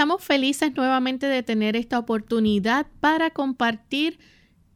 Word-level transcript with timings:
Estamos 0.00 0.24
felices 0.24 0.74
nuevamente 0.74 1.26
de 1.26 1.42
tener 1.42 1.76
esta 1.76 1.98
oportunidad 1.98 2.86
para 3.00 3.28
compartir 3.28 4.18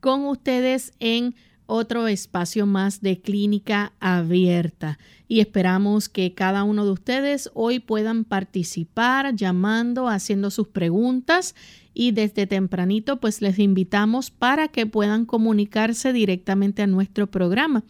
con 0.00 0.26
ustedes 0.26 0.92
en 1.00 1.34
otro 1.64 2.08
espacio 2.08 2.66
más 2.66 3.00
de 3.00 3.22
clínica 3.22 3.94
abierta. 4.00 4.98
Y 5.26 5.40
esperamos 5.40 6.10
que 6.10 6.34
cada 6.34 6.62
uno 6.62 6.84
de 6.84 6.90
ustedes 6.90 7.50
hoy 7.54 7.78
puedan 7.78 8.24
participar 8.24 9.34
llamando, 9.34 10.08
haciendo 10.08 10.50
sus 10.50 10.68
preguntas 10.68 11.54
y 11.94 12.10
desde 12.10 12.46
tempranito 12.46 13.18
pues 13.18 13.40
les 13.40 13.58
invitamos 13.58 14.30
para 14.30 14.68
que 14.68 14.84
puedan 14.84 15.24
comunicarse 15.24 16.12
directamente 16.12 16.82
a 16.82 16.86
nuestro 16.86 17.30
programa. 17.30 17.82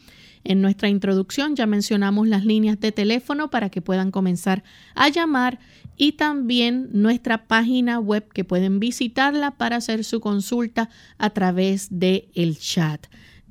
En 0.44 0.60
nuestra 0.60 0.88
introducción 0.88 1.56
ya 1.56 1.66
mencionamos 1.66 2.28
las 2.28 2.44
líneas 2.44 2.78
de 2.78 2.92
teléfono 2.92 3.50
para 3.50 3.70
que 3.70 3.80
puedan 3.80 4.10
comenzar 4.10 4.62
a 4.94 5.08
llamar 5.08 5.58
y 5.96 6.12
también 6.12 6.88
nuestra 6.92 7.46
página 7.46 7.98
web 7.98 8.28
que 8.32 8.44
pueden 8.44 8.80
visitarla 8.80 9.52
para 9.52 9.76
hacer 9.76 10.04
su 10.04 10.20
consulta 10.20 10.90
a 11.18 11.30
través 11.30 11.88
de 11.90 12.28
el 12.34 12.58
chat. 12.58 13.06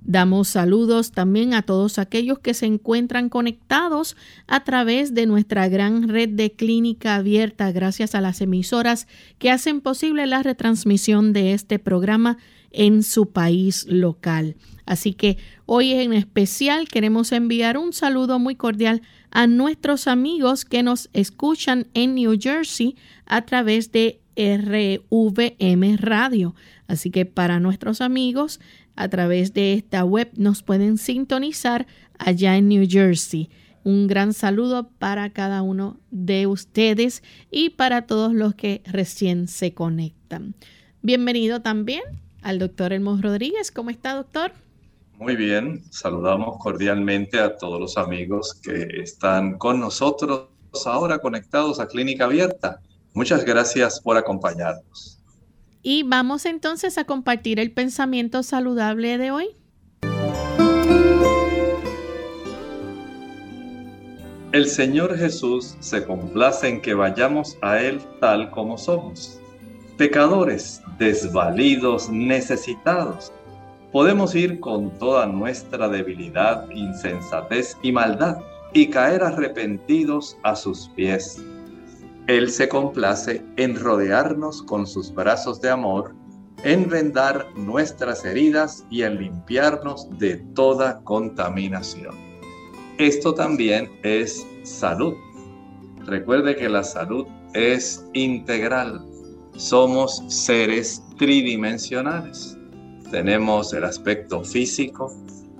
Damos 0.05 0.49
saludos 0.49 1.13
también 1.13 1.53
a 1.53 1.61
todos 1.61 1.97
aquellos 1.97 2.39
que 2.39 2.53
se 2.53 2.65
encuentran 2.65 3.29
conectados 3.29 4.17
a 4.47 4.65
través 4.65 5.13
de 5.13 5.25
nuestra 5.25 5.69
gran 5.69 6.09
red 6.09 6.27
de 6.27 6.51
clínica 6.51 7.15
abierta 7.15 7.71
gracias 7.71 8.13
a 8.13 8.19
las 8.19 8.41
emisoras 8.41 9.07
que 9.37 9.49
hacen 9.49 9.79
posible 9.79 10.27
la 10.27 10.43
retransmisión 10.43 11.31
de 11.31 11.53
este 11.53 11.79
programa 11.79 12.37
en 12.71 13.01
su 13.03 13.31
país 13.31 13.85
local. 13.87 14.57
Así 14.85 15.13
que 15.13 15.37
hoy 15.65 15.93
en 15.93 16.11
especial 16.11 16.89
queremos 16.89 17.31
enviar 17.31 17.77
un 17.77 17.93
saludo 17.93 18.39
muy 18.39 18.55
cordial 18.55 19.01
a 19.33 19.47
nuestros 19.47 20.07
amigos 20.07 20.63
que 20.63 20.83
nos 20.83 21.09
escuchan 21.11 21.87
en 21.95 22.13
New 22.13 22.37
Jersey 22.39 22.95
a 23.25 23.41
través 23.41 23.91
de 23.91 24.21
RVM 24.35 25.97
Radio. 25.97 26.55
Así 26.87 27.09
que 27.09 27.25
para 27.25 27.59
nuestros 27.59 27.99
amigos 27.99 28.59
a 28.95 29.09
través 29.09 29.53
de 29.53 29.73
esta 29.73 30.05
web 30.05 30.29
nos 30.35 30.61
pueden 30.61 30.99
sintonizar 30.99 31.87
allá 32.19 32.55
en 32.57 32.67
New 32.67 32.85
Jersey. 32.87 33.49
Un 33.83 34.05
gran 34.05 34.33
saludo 34.33 34.89
para 34.99 35.31
cada 35.31 35.63
uno 35.63 35.97
de 36.11 36.45
ustedes 36.45 37.23
y 37.49 37.71
para 37.71 38.03
todos 38.03 38.33
los 38.33 38.53
que 38.53 38.83
recién 38.85 39.47
se 39.47 39.73
conectan. 39.73 40.53
Bienvenido 41.01 41.61
también 41.61 42.03
al 42.43 42.59
doctor 42.59 42.93
Elmo 42.93 43.17
Rodríguez. 43.19 43.71
¿Cómo 43.71 43.89
está, 43.89 44.13
doctor? 44.13 44.53
Muy 45.23 45.37
bien, 45.37 45.81
saludamos 45.89 46.57
cordialmente 46.57 47.39
a 47.39 47.55
todos 47.55 47.79
los 47.79 47.97
amigos 47.97 48.59
que 48.61 49.01
están 49.01 49.57
con 49.57 49.79
nosotros 49.79 50.49
ahora 50.85 51.19
conectados 51.19 51.79
a 51.79 51.87
Clínica 51.87 52.25
Abierta. 52.25 52.81
Muchas 53.13 53.45
gracias 53.45 54.01
por 54.01 54.17
acompañarnos. 54.17 55.23
Y 55.81 56.03
vamos 56.03 56.45
entonces 56.45 56.97
a 56.97 57.05
compartir 57.05 57.61
el 57.61 57.71
pensamiento 57.71 58.43
saludable 58.43 59.17
de 59.17 59.31
hoy. 59.31 59.47
El 64.51 64.67
Señor 64.67 65.17
Jesús 65.17 65.77
se 65.79 66.03
complace 66.03 66.67
en 66.67 66.81
que 66.81 66.95
vayamos 66.95 67.57
a 67.61 67.79
Él 67.79 68.01
tal 68.19 68.51
como 68.51 68.77
somos 68.77 69.39
pecadores, 69.97 70.81
desvalidos, 70.97 72.09
necesitados. 72.09 73.31
Podemos 73.93 74.35
ir 74.35 74.59
con 74.59 74.91
toda 74.97 75.25
nuestra 75.27 75.87
debilidad, 75.87 76.69
insensatez 76.71 77.77
y 77.81 77.93
maldad 77.93 78.39
y 78.73 78.89
caer 78.89 79.23
arrepentidos 79.23 80.37
a 80.43 80.55
sus 80.55 80.89
pies. 80.89 81.41
Él 82.27 82.49
se 82.49 82.67
complace 82.67 83.45
en 83.55 83.79
rodearnos 83.79 84.61
con 84.63 84.85
sus 84.85 85.13
brazos 85.13 85.61
de 85.61 85.69
amor, 85.69 86.13
en 86.65 86.89
vendar 86.89 87.47
nuestras 87.55 88.25
heridas 88.25 88.85
y 88.89 89.03
en 89.03 89.17
limpiarnos 89.17 90.09
de 90.17 90.37
toda 90.55 90.99
contaminación. 91.03 92.15
Esto 92.97 93.33
también 93.33 93.89
es 94.03 94.45
salud. 94.63 95.13
Recuerde 96.05 96.57
que 96.57 96.67
la 96.67 96.83
salud 96.83 97.27
es 97.53 98.05
integral 98.13 99.05
somos 99.55 100.23
seres 100.27 101.03
tridimensionales. 101.17 102.57
Tenemos 103.13 103.71
el 103.73 103.83
aspecto 103.83 104.43
físico, 104.43 105.13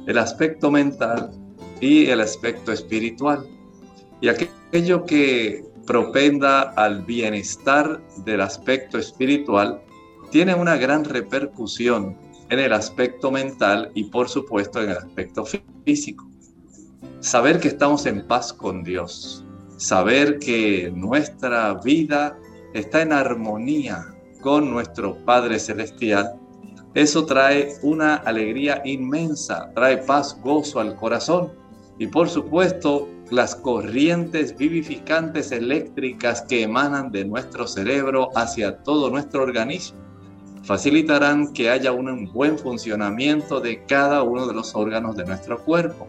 el 0.08 0.18
aspecto 0.18 0.72
mental 0.72 1.30
y 1.80 2.08
el 2.08 2.20
aspecto 2.22 2.72
espiritual. 2.72 3.46
Y 4.22 4.30
aquello 4.30 5.06
que 5.06 5.64
propenda 5.86 6.62
al 6.72 7.04
bienestar 7.06 8.02
del 8.26 8.42
aspecto 8.42 8.98
espiritual 8.98 9.80
tiene 10.32 10.56
una 10.56 10.78
gran 10.78 11.06
repercusión 11.06 12.18
en 12.50 12.58
el 12.58 12.74
aspecto 12.74 13.30
mental 13.30 13.92
y 13.94 14.06
por 14.06 14.30
supuesto 14.30 14.82
en 14.82 14.90
el 14.90 14.98
aspecto 14.98 15.46
físico. 15.86 16.28
saber 17.20 17.60
que 17.60 17.68
estamos 17.68 18.08
en 18.08 18.26
paz 18.26 18.52
con 18.52 18.84
Dios, 18.84 19.46
saber 19.78 20.40
que 20.40 20.92
nuestra 20.96 21.76
vida 21.76 22.36
está 22.74 23.04
en 23.04 23.14
armonía 23.14 24.08
con 24.42 24.72
nuestro 24.72 25.24
Padre 25.24 25.60
Celestial, 25.60 26.40
eso 26.94 27.26
trae 27.26 27.76
una 27.82 28.16
alegría 28.16 28.82
inmensa, 28.86 29.72
trae 29.74 29.98
paz, 29.98 30.38
gozo 30.44 30.80
al 30.80 30.96
corazón 30.96 31.52
y 31.98 32.08
por 32.08 32.30
supuesto 32.30 33.08
las 33.32 33.56
corrientes 33.56 34.56
vivificantes 34.56 35.52
eléctricas 35.52 36.42
que 36.44 36.64
emanan 36.64 37.12
de 37.12 37.26
nuestro 37.26 37.68
cerebro 37.68 38.30
hacia 38.36 38.84
todo 38.84 39.10
nuestro 39.10 39.44
organismo 39.44 40.04
facilitarán 40.64 41.54
que 41.54 41.70
haya 41.70 41.92
un 41.92 42.32
buen 42.32 42.58
funcionamiento 42.58 43.60
de 43.60 43.86
cada 43.86 44.24
uno 44.24 44.48
de 44.48 44.54
los 44.54 44.74
órganos 44.76 45.16
de 45.16 45.26
nuestro 45.26 45.60
cuerpo. 45.64 46.08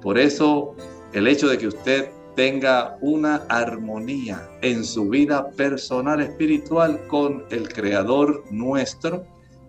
Por 0.00 0.18
eso, 0.18 0.74
el 1.12 1.28
hecho 1.28 1.48
de 1.48 1.58
que 1.58 1.68
usted 1.68 2.10
tenga 2.34 2.96
una 3.02 3.36
armonía 3.48 4.48
en 4.62 4.84
su 4.84 5.10
vida 5.10 5.50
personal 5.50 6.22
espiritual 6.22 7.06
con 7.08 7.44
el 7.50 7.68
Creador 7.68 8.42
nuestro, 8.50 9.26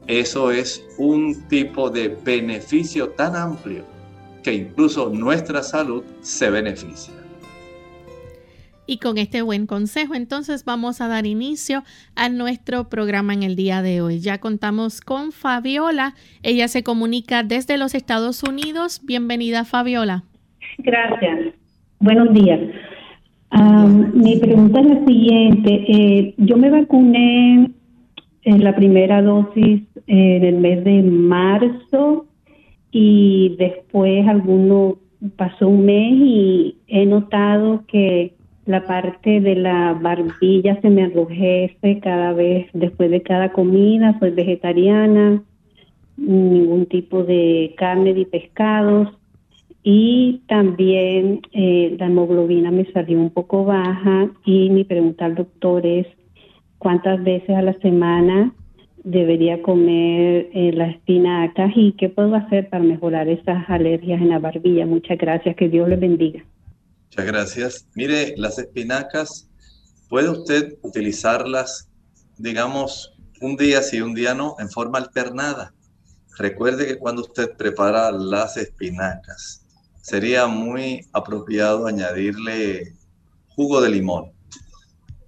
eso 0.08 0.52
es 0.52 0.86
un 0.98 1.48
tipo 1.48 1.90
de 1.90 2.10
beneficio 2.24 3.10
tan 3.10 3.36
amplio 3.36 3.86
que 4.44 4.54
incluso 4.54 5.10
nuestra 5.10 5.64
salud 5.64 6.04
se 6.22 6.50
beneficia. 6.50 7.14
Y 8.86 8.98
con 8.98 9.18
este 9.18 9.42
buen 9.42 9.66
consejo, 9.66 10.14
entonces 10.14 10.66
vamos 10.66 11.00
a 11.00 11.08
dar 11.08 11.26
inicio 11.26 11.84
a 12.16 12.28
nuestro 12.28 12.90
programa 12.90 13.34
en 13.34 13.44
el 13.44 13.56
día 13.56 13.82
de 13.82 14.02
hoy. 14.02 14.20
Ya 14.20 14.40
contamos 14.40 15.00
con 15.00 15.32
Fabiola. 15.32 16.16
Ella 16.44 16.68
se 16.68 16.84
comunica 16.84 17.44
desde 17.44 17.78
los 17.78 17.96
Estados 17.96 18.44
Unidos. 18.44 19.02
Bienvenida, 19.06 19.64
Fabiola. 19.64 20.26
Gracias. 20.80 21.54
Buenos 22.00 22.34
días. 22.34 22.60
mi 24.14 24.36
pregunta 24.40 24.82
es 24.82 24.86
la 24.86 25.06
siguiente. 25.06 25.86
Eh, 25.88 26.34
yo 26.38 26.58
me 26.58 26.70
vacuné 26.70 27.72
en 28.44 28.64
la 28.66 28.76
primera 28.76 29.22
dosis 29.22 29.84
en 30.08 30.44
el 30.44 30.56
mes 30.58 30.84
de 30.84 31.02
marzo 31.04 32.26
y 32.92 33.56
después 33.58 34.28
alguno 34.28 34.98
pasó 35.36 35.68
un 35.68 35.86
mes 35.86 36.14
y 36.14 36.78
he 36.88 37.06
notado 37.06 37.84
que 37.88 38.34
la 38.66 38.86
parte 38.86 39.42
de 39.42 39.56
la 39.56 39.94
barbilla 39.94 40.80
se 40.82 40.90
me 40.90 41.04
enrojece 41.04 42.00
cada 42.00 42.34
vez 42.34 42.68
después 42.74 43.12
de 43.12 43.22
cada 43.22 43.52
comida, 43.52 44.18
soy 44.20 44.32
vegetariana, 44.32 45.44
ningún 46.18 46.86
tipo 46.86 47.24
de 47.24 47.74
carne 47.78 48.14
ni 48.14 48.26
pescados. 48.26 49.10
Y 49.86 50.44
también 50.48 51.42
eh, 51.52 51.98
la 52.00 52.06
hemoglobina 52.06 52.72
me 52.72 52.86
salió 52.94 53.20
un 53.20 53.32
poco 53.32 53.66
baja 53.66 54.30
y 54.46 54.70
mi 54.70 54.86
pregunta 54.86 55.26
al 55.26 55.36
doctor 55.36 55.86
es 55.86 56.08
cuántas 56.78 57.22
veces 57.22 57.50
a 57.50 57.62
la 57.62 57.74
semana 57.80 58.54
debería 59.04 59.62
comer 59.62 60.50
eh, 60.54 60.72
las 60.74 60.96
espinacas 60.96 61.72
y 61.76 61.94
qué 61.94 62.10
puedo 62.10 62.36
hacer 62.36 62.70
para 62.70 62.84
mejorar 62.84 63.28
esas 63.28 63.70
alergias 63.70 64.22
en 64.22 64.30
la 64.30 64.40
barbilla. 64.40 64.86
Muchas 64.86 65.18
gracias, 65.18 65.56
que 65.56 65.70
Dios 65.70 65.90
les 65.90 66.00
bendiga. 66.00 66.44
Muchas 67.10 67.26
gracias. 67.26 67.88
Mire, 67.96 68.34
las 68.38 68.58
espinacas, 68.58 69.50
puede 70.10 70.30
usted 70.30 70.78
utilizarlas, 70.82 71.90
digamos, 72.38 73.14
un 73.42 73.58
día 73.58 73.82
sí, 73.82 74.02
un 74.02 74.14
día 74.14 74.34
no, 74.34 74.56
en 74.60 74.70
forma 74.70 75.00
alternada. 75.00 75.74
Recuerde 76.38 76.88
que 76.88 76.98
cuando 76.98 77.22
usted 77.22 77.56
prepara 77.58 78.12
las 78.12 78.58
espinacas, 78.58 79.66
sería 80.02 80.48
muy 80.48 81.06
apropiado 81.14 81.88
añadirle 81.88 82.94
jugo 83.50 83.82
de 83.82 83.90
limón. 83.90 84.32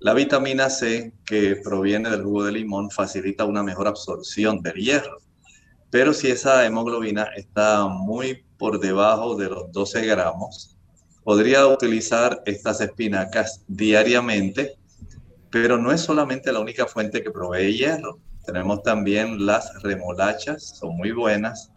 La 0.05 0.13
vitamina 0.13 0.69
C 0.69 1.13
que 1.25 1.55
proviene 1.55 2.11
del 2.11 2.21
jugo 2.21 2.43
de 2.43 2.51
limón 2.51 2.91
facilita 2.91 3.43
una 3.43 3.63
mejor 3.63 3.87
absorción 3.87 4.61
del 4.61 4.75
hierro. 4.75 5.17
Pero 5.89 6.13
si 6.13 6.27
esa 6.27 6.63
hemoglobina 6.63 7.23
está 7.35 7.87
muy 7.87 8.45
por 8.59 8.79
debajo 8.79 9.35
de 9.35 9.49
los 9.49 9.71
12 9.71 10.05
gramos, 10.05 10.77
podría 11.23 11.65
utilizar 11.65 12.43
estas 12.45 12.81
espinacas 12.81 13.63
diariamente, 13.67 14.77
pero 15.49 15.79
no 15.79 15.91
es 15.91 16.01
solamente 16.01 16.51
la 16.51 16.59
única 16.59 16.85
fuente 16.85 17.23
que 17.23 17.31
provee 17.31 17.75
hierro. 17.75 18.19
Tenemos 18.45 18.83
también 18.83 19.43
las 19.43 19.81
remolachas, 19.81 20.77
son 20.77 20.97
muy 20.97 21.13
buenas. 21.13 21.71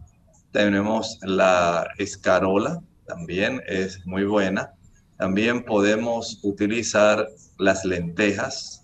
Tenemos 0.51 1.17
la 1.23 1.87
escarola, 1.97 2.79
también 3.07 3.63
es 3.65 4.05
muy 4.05 4.23
buena. 4.25 4.75
También 5.19 5.63
podemos 5.65 6.39
utilizar 6.43 7.27
las 7.57 7.83
lentejas, 7.83 8.81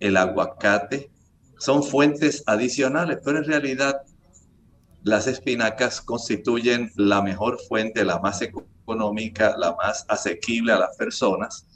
el 0.00 0.16
aguacate. 0.16 1.10
Son 1.58 1.82
fuentes 1.82 2.42
adicionales, 2.46 3.18
pero 3.22 3.36
en 3.36 3.44
realidad 3.44 4.00
las 5.02 5.26
espinacas 5.26 6.00
constituyen 6.00 6.90
la 6.96 7.20
mejor 7.20 7.58
fuente, 7.68 8.02
la 8.02 8.18
más 8.18 8.40
económica, 8.40 9.54
la 9.58 9.76
más 9.76 10.06
asequible 10.08 10.72
a 10.72 10.78
las 10.78 10.96
personas. 10.96 11.66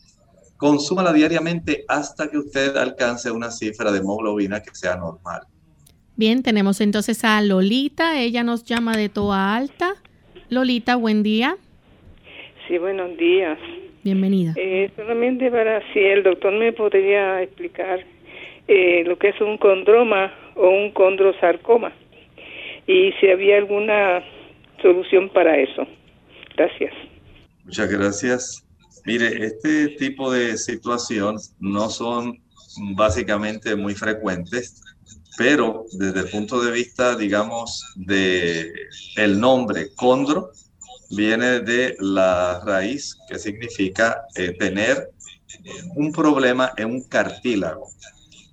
Consúmala 0.56 1.12
diariamente 1.12 1.84
hasta 1.86 2.30
que 2.30 2.38
usted 2.38 2.78
alcance 2.78 3.30
una 3.30 3.50
cifra 3.50 3.92
de 3.92 3.98
hemoglobina 3.98 4.62
que 4.62 4.74
sea 4.74 4.96
normal. 4.96 5.42
Bien, 6.16 6.42
tenemos 6.42 6.80
entonces 6.80 7.24
a 7.24 7.42
Lolita. 7.42 8.18
Ella 8.18 8.42
nos 8.42 8.64
llama 8.64 8.96
de 8.96 9.10
Toa 9.10 9.54
Alta. 9.54 9.96
Lolita, 10.48 10.96
buen 10.96 11.22
día. 11.22 11.58
Sí, 12.66 12.78
buenos 12.78 13.14
días. 13.18 13.58
Bienvenida. 14.08 14.54
Eh, 14.56 14.90
solamente 14.96 15.50
para 15.50 15.82
si 15.92 15.98
el 15.98 16.22
doctor 16.22 16.50
me 16.54 16.72
podría 16.72 17.42
explicar 17.42 18.02
eh, 18.66 19.04
lo 19.04 19.18
que 19.18 19.28
es 19.28 19.40
un 19.42 19.58
condroma 19.58 20.32
o 20.54 20.66
un 20.70 20.92
condrosarcoma 20.92 21.92
y 22.86 23.12
si 23.20 23.28
había 23.28 23.58
alguna 23.58 24.24
solución 24.80 25.28
para 25.28 25.58
eso. 25.58 25.86
Gracias. 26.56 26.94
Muchas 27.66 27.90
gracias. 27.90 28.66
Mire, 29.04 29.44
este 29.44 29.88
tipo 29.88 30.32
de 30.32 30.56
situaciones 30.56 31.54
no 31.60 31.90
son 31.90 32.38
básicamente 32.96 33.76
muy 33.76 33.94
frecuentes, 33.94 34.82
pero 35.36 35.84
desde 35.92 36.20
el 36.20 36.30
punto 36.30 36.62
de 36.62 36.72
vista, 36.72 37.14
digamos, 37.14 37.84
de 37.94 38.72
el 39.16 39.38
nombre 39.38 39.88
condro, 39.94 40.52
viene 41.10 41.60
de 41.60 41.96
la 42.00 42.60
raíz 42.64 43.16
que 43.28 43.38
significa 43.38 44.24
eh, 44.34 44.52
tener 44.58 45.10
un 45.96 46.12
problema 46.12 46.72
en 46.76 46.90
un 46.90 47.02
cartílago. 47.02 47.88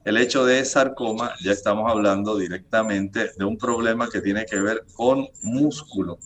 El 0.06 0.18
hecho 0.18 0.46
de 0.46 0.64
sarcoma, 0.66 1.34
ya 1.44 1.52
estamos 1.52 1.90
hablando 1.92 2.38
directamente 2.38 3.32
de 3.38 3.46
un 3.46 3.58
problema 3.58 4.08
que 4.10 4.22
tiene 4.22 4.46
que 4.46 4.62
ver 4.62 4.86
con 4.94 5.28
músculo. 5.42 6.20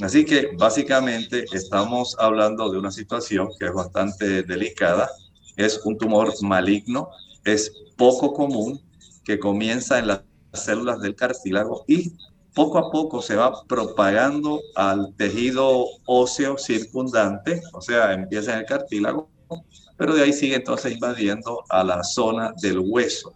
Así 0.00 0.24
que 0.24 0.50
básicamente 0.56 1.44
estamos 1.52 2.16
hablando 2.18 2.70
de 2.70 2.78
una 2.78 2.90
situación 2.90 3.50
que 3.58 3.66
es 3.66 3.72
bastante 3.72 4.42
delicada. 4.42 5.10
Es 5.56 5.80
un 5.84 5.98
tumor 5.98 6.32
maligno, 6.42 7.10
es 7.44 7.72
poco 7.96 8.32
común, 8.32 8.80
que 9.24 9.38
comienza 9.38 9.98
en 9.98 10.06
las 10.08 10.22
células 10.54 11.00
del 11.00 11.14
cartílago 11.14 11.84
y 11.86 12.12
poco 12.54 12.78
a 12.78 12.90
poco 12.90 13.22
se 13.22 13.36
va 13.36 13.64
propagando 13.64 14.60
al 14.74 15.14
tejido 15.16 15.86
óseo 16.06 16.58
circundante, 16.58 17.60
o 17.72 17.80
sea, 17.80 18.12
empieza 18.12 18.52
en 18.52 18.60
el 18.60 18.66
cartílago, 18.66 19.30
pero 19.96 20.14
de 20.14 20.22
ahí 20.22 20.32
sigue 20.32 20.56
entonces 20.56 20.92
invadiendo 20.92 21.62
a 21.68 21.84
la 21.84 22.02
zona 22.02 22.52
del 22.60 22.78
hueso. 22.78 23.34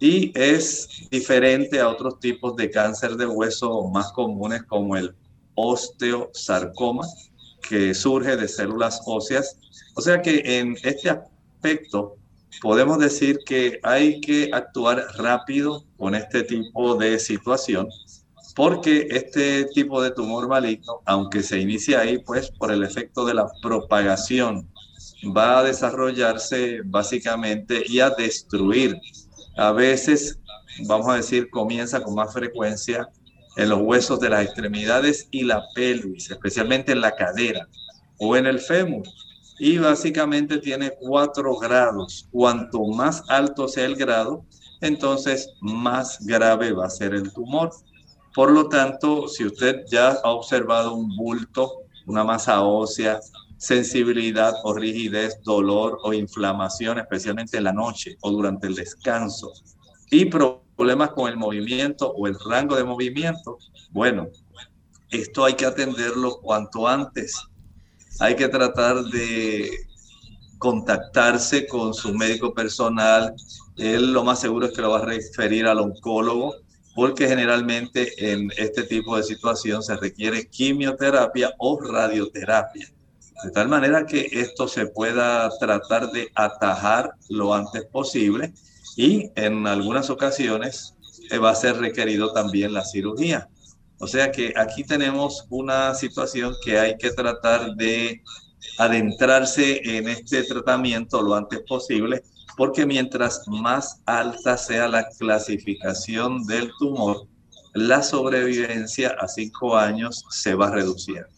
Y 0.00 0.32
es 0.34 1.08
diferente 1.10 1.78
a 1.78 1.88
otros 1.88 2.18
tipos 2.18 2.56
de 2.56 2.70
cáncer 2.70 3.16
de 3.16 3.26
hueso 3.26 3.84
más 3.84 4.12
comunes 4.12 4.64
como 4.64 4.96
el 4.96 5.14
osteosarcoma, 5.54 7.06
que 7.68 7.94
surge 7.94 8.36
de 8.36 8.48
células 8.48 9.00
óseas. 9.06 9.56
O 9.94 10.00
sea 10.00 10.20
que 10.20 10.42
en 10.44 10.76
este 10.82 11.10
aspecto 11.10 12.16
podemos 12.60 12.98
decir 12.98 13.38
que 13.46 13.78
hay 13.84 14.20
que 14.20 14.50
actuar 14.52 15.06
rápido 15.18 15.84
con 15.96 16.16
este 16.16 16.42
tipo 16.42 16.96
de 16.96 17.18
situación 17.20 17.88
porque 18.54 19.08
este 19.10 19.64
tipo 19.66 20.02
de 20.02 20.10
tumor 20.10 20.48
maligno, 20.48 21.00
aunque 21.06 21.42
se 21.42 21.60
inicia 21.60 22.00
ahí, 22.00 22.18
pues 22.18 22.50
por 22.50 22.70
el 22.70 22.82
efecto 22.82 23.24
de 23.24 23.34
la 23.34 23.50
propagación, 23.62 24.68
va 25.36 25.58
a 25.58 25.62
desarrollarse 25.62 26.80
básicamente 26.84 27.82
y 27.86 28.00
a 28.00 28.10
destruir. 28.10 28.98
A 29.56 29.72
veces, 29.72 30.38
vamos 30.86 31.08
a 31.08 31.16
decir, 31.16 31.48
comienza 31.50 32.02
con 32.02 32.14
más 32.14 32.32
frecuencia 32.32 33.08
en 33.56 33.68
los 33.68 33.80
huesos 33.82 34.20
de 34.20 34.30
las 34.30 34.44
extremidades 34.44 35.28
y 35.30 35.44
la 35.44 35.62
pelvis, 35.74 36.30
especialmente 36.30 36.92
en 36.92 37.00
la 37.00 37.14
cadera 37.14 37.68
o 38.18 38.36
en 38.36 38.46
el 38.46 38.58
fémur. 38.58 39.02
Y 39.58 39.78
básicamente 39.78 40.58
tiene 40.58 40.92
cuatro 40.98 41.56
grados. 41.56 42.28
Cuanto 42.30 42.84
más 42.86 43.22
alto 43.28 43.68
sea 43.68 43.84
el 43.84 43.96
grado, 43.96 44.44
entonces 44.80 45.50
más 45.60 46.18
grave 46.26 46.72
va 46.72 46.86
a 46.86 46.90
ser 46.90 47.14
el 47.14 47.32
tumor. 47.32 47.70
Por 48.34 48.50
lo 48.50 48.68
tanto, 48.68 49.28
si 49.28 49.44
usted 49.44 49.84
ya 49.90 50.12
ha 50.22 50.30
observado 50.30 50.94
un 50.94 51.14
bulto 51.16 51.82
una 52.06 52.24
masa 52.24 52.62
ósea, 52.62 53.20
sensibilidad 53.56 54.54
o 54.64 54.74
rigidez, 54.74 55.38
dolor 55.42 55.98
o 56.02 56.12
inflamación, 56.12 56.98
especialmente 56.98 57.58
en 57.58 57.64
la 57.64 57.72
noche 57.72 58.16
o 58.22 58.30
durante 58.30 58.66
el 58.66 58.74
descanso, 58.74 59.52
y 60.10 60.26
problemas 60.26 61.10
con 61.10 61.28
el 61.28 61.36
movimiento 61.36 62.10
o 62.10 62.26
el 62.26 62.36
rango 62.48 62.76
de 62.76 62.84
movimiento, 62.84 63.58
bueno, 63.90 64.28
esto 65.10 65.44
hay 65.44 65.54
que 65.54 65.66
atenderlo 65.66 66.40
cuanto 66.40 66.88
antes. 66.88 67.36
Hay 68.18 68.34
que 68.34 68.48
tratar 68.48 69.02
de 69.04 69.70
contactarse 70.58 71.66
con 71.66 71.92
su 71.92 72.14
médico 72.14 72.54
personal. 72.54 73.34
Él 73.76 74.12
lo 74.12 74.24
más 74.24 74.40
seguro 74.40 74.66
es 74.66 74.72
que 74.72 74.82
lo 74.82 74.90
va 74.90 74.98
a 74.98 75.04
referir 75.04 75.66
al 75.66 75.78
oncólogo, 75.78 76.54
porque 76.94 77.26
generalmente 77.26 78.32
en 78.32 78.50
este 78.56 78.82
tipo 78.82 79.16
de 79.16 79.22
situación 79.22 79.82
se 79.82 79.96
requiere 79.96 80.48
quimioterapia 80.48 81.54
o 81.58 81.80
radioterapia. 81.80 82.92
De 83.44 83.50
tal 83.50 83.68
manera 83.68 84.06
que 84.06 84.28
esto 84.30 84.68
se 84.68 84.86
pueda 84.86 85.50
tratar 85.58 86.10
de 86.12 86.30
atajar 86.34 87.12
lo 87.28 87.54
antes 87.54 87.84
posible 87.86 88.52
y 88.96 89.30
en 89.34 89.66
algunas 89.66 90.10
ocasiones 90.10 90.94
eh, 91.30 91.38
va 91.38 91.50
a 91.50 91.54
ser 91.54 91.76
requerido 91.78 92.32
también 92.32 92.72
la 92.72 92.84
cirugía. 92.84 93.48
O 93.98 94.06
sea 94.06 94.30
que 94.30 94.52
aquí 94.56 94.84
tenemos 94.84 95.46
una 95.48 95.94
situación 95.94 96.54
que 96.64 96.78
hay 96.78 96.96
que 96.98 97.10
tratar 97.10 97.74
de 97.74 98.22
adentrarse 98.78 99.80
en 99.84 100.08
este 100.08 100.42
tratamiento 100.44 101.22
lo 101.22 101.34
antes 101.34 101.60
posible, 101.68 102.22
porque 102.56 102.86
mientras 102.86 103.46
más 103.48 104.02
alta 104.06 104.56
sea 104.56 104.88
la 104.88 105.08
clasificación 105.18 106.44
del 106.46 106.70
tumor, 106.78 107.26
la 107.74 108.02
sobrevivencia 108.02 109.14
a 109.18 109.28
cinco 109.28 109.76
años 109.76 110.24
se 110.30 110.54
va 110.54 110.70
reduciendo. 110.70 111.28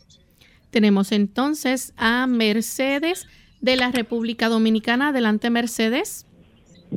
Tenemos 0.71 1.13
entonces 1.13 1.93
a 1.97 2.27
Mercedes 2.27 3.27
de 3.61 3.77
la 3.77 3.93
República 3.93 4.49
Dominicana. 4.49 5.09
Adelante, 5.09 5.49
Mercedes. 5.51 6.27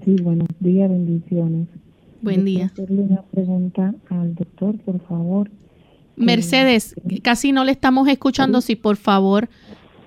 Sí, 0.04 0.16
buenos 0.22 0.48
días, 0.60 0.90
bendiciones. 0.90 1.68
Buen 2.22 2.44
día. 2.44 2.66
hacerle 2.66 3.04
una 3.04 3.22
pregunta 3.22 3.94
al 4.10 4.34
doctor, 4.34 4.78
por 4.80 5.00
favor. 5.08 5.52
Mercedes, 6.16 6.96
casi 7.22 7.52
no 7.52 7.64
le 7.64 7.72
estamos 7.72 8.08
escuchando. 8.08 8.62
Si 8.62 8.76
por 8.76 8.98
favor 8.98 9.50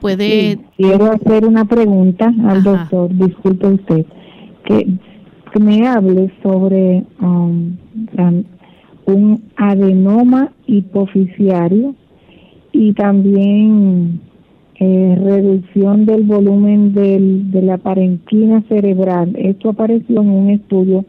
puede. 0.01 0.59
quiero 0.77 1.13
hacer 1.13 1.45
una 1.45 1.65
pregunta 1.65 2.33
al 2.49 2.63
doctor. 2.63 3.15
Disculpe 3.15 3.67
usted. 3.69 4.07
Que, 4.65 4.87
me 5.59 5.87
hable 5.89 6.33
sobre 6.45 7.05
um, 7.21 7.77
un 9.07 9.43
adenoma 9.57 10.53
hipoficiario 10.69 11.97
y 12.73 12.93
también 12.93 14.21
eh, 14.77 15.19
reducción 15.21 16.07
del 16.07 16.23
volumen 16.23 16.95
del, 16.95 17.51
de 17.51 17.63
la 17.63 17.79
parenquina 17.79 18.63
cerebral. 18.69 19.35
Esto 19.37 19.71
apareció 19.71 20.23
en 20.23 20.31
un 20.31 20.51
estudio 20.51 21.05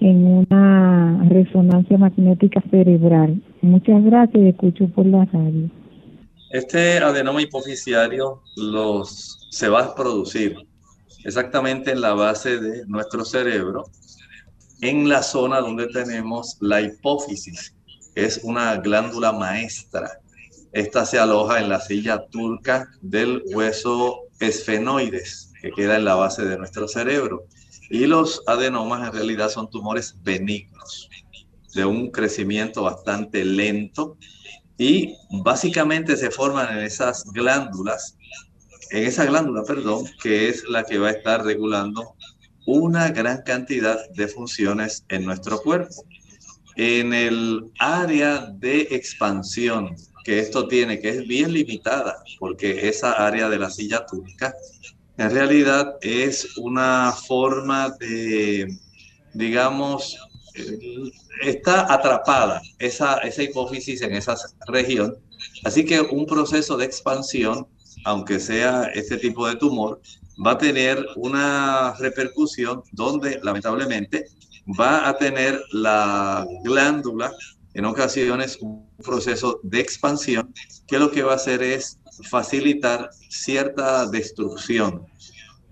en 0.00 0.26
una 0.26 1.24
resonancia 1.28 1.96
magnética 1.96 2.62
cerebral. 2.70 3.40
Muchas 3.62 4.04
gracias 4.04 4.42
escucho 4.44 4.88
por 4.88 5.06
la 5.06 5.24
radio. 5.26 5.70
Este 6.54 6.98
adenoma 6.98 7.42
hipoficiario 7.42 8.44
los, 8.54 9.48
se 9.50 9.68
va 9.68 9.86
a 9.86 9.94
producir 9.96 10.56
exactamente 11.24 11.90
en 11.90 12.00
la 12.00 12.14
base 12.14 12.60
de 12.60 12.86
nuestro 12.86 13.24
cerebro, 13.24 13.86
en 14.80 15.08
la 15.08 15.24
zona 15.24 15.58
donde 15.58 15.88
tenemos 15.88 16.56
la 16.60 16.80
hipófisis, 16.80 17.74
es 18.14 18.38
una 18.44 18.76
glándula 18.76 19.32
maestra. 19.32 20.20
Esta 20.72 21.04
se 21.04 21.18
aloja 21.18 21.58
en 21.58 21.70
la 21.70 21.80
silla 21.80 22.24
turca 22.30 22.88
del 23.02 23.42
hueso 23.52 24.20
esfenoides, 24.38 25.50
que 25.60 25.72
queda 25.72 25.96
en 25.96 26.04
la 26.04 26.14
base 26.14 26.44
de 26.44 26.56
nuestro 26.56 26.86
cerebro. 26.86 27.46
Y 27.90 28.06
los 28.06 28.44
adenomas 28.46 29.08
en 29.08 29.12
realidad 29.12 29.50
son 29.50 29.68
tumores 29.70 30.14
benignos, 30.22 31.10
de 31.74 31.84
un 31.84 32.12
crecimiento 32.12 32.84
bastante 32.84 33.44
lento 33.44 34.16
y 34.78 35.14
básicamente 35.42 36.16
se 36.16 36.30
forman 36.30 36.78
en 36.78 36.84
esas 36.84 37.24
glándulas, 37.32 38.16
en 38.90 39.04
esa 39.04 39.24
glándula, 39.24 39.62
perdón, 39.62 40.06
que 40.22 40.48
es 40.48 40.64
la 40.68 40.84
que 40.84 40.98
va 40.98 41.08
a 41.08 41.12
estar 41.12 41.44
regulando 41.44 42.14
una 42.66 43.10
gran 43.10 43.42
cantidad 43.42 43.98
de 44.10 44.28
funciones 44.28 45.04
en 45.08 45.24
nuestro 45.24 45.60
cuerpo. 45.60 46.04
En 46.76 47.14
el 47.14 47.70
área 47.78 48.46
de 48.58 48.88
expansión 48.90 49.94
que 50.24 50.40
esto 50.40 50.66
tiene, 50.66 50.98
que 50.98 51.10
es 51.10 51.28
bien 51.28 51.52
limitada, 51.52 52.16
porque 52.40 52.88
esa 52.88 53.12
área 53.12 53.48
de 53.48 53.58
la 53.58 53.70
silla 53.70 54.04
túnica 54.06 54.54
en 55.16 55.30
realidad 55.30 55.96
es 56.00 56.56
una 56.56 57.12
forma 57.12 57.90
de, 58.00 58.66
digamos, 59.32 60.18
está 61.42 61.92
atrapada 61.92 62.62
esa, 62.78 63.20
hipófisis 63.42 64.02
en 64.02 64.14
esa 64.14 64.36
región. 64.68 65.16
Así 65.64 65.84
que 65.84 66.00
un 66.00 66.26
proceso 66.26 66.76
de 66.76 66.84
expansión, 66.84 67.66
aunque 68.04 68.38
sea 68.38 68.84
este 68.94 69.16
tipo 69.16 69.46
de 69.46 69.56
tumor, 69.56 70.00
va 70.44 70.52
a 70.52 70.58
tener 70.58 71.04
una 71.16 71.94
repercusión 71.98 72.82
donde 72.92 73.40
lamentablemente 73.42 74.26
va 74.78 75.08
a 75.08 75.16
tener 75.16 75.60
la 75.72 76.46
glándula 76.62 77.32
en 77.74 77.84
ocasiones 77.84 78.58
un 78.60 78.88
proceso 79.04 79.60
de 79.62 79.80
expansión 79.80 80.54
que 80.86 80.98
lo 80.98 81.10
que 81.10 81.22
va 81.22 81.32
a 81.32 81.36
hacer 81.36 81.62
es 81.62 81.98
facilitar 82.30 83.10
cierta 83.28 84.06
destrucción. 84.06 85.06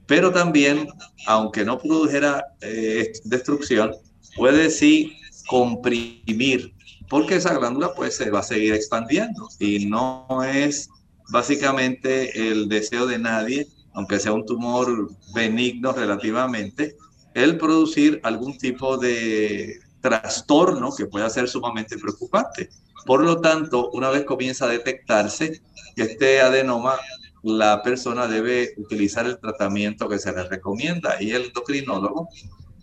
Pero 0.06 0.32
también, 0.32 0.88
aunque 1.26 1.64
no 1.64 1.78
produjera 1.78 2.44
eh, 2.60 3.12
destrucción, 3.24 3.92
puede 4.36 4.70
sí 4.70 5.16
comprimir, 5.48 6.72
porque 7.08 7.36
esa 7.36 7.54
glándula 7.54 7.94
pues 7.94 8.16
se 8.16 8.30
va 8.30 8.40
a 8.40 8.44
seguir 8.44 8.74
expandiendo 8.74 9.48
y 9.58 9.86
no 9.86 10.26
es 10.44 10.88
básicamente 11.30 12.50
el 12.50 12.68
deseo 12.68 13.06
de 13.06 13.18
nadie, 13.18 13.66
aunque 13.94 14.18
sea 14.18 14.32
un 14.32 14.46
tumor 14.46 15.10
benigno 15.34 15.92
relativamente, 15.92 16.96
el 17.34 17.58
producir 17.58 18.20
algún 18.22 18.58
tipo 18.58 18.98
de 18.98 19.80
trastorno 20.00 20.94
que 20.94 21.06
pueda 21.06 21.30
ser 21.30 21.48
sumamente 21.48 21.96
preocupante. 21.98 22.68
Por 23.06 23.24
lo 23.24 23.40
tanto, 23.40 23.90
una 23.90 24.10
vez 24.10 24.24
comienza 24.24 24.66
a 24.66 24.68
detectarse 24.68 25.62
este 25.96 26.40
adenoma, 26.40 26.96
la 27.42 27.82
persona 27.82 28.28
debe 28.28 28.74
utilizar 28.76 29.26
el 29.26 29.38
tratamiento 29.38 30.08
que 30.08 30.18
se 30.18 30.32
le 30.32 30.44
recomienda 30.44 31.20
y 31.20 31.32
el 31.32 31.46
endocrinólogo, 31.46 32.28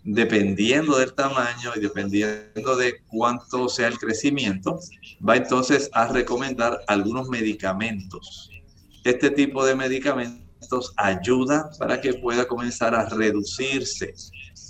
dependiendo 0.04 0.98
del 0.98 1.14
tamaño 1.14 1.72
y 1.76 1.80
dependiendo 1.80 2.76
de 2.76 3.00
cuánto 3.06 3.68
sea 3.68 3.88
el 3.88 3.98
crecimiento, 3.98 4.78
va 5.26 5.36
entonces 5.36 5.90
a 5.92 6.06
recomendar 6.08 6.80
algunos 6.86 7.28
medicamentos. 7.28 8.50
Este 9.04 9.30
tipo 9.30 9.64
de 9.64 9.74
medicamentos 9.74 10.92
ayuda 10.96 11.70
para 11.78 12.00
que 12.00 12.14
pueda 12.14 12.46
comenzar 12.46 12.94
a 12.94 13.08
reducirse 13.08 14.14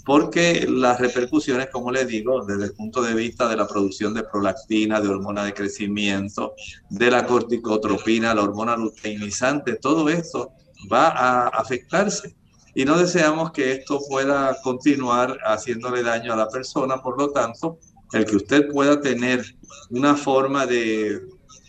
porque 0.04 0.66
las 0.68 0.98
repercusiones, 0.98 1.68
como 1.70 1.92
les 1.92 2.06
digo, 2.06 2.44
desde 2.44 2.64
el 2.64 2.72
punto 2.72 3.02
de 3.02 3.14
vista 3.14 3.48
de 3.48 3.56
la 3.56 3.66
producción 3.66 4.14
de 4.14 4.22
prolactina, 4.24 5.00
de 5.00 5.08
hormona 5.08 5.44
de 5.44 5.54
crecimiento, 5.54 6.54
de 6.88 7.10
la 7.10 7.26
corticotropina, 7.26 8.34
la 8.34 8.42
hormona 8.42 8.76
luteinizante, 8.76 9.76
todo 9.76 10.08
esto 10.08 10.52
va 10.90 11.08
a 11.08 11.48
afectarse. 11.48 12.34
Y 12.74 12.84
no 12.84 12.98
deseamos 12.98 13.50
que 13.52 13.72
esto 13.72 14.00
pueda 14.08 14.56
continuar 14.62 15.38
haciéndole 15.44 16.02
daño 16.02 16.32
a 16.32 16.36
la 16.36 16.48
persona, 16.48 17.02
por 17.02 17.18
lo 17.18 17.30
tanto, 17.30 17.78
el 18.12 18.24
que 18.24 18.36
usted 18.36 18.68
pueda 18.68 19.00
tener 19.00 19.44
una 19.90 20.14
forma 20.14 20.66
de 20.66 21.20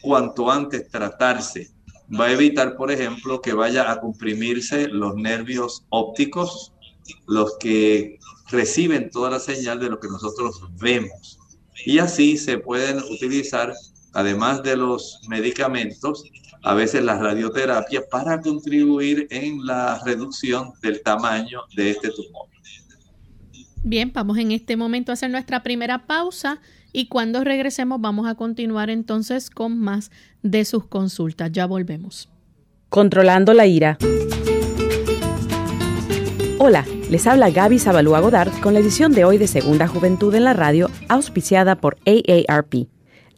cuanto 0.02 0.50
antes 0.50 0.90
tratarse 0.90 1.72
va 2.20 2.26
a 2.26 2.32
evitar, 2.32 2.76
por 2.76 2.92
ejemplo, 2.92 3.42
que 3.42 3.54
vaya 3.54 3.92
a 3.92 4.00
comprimirse 4.00 4.88
los 4.88 5.16
nervios 5.16 5.86
ópticos, 5.90 6.74
los 7.28 7.58
que 7.58 8.20
reciben 8.50 9.10
toda 9.10 9.30
la 9.30 9.40
señal 9.40 9.80
de 9.80 9.90
lo 9.90 10.00
que 10.00 10.10
nosotros 10.10 10.62
vemos. 10.80 11.40
Y 11.86 12.00
así 12.00 12.38
se 12.38 12.58
pueden 12.58 12.98
utilizar, 12.98 13.74
además 14.14 14.64
de 14.64 14.78
los 14.78 15.20
medicamentos, 15.28 16.24
a 16.64 16.74
veces 16.74 17.04
la 17.04 17.18
radioterapia 17.18 18.04
para 18.10 18.40
contribuir 18.40 19.28
en 19.32 19.66
la 19.66 20.00
reducción 20.06 20.74
del 20.82 21.02
tamaño 21.02 21.62
de 21.76 21.92
este 21.92 22.10
tumor. 22.10 22.48
Bien, 23.84 24.12
vamos 24.14 24.38
en 24.38 24.52
este 24.52 24.78
momento 24.78 25.12
a 25.12 25.14
hacer 25.14 25.32
nuestra 25.32 25.64
primera 25.64 26.06
pausa 26.06 26.60
y 26.94 27.08
cuando 27.08 27.44
regresemos 27.44 28.00
vamos 28.00 28.28
a 28.28 28.36
continuar 28.36 28.90
entonces 28.92 29.50
con 29.50 29.80
más 29.80 30.12
de 30.44 30.66
sus 30.66 30.86
consultas. 30.86 31.52
Ya 31.52 31.66
volvemos. 31.66 32.30
Controlando 32.90 33.54
la 33.54 33.66
ira. 33.66 33.98
Hola, 36.60 36.86
les 37.10 37.26
habla 37.26 37.50
Gaby 37.50 37.80
Zabalúa 37.80 38.20
Godard 38.20 38.52
con 38.62 38.76
la 38.76 38.82
edición 38.82 39.14
de 39.14 39.26
hoy 39.26 39.40
de 39.40 39.48
Segunda 39.48 39.88
Juventud 39.88 40.36
en 40.36 40.44
la 40.44 40.54
Radio, 40.54 40.92
auspiciada 41.10 41.76
por 41.76 41.98
AARP. 42.06 42.88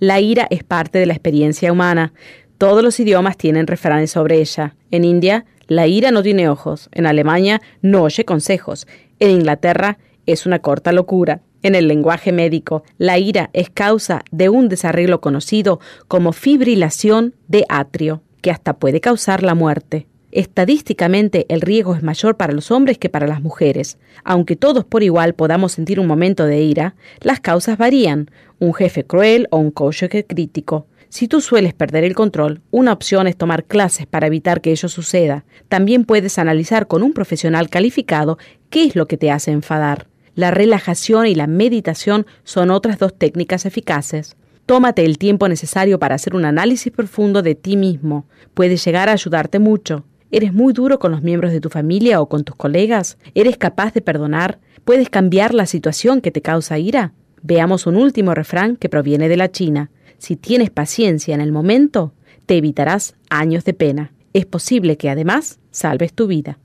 La 0.04 0.20
ira 0.20 0.48
es 0.50 0.66
parte 0.66 1.00
de 1.00 1.06
la 1.06 1.14
experiencia 1.14 1.72
humana. 1.72 2.12
Todos 2.58 2.84
los 2.84 3.00
idiomas 3.00 3.38
tienen 3.38 3.68
refranes 3.68 4.12
sobre 4.12 4.42
ella. 4.42 4.76
En 4.92 5.06
India, 5.06 5.46
la 5.68 5.88
ira 5.88 6.12
no 6.12 6.22
tiene 6.22 6.50
ojos. 6.50 6.90
En 6.92 7.06
Alemania, 7.06 7.62
no 7.82 8.04
oye 8.04 8.26
consejos. 8.26 8.86
En 9.22 9.30
Inglaterra, 9.30 10.00
es 10.26 10.46
una 10.46 10.60
corta 10.60 10.92
locura. 10.92 11.40
En 11.62 11.74
el 11.74 11.88
lenguaje 11.88 12.34
médico, 12.34 12.84
la 12.98 13.18
ira 13.18 13.50
es 13.54 13.70
causa 13.70 14.26
de 14.30 14.50
un 14.50 14.68
desarreglo 14.68 15.22
conocido 15.22 15.80
como 16.10 16.34
fibrilación 16.34 17.34
de 17.48 17.66
atrio, 17.70 18.24
que 18.42 18.52
hasta 18.52 18.74
puede 18.74 19.00
causar 19.00 19.42
la 19.42 19.56
muerte. 19.56 20.08
Estadísticamente 20.34 21.46
el 21.48 21.62
riesgo 21.62 21.94
es 21.94 22.02
mayor 22.02 22.38
para 22.38 22.54
los 22.54 22.72
hombres 22.72 22.98
que 22.98 23.08
para 23.08 23.28
las 23.28 23.44
mujeres. 23.44 24.00
Aunque 24.24 24.56
todos 24.56 24.84
por 24.84 25.04
igual 25.04 25.36
podamos 25.36 25.74
sentir 25.74 26.00
un 26.00 26.08
momento 26.08 26.48
de 26.48 26.60
ira, 26.60 26.96
las 27.22 27.40
causas 27.40 27.78
varían, 27.78 28.32
un 28.64 28.74
jefe 28.74 29.04
cruel 29.04 29.48
o 29.52 29.58
un 29.58 29.72
cónyuge 29.72 30.26
crítico. 30.26 30.88
Si 31.10 31.28
tú 31.28 31.42
sueles 31.42 31.74
perder 31.74 32.06
el 32.06 32.16
control, 32.16 32.62
una 32.72 32.94
opción 32.94 33.28
es 33.28 33.36
tomar 33.36 33.66
clases 33.66 34.08
para 34.08 34.28
evitar 34.28 34.62
que 34.62 34.72
ello 34.72 34.88
suceda. 34.88 35.44
También 35.68 36.06
puedes 36.06 36.40
analizar 36.40 36.88
con 36.88 37.04
un 37.04 37.12
profesional 37.12 37.70
calificado 37.70 38.38
qué 38.70 38.86
es 38.86 38.96
lo 38.96 39.06
que 39.06 39.18
te 39.18 39.32
hace 39.32 39.52
enfadar. 39.52 40.08
La 40.34 40.50
relajación 40.50 41.28
y 41.28 41.36
la 41.36 41.46
meditación 41.46 42.26
son 42.46 42.72
otras 42.72 43.00
dos 43.00 43.14
técnicas 43.16 43.66
eficaces. 43.66 44.38
Tómate 44.66 45.04
el 45.04 45.18
tiempo 45.18 45.50
necesario 45.50 46.00
para 46.00 46.16
hacer 46.16 46.34
un 46.34 46.46
análisis 46.46 46.92
profundo 46.92 47.42
de 47.42 47.56
ti 47.56 47.76
mismo. 47.76 48.26
Puede 48.54 48.78
llegar 48.78 49.10
a 49.10 49.14
ayudarte 49.14 49.60
mucho. 49.60 50.06
¿Eres 50.32 50.54
muy 50.54 50.72
duro 50.72 51.00
con 51.00 51.12
los 51.12 51.22
miembros 51.22 51.52
de 51.52 51.60
tu 51.60 51.70
familia 51.70 52.22
o 52.22 52.30
con 52.30 52.46
tus 52.46 52.56
colegas? 52.56 53.18
¿Eres 53.36 53.58
capaz 53.58 53.94
de 53.94 54.02
perdonar? 54.02 54.60
¿Puedes 54.86 55.10
cambiar 55.10 55.54
la 55.54 55.66
situación 55.66 56.22
que 56.22 56.32
te 56.32 56.42
causa 56.42 56.80
ira? 56.80 57.14
Veamos 57.44 57.86
un 57.86 57.98
último 57.98 58.34
refrán 58.34 58.78
que 58.78 58.90
proviene 58.90 59.30
de 59.30 59.38
la 59.38 59.52
China. 59.52 59.92
Si 60.18 60.38
tienes 60.38 60.70
paciencia 60.70 61.36
en 61.36 61.42
el 61.42 61.52
momento, 61.52 62.14
te 62.46 62.56
evitarás 62.58 63.16
años 63.30 63.66
de 63.66 63.74
pena. 63.74 64.14
Es 64.32 64.46
posible 64.46 64.96
que 64.98 65.10
además 65.10 65.60
salves 65.70 66.14
tu 66.14 66.28
vida. 66.28 66.60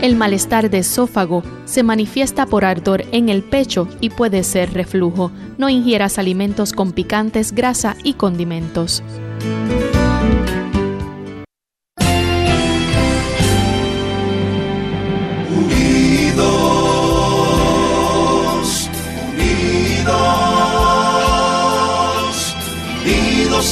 El 0.02 0.16
malestar 0.16 0.68
de 0.68 0.78
esófago 0.78 1.44
se 1.64 1.85
manifiesta 1.85 2.47
por 2.47 2.64
ardor 2.64 3.04
en 3.12 3.28
el 3.28 3.44
pecho 3.44 3.87
y 4.00 4.11
puede 4.11 4.42
ser 4.42 4.75
reflujo. 4.75 5.30
No 5.59 5.68
ingieras 5.68 6.18
alimentos 6.18 6.73
con 6.73 6.90
picantes, 6.90 7.52
grasa 7.52 7.97
y 8.02 8.14
condimentos. 8.14 9.00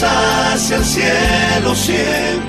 hacia 0.03 0.77
el 0.77 0.85
cielo 0.85 1.75
siempre 1.75 2.40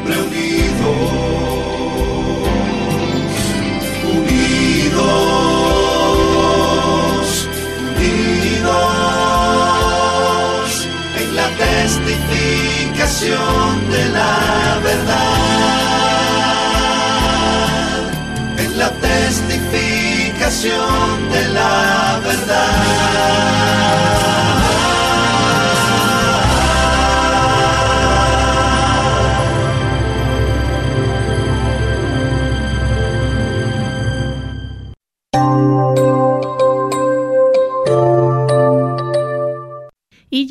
testificación 11.81 13.89
de 13.89 14.05
la 14.09 14.79
verdad, 14.83 15.17
en 18.57 18.77
la 18.77 18.91
testificación 18.91 21.31
de 21.31 21.49
la 21.49 22.19
verdad. 22.23 24.40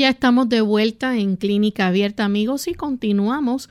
Ya 0.01 0.09
estamos 0.09 0.49
de 0.49 0.63
vuelta 0.63 1.19
en 1.19 1.37
Clínica 1.37 1.89
Abierta, 1.89 2.25
amigos, 2.25 2.69
y 2.69 2.73
continuamos 2.73 3.69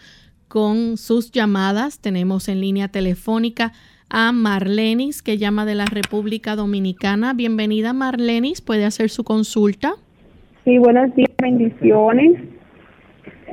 con 0.47 0.95
sus 0.97 1.31
llamadas. 1.31 1.99
Tenemos 1.99 2.49
en 2.49 2.61
línea 2.61 2.87
telefónica 2.87 3.71
a 4.11 4.31
Marlenis, 4.31 5.23
que 5.23 5.39
llama 5.39 5.65
de 5.65 5.73
la 5.73 5.85
República 5.85 6.55
Dominicana. 6.55 7.33
Bienvenida, 7.33 7.93
Marlenis. 7.93 8.61
¿Puede 8.61 8.85
hacer 8.85 9.09
su 9.09 9.23
consulta? 9.23 9.93
Sí, 10.65 10.77
buenos 10.77 11.15
días, 11.15 11.31
bendiciones. 11.41 12.39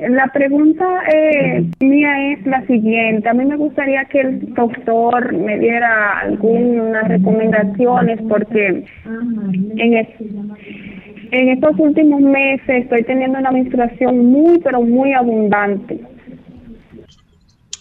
La 0.09 0.27
pregunta 0.27 0.85
eh, 1.11 1.65
mía 1.79 2.33
es 2.33 2.45
la 2.45 2.63
siguiente. 2.67 3.27
A 3.27 3.33
mí 3.33 3.43
me 3.43 3.57
gustaría 3.57 4.05
que 4.05 4.21
el 4.21 4.53
doctor 4.53 5.33
me 5.33 5.57
diera 5.57 6.19
algunas 6.19 7.07
recomendaciones 7.07 8.19
porque 8.29 8.85
en, 9.77 9.93
el, 9.93 10.07
en 11.31 11.49
estos 11.49 11.71
últimos 11.77 12.21
meses 12.21 12.83
estoy 12.83 13.03
teniendo 13.03 13.39
una 13.39 13.51
menstruación 13.51 14.25
muy, 14.25 14.59
pero 14.59 14.81
muy 14.81 15.13
abundante. 15.13 16.01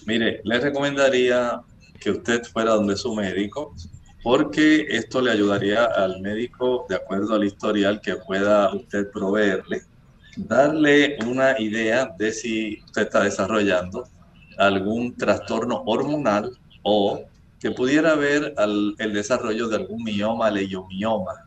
Mire, 0.06 0.40
le 0.44 0.60
recomendaría 0.60 1.60
que 2.00 2.10
usted 2.10 2.44
fuera 2.44 2.72
donde 2.72 2.96
su 2.96 3.14
médico, 3.14 3.74
porque 4.22 4.86
esto 4.88 5.20
le 5.20 5.32
ayudaría 5.32 5.84
al 5.84 6.20
médico, 6.20 6.86
de 6.88 6.96
acuerdo 6.96 7.34
al 7.34 7.44
historial 7.44 8.00
que 8.00 8.16
pueda 8.16 8.74
usted 8.74 9.10
proveerle, 9.10 9.82
darle 10.36 11.16
una 11.26 11.58
idea 11.60 12.14
de 12.18 12.32
si 12.32 12.82
usted 12.84 13.02
está 13.02 13.24
desarrollando 13.24 14.08
algún 14.58 15.14
trastorno 15.16 15.82
hormonal 15.86 16.50
o 16.82 17.22
que 17.60 17.70
pudiera 17.70 18.12
haber 18.12 18.54
el 18.98 19.12
desarrollo 19.12 19.68
de 19.68 19.76
algún 19.76 20.04
mioma, 20.04 20.50
leiomioma, 20.50 21.45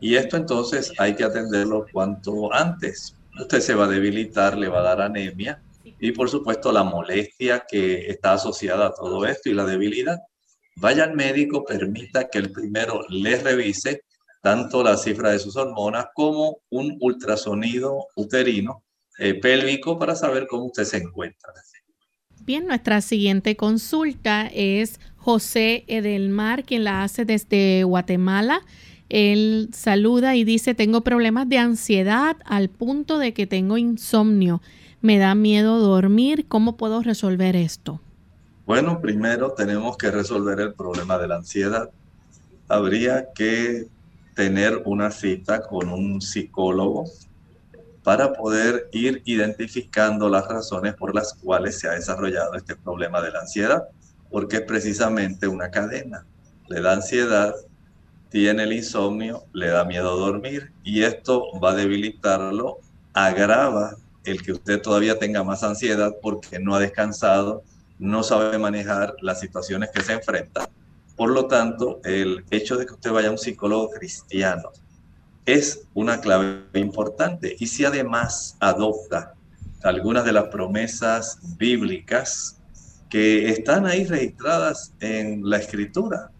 y 0.00 0.16
esto 0.16 0.36
entonces 0.36 0.92
hay 0.98 1.14
que 1.14 1.24
atenderlo 1.24 1.86
cuanto 1.92 2.52
antes. 2.52 3.16
Usted 3.38 3.60
se 3.60 3.74
va 3.74 3.84
a 3.84 3.88
debilitar, 3.88 4.56
le 4.56 4.68
va 4.68 4.80
a 4.80 4.94
dar 4.94 5.00
anemia 5.00 5.62
y 6.00 6.12
por 6.12 6.28
supuesto 6.28 6.72
la 6.72 6.82
molestia 6.82 7.64
que 7.68 8.08
está 8.08 8.34
asociada 8.34 8.86
a 8.86 8.94
todo 8.94 9.26
esto 9.26 9.48
y 9.48 9.54
la 9.54 9.64
debilidad. 9.64 10.18
Vaya 10.76 11.04
al 11.04 11.14
médico, 11.14 11.64
permita 11.64 12.28
que 12.28 12.38
el 12.38 12.52
primero 12.52 13.00
le 13.08 13.36
revise 13.38 14.02
tanto 14.42 14.82
la 14.82 14.96
cifra 14.96 15.30
de 15.30 15.38
sus 15.38 15.56
hormonas 15.56 16.06
como 16.14 16.58
un 16.70 16.96
ultrasonido 17.00 18.06
uterino 18.14 18.84
eh, 19.18 19.34
pélvico 19.34 19.98
para 19.98 20.14
saber 20.14 20.46
cómo 20.46 20.66
usted 20.66 20.84
se 20.84 20.98
encuentra. 20.98 21.52
Bien, 22.42 22.66
nuestra 22.66 23.00
siguiente 23.00 23.56
consulta 23.56 24.48
es 24.52 25.00
José 25.16 25.84
Edelmar, 25.88 26.64
quien 26.64 26.84
la 26.84 27.02
hace 27.02 27.24
desde 27.24 27.82
Guatemala. 27.82 28.60
Él 29.08 29.70
saluda 29.72 30.34
y 30.34 30.44
dice, 30.44 30.74
tengo 30.74 31.02
problemas 31.02 31.48
de 31.48 31.58
ansiedad 31.58 32.36
al 32.44 32.68
punto 32.68 33.18
de 33.18 33.32
que 33.32 33.46
tengo 33.46 33.78
insomnio. 33.78 34.60
Me 35.00 35.18
da 35.18 35.34
miedo 35.34 35.78
dormir. 35.78 36.46
¿Cómo 36.48 36.76
puedo 36.76 37.02
resolver 37.02 37.54
esto? 37.54 38.00
Bueno, 38.66 39.00
primero 39.00 39.52
tenemos 39.52 39.96
que 39.96 40.10
resolver 40.10 40.58
el 40.60 40.74
problema 40.74 41.18
de 41.18 41.28
la 41.28 41.36
ansiedad. 41.36 41.90
Habría 42.68 43.32
que 43.32 43.86
tener 44.34 44.82
una 44.84 45.12
cita 45.12 45.62
con 45.62 45.88
un 45.88 46.20
psicólogo 46.20 47.04
para 48.02 48.32
poder 48.32 48.88
ir 48.92 49.22
identificando 49.24 50.28
las 50.28 50.46
razones 50.46 50.94
por 50.94 51.14
las 51.14 51.34
cuales 51.34 51.78
se 51.78 51.88
ha 51.88 51.92
desarrollado 51.92 52.54
este 52.54 52.76
problema 52.76 53.20
de 53.20 53.32
la 53.32 53.40
ansiedad, 53.40 53.84
porque 54.30 54.56
es 54.56 54.62
precisamente 54.62 55.48
una 55.48 55.70
cadena. 55.70 56.24
Le 56.68 56.80
da 56.80 56.92
ansiedad, 56.92 57.54
tiene 58.36 58.64
el 58.64 58.74
insomnio, 58.74 59.46
le 59.54 59.68
da 59.68 59.86
miedo 59.86 60.14
dormir 60.14 60.70
y 60.84 61.04
esto 61.04 61.58
va 61.58 61.70
a 61.70 61.74
debilitarlo, 61.74 62.80
agrava 63.14 63.96
el 64.24 64.42
que 64.42 64.52
usted 64.52 64.82
todavía 64.82 65.18
tenga 65.18 65.42
más 65.42 65.62
ansiedad 65.62 66.14
porque 66.20 66.58
no 66.58 66.74
ha 66.74 66.78
descansado, 66.78 67.62
no 67.98 68.22
sabe 68.22 68.58
manejar 68.58 69.14
las 69.22 69.40
situaciones 69.40 69.88
que 69.88 70.02
se 70.02 70.12
enfrenta. 70.12 70.68
Por 71.16 71.30
lo 71.30 71.46
tanto, 71.46 72.02
el 72.04 72.44
hecho 72.50 72.76
de 72.76 72.84
que 72.84 72.92
usted 72.92 73.10
vaya 73.10 73.28
a 73.28 73.30
un 73.30 73.38
psicólogo 73.38 73.88
cristiano 73.88 74.70
es 75.46 75.86
una 75.94 76.20
clave 76.20 76.60
importante. 76.74 77.56
Y 77.58 77.68
si 77.68 77.86
además 77.86 78.58
adopta 78.60 79.32
algunas 79.82 80.26
de 80.26 80.32
las 80.32 80.48
promesas 80.48 81.38
bíblicas 81.56 82.60
que 83.08 83.48
están 83.48 83.86
ahí 83.86 84.04
registradas 84.04 84.92
en 85.00 85.40
la 85.48 85.56
escritura, 85.56 86.32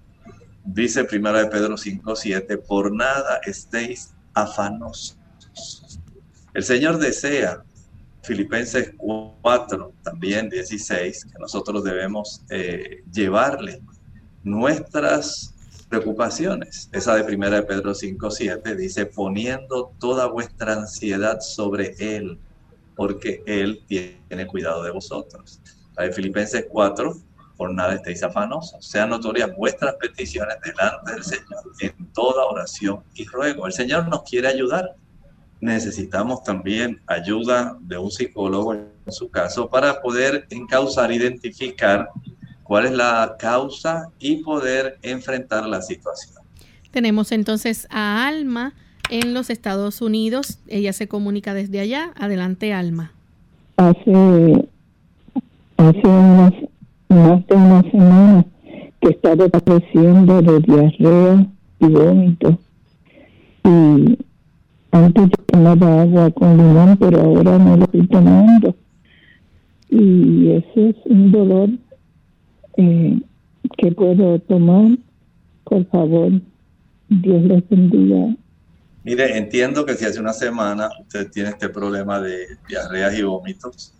Dice 0.66 1.04
primera 1.04 1.38
de 1.38 1.46
Pedro 1.46 1.76
5, 1.76 2.16
7, 2.16 2.58
por 2.58 2.92
nada 2.92 3.40
estéis 3.46 4.14
afanosos. 4.34 5.16
El 6.52 6.64
Señor 6.64 6.98
desea 6.98 7.62
Filipenses 8.22 8.92
4, 8.96 9.92
también 10.02 10.48
16, 10.48 11.26
que 11.26 11.38
nosotros 11.38 11.84
debemos 11.84 12.42
eh, 12.50 13.04
llevarle 13.12 13.80
nuestras 14.42 15.54
preocupaciones. 15.88 16.88
Esa 16.92 17.14
de 17.14 17.22
primera 17.22 17.56
de 17.56 17.62
Pedro 17.62 17.94
5, 17.94 18.30
7 18.30 18.74
dice, 18.74 19.06
poniendo 19.06 19.92
toda 20.00 20.26
vuestra 20.26 20.72
ansiedad 20.72 21.40
sobre 21.40 21.94
Él, 21.98 22.38
porque 22.96 23.42
Él 23.46 23.84
tiene 23.86 24.46
cuidado 24.48 24.82
de 24.82 24.90
vosotros. 24.90 25.60
La 25.96 26.04
de 26.04 26.12
Filipenses 26.12 26.66
4, 26.68 27.16
por 27.56 27.72
nada 27.72 27.94
estéis 27.94 28.22
afanosos. 28.22 28.84
Sean 28.84 29.10
notorias 29.10 29.50
vuestras 29.56 29.94
peticiones 29.94 30.56
delante 30.64 31.12
del 31.12 31.24
Señor 31.24 31.62
en 31.80 32.06
toda 32.12 32.44
oración 32.44 33.00
y 33.14 33.24
ruego. 33.24 33.66
El 33.66 33.72
Señor 33.72 34.08
nos 34.08 34.22
quiere 34.22 34.48
ayudar. 34.48 34.94
Necesitamos 35.60 36.44
también 36.44 37.00
ayuda 37.06 37.76
de 37.80 37.96
un 37.96 38.10
psicólogo 38.10 38.74
en 38.74 38.90
su 39.08 39.30
caso 39.30 39.68
para 39.68 40.02
poder 40.02 40.46
encauzar, 40.50 41.10
identificar 41.10 42.10
cuál 42.62 42.86
es 42.86 42.92
la 42.92 43.36
causa 43.38 44.08
y 44.18 44.42
poder 44.42 44.98
enfrentar 45.02 45.66
la 45.66 45.80
situación. 45.80 46.36
Tenemos 46.90 47.32
entonces 47.32 47.86
a 47.90 48.26
Alma 48.26 48.74
en 49.10 49.34
los 49.34 49.50
Estados 49.50 50.00
Unidos. 50.00 50.58
Ella 50.66 50.92
se 50.92 51.08
comunica 51.08 51.54
desde 51.54 51.80
allá. 51.80 52.12
Adelante, 52.16 52.72
Alma. 52.72 53.12
Hace, 53.76 54.68
hace 55.76 56.06
unas, 56.06 56.52
más 57.08 57.46
de 57.46 57.54
una 57.54 57.82
semana 57.90 58.46
que 59.00 59.08
estaba 59.10 59.48
padeciendo 59.48 60.42
de 60.42 60.60
diarrea 60.60 61.46
y 61.80 61.86
vómito. 61.86 62.58
Y 63.64 64.18
antes 64.90 65.24
yo 65.24 65.44
tomaba 65.46 66.02
agua 66.02 66.30
con 66.30 66.56
limón, 66.56 66.96
pero 66.98 67.20
ahora 67.20 67.58
no 67.58 67.76
lo 67.76 67.84
estoy 67.84 68.06
tomando. 68.06 68.74
Y 69.90 70.50
ese 70.50 70.90
es 70.90 70.96
un 71.06 71.32
dolor 71.32 71.70
eh, 72.76 73.20
que 73.76 73.92
puedo 73.92 74.38
tomar. 74.40 74.98
Por 75.64 75.84
favor, 75.86 76.32
Dios 77.08 77.42
les 77.42 77.68
bendiga. 77.68 78.36
Mire, 79.04 79.36
entiendo 79.36 79.84
que 79.86 79.94
si 79.94 80.04
hace 80.04 80.18
una 80.18 80.32
semana 80.32 80.88
usted 81.00 81.30
tiene 81.30 81.50
este 81.50 81.68
problema 81.68 82.20
de 82.20 82.46
diarreas 82.68 83.16
y 83.16 83.22
vómitos, 83.22 83.95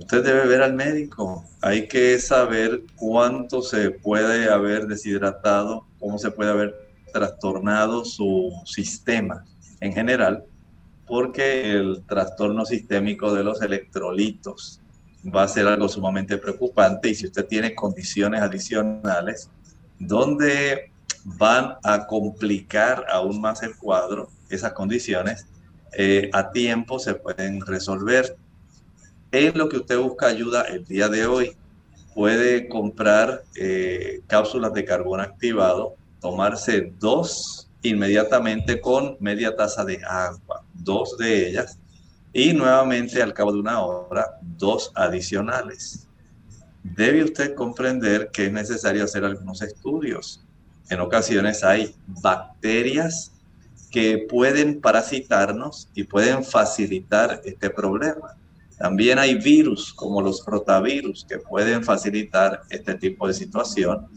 usted 0.00 0.24
debe 0.24 0.46
ver 0.46 0.62
al 0.62 0.74
médico. 0.74 1.44
Hay 1.60 1.86
que 1.86 2.18
saber 2.18 2.82
cuánto 2.96 3.62
se 3.62 3.90
puede 3.90 4.50
haber 4.50 4.86
deshidratado, 4.86 5.86
cómo 5.98 6.18
se 6.18 6.30
puede 6.30 6.50
haber 6.50 6.74
trastornado 7.12 8.04
su 8.04 8.50
sistema 8.64 9.44
en 9.80 9.92
general, 9.92 10.44
porque 11.06 11.72
el 11.72 12.02
trastorno 12.06 12.64
sistémico 12.64 13.32
de 13.34 13.44
los 13.44 13.60
electrolitos 13.62 14.80
va 15.24 15.42
a 15.42 15.48
ser 15.48 15.66
algo 15.66 15.88
sumamente 15.88 16.38
preocupante 16.38 17.10
y 17.10 17.14
si 17.14 17.26
usted 17.26 17.46
tiene 17.46 17.74
condiciones 17.74 18.40
adicionales 18.40 19.50
donde 19.98 20.92
van 21.24 21.74
a 21.82 22.06
complicar 22.06 23.04
aún 23.10 23.38
más 23.40 23.62
el 23.62 23.76
cuadro, 23.76 24.30
esas 24.48 24.72
condiciones 24.72 25.46
eh, 25.92 26.30
a 26.32 26.50
tiempo 26.52 26.98
se 26.98 27.14
pueden 27.14 27.60
resolver. 27.66 28.36
Es 29.32 29.54
lo 29.54 29.68
que 29.68 29.76
usted 29.76 29.96
busca 29.98 30.26
ayuda 30.26 30.62
el 30.62 30.84
día 30.84 31.08
de 31.08 31.24
hoy. 31.24 31.56
Puede 32.14 32.68
comprar 32.68 33.44
eh, 33.54 34.22
cápsulas 34.26 34.74
de 34.74 34.84
carbón 34.84 35.20
activado, 35.20 35.94
tomarse 36.20 36.92
dos 36.98 37.68
inmediatamente 37.82 38.80
con 38.80 39.16
media 39.20 39.54
taza 39.54 39.84
de 39.84 40.02
agua, 40.04 40.64
dos 40.74 41.16
de 41.16 41.48
ellas, 41.48 41.78
y 42.32 42.52
nuevamente 42.52 43.22
al 43.22 43.32
cabo 43.32 43.52
de 43.52 43.60
una 43.60 43.80
hora, 43.80 44.38
dos 44.42 44.90
adicionales. 44.96 46.08
Debe 46.82 47.22
usted 47.22 47.54
comprender 47.54 48.30
que 48.32 48.46
es 48.46 48.52
necesario 48.52 49.04
hacer 49.04 49.24
algunos 49.24 49.62
estudios. 49.62 50.44
En 50.88 51.00
ocasiones 51.00 51.62
hay 51.62 51.94
bacterias 52.06 53.30
que 53.92 54.26
pueden 54.28 54.80
parasitarnos 54.80 55.88
y 55.94 56.02
pueden 56.02 56.44
facilitar 56.44 57.40
este 57.44 57.70
problema. 57.70 58.36
También 58.80 59.18
hay 59.20 59.34
virus 59.36 59.92
como 59.92 60.20
los 60.20 60.44
rotavirus 60.44 61.24
que 61.28 61.38
pueden 61.38 61.84
facilitar 61.84 62.62
este 62.70 62.94
tipo 62.94 63.28
de 63.28 63.34
situación 63.34 64.08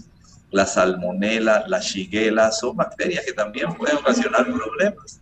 la 0.54 0.68
salmonela, 0.68 1.66
la 1.68 1.80
shigella, 1.80 2.52
son 2.52 2.78
bacterias 2.78 3.26
que 3.26 3.34
también 3.34 3.74
pueden 3.74 3.98
ocasionar 3.98 4.46
problemas. 4.46 5.20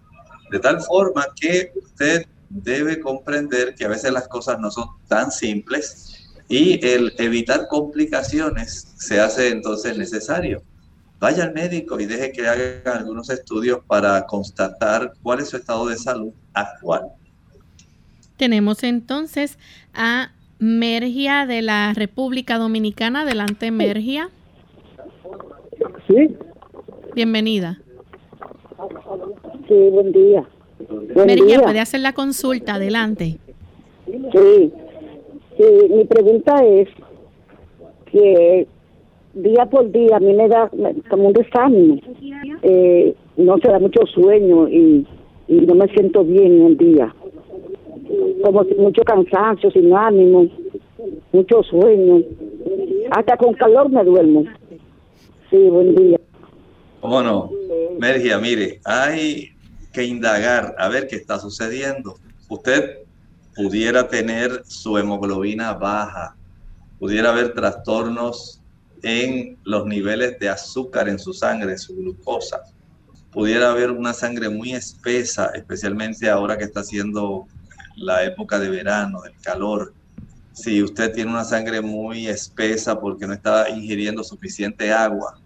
De 0.52 0.60
tal 0.60 0.82
forma 0.82 1.26
que 1.40 1.72
usted 1.82 2.26
debe 2.50 3.00
comprender 3.00 3.74
que 3.74 3.86
a 3.86 3.88
veces 3.88 4.12
las 4.12 4.28
cosas 4.28 4.60
no 4.60 4.70
son 4.70 4.90
tan 5.08 5.32
simples 5.32 6.30
y 6.50 6.86
el 6.86 7.16
evitar 7.18 7.68
complicaciones 7.70 8.94
se 8.98 9.22
hace 9.22 9.48
entonces 9.48 9.98
necesario. 9.98 10.62
Vaya 11.18 11.46
al 11.46 11.54
médico 11.54 11.98
y 12.00 12.06
deje 12.08 12.34
que 12.34 12.48
haga 12.50 12.98
algunos 12.98 13.30
estudios 13.30 13.80
para 13.88 14.26
constatar 14.26 15.14
cuál 15.24 15.40
es 15.40 15.50
su 15.50 15.58
estado 15.58 15.88
de 15.88 15.98
salud 15.98 16.34
actual. 16.54 17.04
Tenemos 18.42 18.84
entonces 18.84 19.60
a 19.94 20.32
Mergia 20.58 21.46
de 21.46 21.62
la 21.62 21.94
República 21.94 22.58
Dominicana. 22.58 23.22
Adelante, 23.22 23.70
Mergia. 23.70 24.32
Sí. 26.08 26.36
Bienvenida. 27.14 27.80
Sí, 29.68 29.76
buen 29.92 30.12
día. 30.12 30.44
Buen 31.14 31.62
puede 31.62 31.80
hacer 31.82 32.00
la 32.00 32.14
consulta, 32.14 32.74
adelante. 32.74 33.38
Sí. 34.08 34.72
sí, 35.58 35.64
mi 35.92 36.06
pregunta 36.06 36.66
es 36.66 36.90
que 38.08 38.68
día 39.36 39.68
por 39.68 39.92
día 39.92 40.16
a 40.16 40.20
mí 40.20 40.34
me 40.34 40.48
da 40.48 40.68
como 41.12 41.28
un 41.28 41.34
desánimo. 41.34 42.00
Eh, 42.64 43.14
no 43.38 43.60
se 43.60 43.68
da 43.68 43.78
mucho 43.78 44.04
sueño 44.08 44.68
y, 44.68 45.06
y 45.48 45.58
no 45.58 45.76
me 45.76 45.88
siento 45.90 46.24
bien 46.24 46.54
en 46.54 46.66
el 46.66 46.78
día. 46.80 47.16
Como 48.44 48.64
mucho 48.78 49.04
cansancio, 49.04 49.72
sin 49.72 49.94
ánimo, 49.96 50.48
mucho 51.32 51.64
sueño. 51.64 52.24
Hasta 53.12 53.38
con 53.38 53.54
calor 53.54 53.90
me 53.90 54.04
duermo. 54.04 54.44
Sí, 55.50 55.58
buen 55.70 55.96
día. 55.96 56.20
¿Cómo 57.02 57.22
no? 57.22 57.52
Mergia, 58.00 58.38
mire, 58.40 58.80
hay 58.86 59.50
que 59.92 60.04
indagar 60.04 60.76
a 60.78 60.88
ver 60.90 61.08
qué 61.08 61.16
está 61.16 61.40
sucediendo. 61.40 62.16
Usted 62.50 63.00
pudiera 63.56 64.08
tener 64.08 64.64
su 64.66 64.98
hemoglobina 64.98 65.74
baja, 65.74 66.36
pudiera 67.00 67.32
haber 67.32 67.54
trastornos 67.54 68.62
en 69.04 69.58
los 69.64 69.86
niveles 69.86 70.38
de 70.40 70.50
azúcar 70.50 71.10
en 71.10 71.20
su 71.20 71.34
sangre, 71.34 71.78
su 71.78 71.96
glucosa. 71.96 72.62
Pudiera 73.32 73.72
haber 73.72 73.92
una 73.92 74.14
sangre 74.14 74.50
muy 74.50 74.74
espesa, 74.74 75.52
especialmente 75.56 76.30
ahora 76.30 76.58
que 76.58 76.66
está 76.66 76.84
siendo 76.84 77.48
la 77.96 78.24
época 78.24 78.60
de 78.60 78.70
verano, 78.70 79.22
del 79.22 79.40
calor 79.42 79.94
si 80.54 80.84
usted 80.84 81.14
tiene 81.14 81.32
una 81.32 81.46
sangre 81.46 81.82
muy 81.82 82.28
espesa 82.28 83.00
porque 83.00 83.26
no 83.26 83.34
está 83.34 83.70
ingiriendo 83.70 84.24
suficiente 84.24 84.92
agua, 84.92 85.40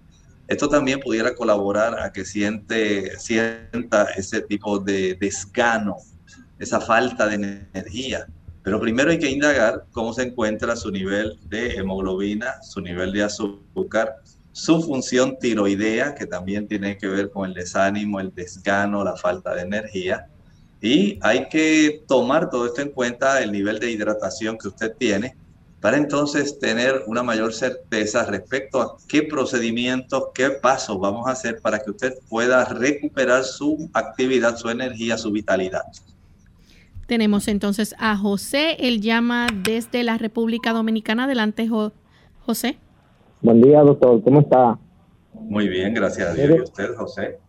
esto 0.48 0.68
también 0.68 1.00
pudiera 1.00 1.36
colaborar 1.36 2.00
a 2.00 2.12
que 2.12 2.26
siente, 2.26 3.18
sienta 3.20 4.06
ese 4.16 4.42
tipo 4.42 4.80
de 4.80 5.16
desgano, 5.16 5.98
esa 6.60 6.80
falta 6.80 7.28
de 7.28 7.36
energía. 7.36 8.28
Pero 8.64 8.80
primero 8.80 9.12
hay 9.12 9.20
que 9.20 9.30
indagar 9.30 9.86
cómo 9.92 10.14
se 10.14 10.24
encuentra 10.24 10.76
su 10.76 10.92
nivel 10.92 11.40
de 11.50 11.76
hemoglobina, 11.76 12.62
su 12.64 12.82
nivel 12.82 13.12
de 13.12 13.24
azúcar, 13.24 14.16
su 14.52 14.82
función 14.82 15.38
tiroidea, 15.40 16.16
que 16.16 16.26
también 16.26 16.68
tiene 16.68 16.98
que 16.98 17.08
ver 17.08 17.30
con 17.30 17.48
el 17.48 17.54
desánimo, 17.54 18.20
el 18.20 18.34
desgano, 18.34 19.04
la 19.04 19.16
falta 19.16 19.54
de 19.54 19.62
energía 19.62 20.28
y 20.86 21.17
hay 21.24 21.50
que 21.50 22.04
tomar 22.08 22.52
todo 22.52 22.67
esto 22.67 22.82
en 22.82 22.89
cuenta, 22.89 23.41
el 23.41 23.52
nivel 23.52 23.80
de 23.80 23.89
hidratación 23.89 24.56
que 24.56 24.67
usted 24.67 24.95
tiene, 24.95 25.36
para 25.82 25.98
entonces 25.98 26.60
tener 26.60 27.06
una 27.08 27.24
mayor 27.24 27.54
certeza 27.54 28.24
respecto 28.26 28.80
a 28.80 28.95
qué 29.08 29.24
procedimientos, 29.24 30.26
qué 30.36 30.52
pasos 30.52 31.00
vamos 31.00 31.28
a 31.28 31.32
hacer 31.32 31.60
para 31.60 31.80
que 31.80 31.89
usted 31.89 32.13
pueda 32.30 32.65
recuperar 32.65 33.43
su 33.45 33.89
actividad, 33.93 34.58
su 34.58 34.69
energía, 34.69 35.17
su 35.17 35.32
vitalidad. 35.32 35.82
Tenemos 37.08 37.48
entonces 37.48 37.95
a 37.98 38.15
José, 38.15 38.76
él 38.80 39.02
llama 39.02 39.48
desde 39.63 40.04
la 40.04 40.19
República 40.19 40.71
Dominicana. 40.71 41.24
Adelante, 41.24 41.67
José. 42.45 42.78
Buen 43.41 43.60
día, 43.60 43.82
doctor, 43.82 44.21
¿cómo 44.24 44.41
está? 44.41 44.78
Muy 45.34 45.67
bien, 45.67 45.95
gracias 45.95 46.30
a 46.30 46.34
Dios. 46.34 46.58
¿Y 46.58 46.62
usted, 46.62 46.95
José? 46.95 47.39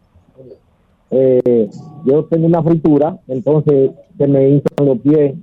Eh, 1.11 1.69
yo 2.05 2.25
tengo 2.25 2.47
una 2.47 2.62
fritura, 2.62 3.19
entonces 3.29 3.90
se 4.19 4.27
me 4.27 4.49
hinchan 4.49 4.87
los 4.87 4.99
pies 4.99 5.35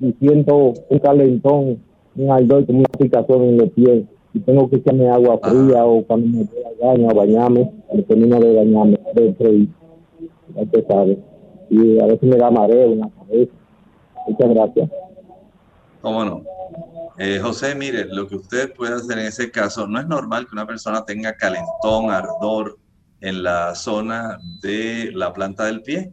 y 0.00 0.12
siento 0.12 0.74
un 0.88 0.98
calentón, 0.98 1.78
un 2.16 2.30
ardor, 2.30 2.66
como 2.66 2.78
una 2.78 2.88
aplicación 2.92 3.42
en 3.42 3.58
los 3.58 3.70
pies. 3.70 4.04
Y 4.32 4.38
tengo 4.40 4.70
que 4.70 4.76
echarme 4.76 5.08
agua 5.10 5.38
fría 5.42 5.84
o 5.84 6.04
cuando 6.04 6.28
me 6.28 6.44
voy 6.44 6.62
al 6.64 6.98
baño 6.98 7.10
a 7.10 7.14
bañarme, 7.14 7.72
me 7.92 8.02
termino 8.02 8.38
de 8.38 8.54
bañarme, 8.54 8.98
de 9.14 9.34
freír. 9.34 9.68
Ya 10.54 10.82
sabe. 10.88 11.18
Y 11.68 11.98
a 11.98 12.06
veces 12.06 12.22
me 12.22 12.36
da 12.36 12.50
mareo 12.50 12.92
en 12.92 13.00
la 13.00 13.10
cabeza. 13.10 13.52
Muchas 14.28 14.50
gracias. 14.50 14.90
¿Cómo 16.00 16.24
no? 16.24 16.42
Eh, 17.18 17.38
José, 17.42 17.74
mire, 17.74 18.06
lo 18.06 18.26
que 18.26 18.36
usted 18.36 18.72
puede 18.72 18.94
hacer 18.94 19.18
en 19.18 19.26
ese 19.26 19.50
caso, 19.50 19.86
no 19.86 20.00
es 20.00 20.06
normal 20.06 20.46
que 20.46 20.54
una 20.54 20.66
persona 20.66 21.04
tenga 21.04 21.36
calentón, 21.36 22.10
ardor 22.10 22.78
en 23.20 23.42
la 23.42 23.74
zona 23.74 24.38
de 24.60 25.10
la 25.12 25.32
planta 25.32 25.66
del 25.66 25.82
pie. 25.82 26.12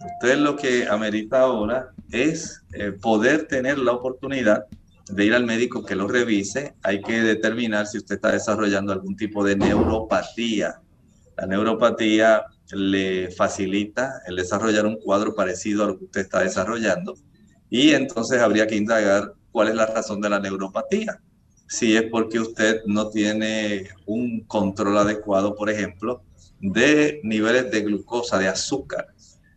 Usted 0.00 0.38
lo 0.38 0.56
que 0.56 0.86
amerita 0.88 1.40
ahora 1.40 1.90
es 2.10 2.62
eh, 2.72 2.92
poder 2.92 3.46
tener 3.46 3.78
la 3.78 3.92
oportunidad 3.92 4.66
de 5.10 5.24
ir 5.24 5.34
al 5.34 5.44
médico 5.44 5.84
que 5.84 5.94
lo 5.94 6.08
revise. 6.08 6.74
Hay 6.82 7.02
que 7.02 7.20
determinar 7.20 7.86
si 7.86 7.98
usted 7.98 8.16
está 8.16 8.32
desarrollando 8.32 8.92
algún 8.92 9.16
tipo 9.16 9.44
de 9.44 9.56
neuropatía. 9.56 10.80
La 11.36 11.46
neuropatía 11.46 12.44
le 12.72 13.30
facilita 13.30 14.22
el 14.26 14.36
desarrollar 14.36 14.86
un 14.86 15.00
cuadro 15.00 15.34
parecido 15.34 15.84
a 15.84 15.86
lo 15.88 15.98
que 15.98 16.04
usted 16.04 16.20
está 16.20 16.40
desarrollando 16.40 17.14
y 17.68 17.90
entonces 17.90 18.40
habría 18.40 18.66
que 18.66 18.76
indagar 18.76 19.34
cuál 19.52 19.68
es 19.68 19.74
la 19.74 19.86
razón 19.86 20.20
de 20.20 20.28
la 20.28 20.40
neuropatía. 20.40 21.20
Si 21.68 21.96
es 21.96 22.04
porque 22.10 22.40
usted 22.40 22.82
no 22.86 23.10
tiene 23.10 23.88
un 24.06 24.40
control 24.40 24.98
adecuado, 24.98 25.54
por 25.54 25.70
ejemplo, 25.70 26.22
de 26.60 27.20
niveles 27.24 27.70
de 27.70 27.80
glucosa, 27.82 28.38
de 28.38 28.48
azúcar. 28.48 29.08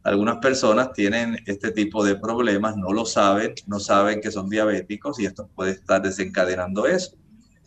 Algunas 0.04 0.38
personas 0.38 0.92
tienen 0.94 1.38
este 1.46 1.72
tipo 1.72 2.04
de 2.04 2.16
problemas, 2.16 2.76
no 2.76 2.92
lo 2.92 3.06
saben, 3.06 3.54
no 3.68 3.80
saben 3.80 4.20
que 4.20 4.32
son 4.32 4.50
diabéticos 4.50 5.20
y 5.20 5.26
esto 5.26 5.50
puede 5.56 5.72
estar 5.72 6.02
desencadenando 6.02 6.86
eso. 6.86 7.16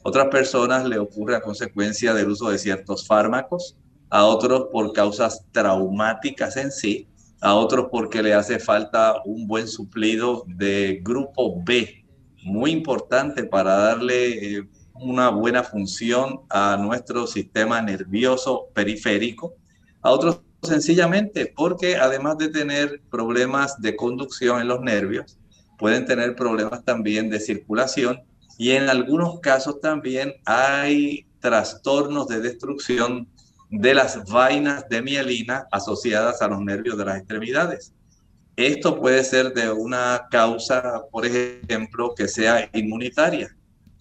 Otras 0.03 0.29
personas 0.29 0.85
le 0.85 0.99
ocurre 0.99 1.35
a 1.35 1.40
consecuencia 1.40 2.14
del 2.14 2.31
uso 2.31 2.51
de 2.51 2.59
ciertos 2.59 3.07
fármacos, 3.07 3.77
a 4.11 4.25
otros 4.25 4.68
por 4.70 4.92
causas 4.92 5.44
traumáticas 5.51 6.57
en 6.57 6.70
sí, 6.70 7.09
a 7.40 7.55
otros 7.55 7.87
porque 7.90 8.22
le 8.22 8.35
hace 8.35 8.59
falta 8.59 9.22
un 9.25 9.46
buen 9.46 9.66
suplido 9.66 10.44
de 10.46 11.01
grupo 11.03 11.62
B, 11.64 12.05
muy 12.44 12.70
importante 12.70 13.44
para 13.44 13.77
darle 13.77 14.59
eh, 14.59 14.68
una 15.01 15.31
buena 15.31 15.63
función 15.63 16.41
a 16.51 16.77
nuestro 16.77 17.27
sistema 17.27 17.81
nervioso 17.83 18.69
periférico, 18.75 19.55
a 20.03 20.11
otros 20.11 20.41
sencillamente 20.63 21.53
porque 21.55 21.97
además 21.97 22.39
de 22.39 22.49
tener 22.49 23.01
problemas 23.11 23.81
de 23.81 23.97
conducción 23.97 24.61
en 24.61 24.69
los 24.69 24.81
nervios, 24.81 25.39
pueden 25.79 26.07
tener 26.07 26.35
problemas 26.35 26.85
también 26.85 27.31
de 27.31 27.41
circulación 27.41 28.23
y 28.59 28.73
en 28.73 28.89
algunos 28.89 29.41
casos 29.41 29.81
también 29.81 30.35
hay 30.45 31.27
trastornos 31.41 32.27
de 32.29 32.41
destrucción 32.41 33.29
de 33.71 33.95
las 33.95 34.25
vainas 34.31 34.89
de 34.89 35.03
mielina 35.03 35.67
asociadas 35.71 36.41
a 36.43 36.49
los 36.49 36.61
nervios 36.61 36.97
de 36.97 37.05
las 37.05 37.19
extremidades. 37.19 37.93
Esto 38.57 38.99
puede 38.99 39.23
ser 39.23 39.53
de 39.53 39.71
una 39.71 40.29
causa, 40.31 41.03
por 41.11 41.27
ejemplo, 41.27 42.15
que 42.17 42.27
sea 42.27 42.71
inmunitaria. 42.73 43.56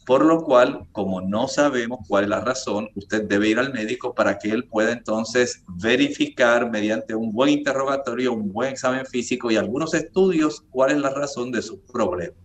Por 0.05 0.23
lo 0.23 0.43
cual, 0.43 0.85
como 0.91 1.19
no 1.19 1.47
sabemos 1.47 1.99
cuál 2.07 2.25
es 2.25 2.29
la 2.29 2.41
razón, 2.41 2.89
usted 2.93 3.27
debe 3.27 3.49
ir 3.49 3.57
al 3.57 3.73
médico 3.73 4.13
para 4.13 4.37
que 4.37 4.49
él 4.49 4.65
pueda 4.65 4.93
entonces 4.93 5.63
verificar 5.81 6.69
mediante 6.69 7.15
un 7.15 7.31
buen 7.31 7.49
interrogatorio, 7.49 8.33
un 8.33 8.53
buen 8.53 8.69
examen 8.69 9.05
físico 9.07 9.49
y 9.49 9.55
algunos 9.55 9.95
estudios 9.95 10.61
cuál 10.69 10.91
es 10.91 10.97
la 10.99 11.09
razón 11.09 11.51
de 11.51 11.63
su 11.63 11.81
problema. 11.85 12.35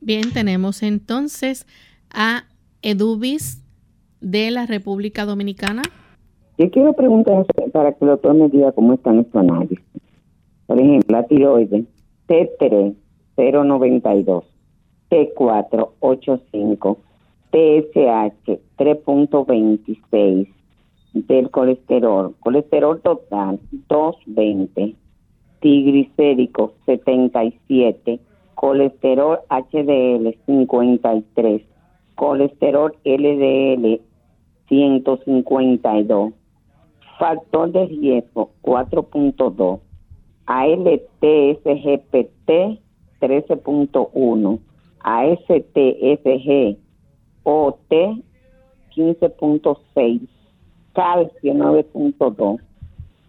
Bien, 0.00 0.32
tenemos 0.32 0.84
entonces 0.84 1.66
a 2.10 2.44
Edubis 2.80 3.64
de 4.20 4.52
la 4.52 4.66
República 4.66 5.24
Dominicana. 5.24 5.82
Yo 6.58 6.70
quiero 6.70 6.92
preguntar 6.92 7.44
para 7.72 7.92
que 7.92 8.04
el 8.04 8.10
doctor 8.10 8.34
me 8.34 8.48
diga 8.48 8.70
cómo 8.70 8.94
están 8.94 9.18
estos 9.18 9.40
análisis. 9.40 9.80
Por 10.66 10.80
ejemplo, 10.80 11.16
la 11.16 11.26
tiroides 11.26 11.86
T3 12.28 12.94
092 13.36 14.55
T485, 15.10 16.96
TSH 17.50 18.58
3.26 18.76 20.48
del 21.12 21.50
colesterol, 21.50 22.34
colesterol 22.40 23.00
total 23.00 23.58
220, 23.70 24.96
triglicérico 25.60 26.74
77, 26.84 28.20
colesterol 28.54 29.40
HDL 29.48 30.36
53, 30.44 31.66
colesterol 32.14 32.94
LDL 33.02 34.00
152, 34.68 36.32
factor 37.18 37.70
de 37.70 37.86
riesgo 37.86 38.50
4.2, 38.62 39.80
ALT 40.46 41.22
SGPT 41.62 42.80
13.1, 43.20 44.58
ASTFG 45.06 46.76
OT 47.44 47.92
15.6, 48.96 50.28
calcio 50.94 51.54
9.2. 51.54 52.60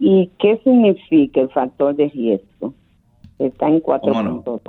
¿Y 0.00 0.28
qué 0.40 0.60
significa 0.64 1.40
el 1.40 1.50
factor 1.50 1.94
de 1.94 2.08
riesgo? 2.08 2.74
Está 3.38 3.68
en 3.68 3.80
4.2. 3.80 4.60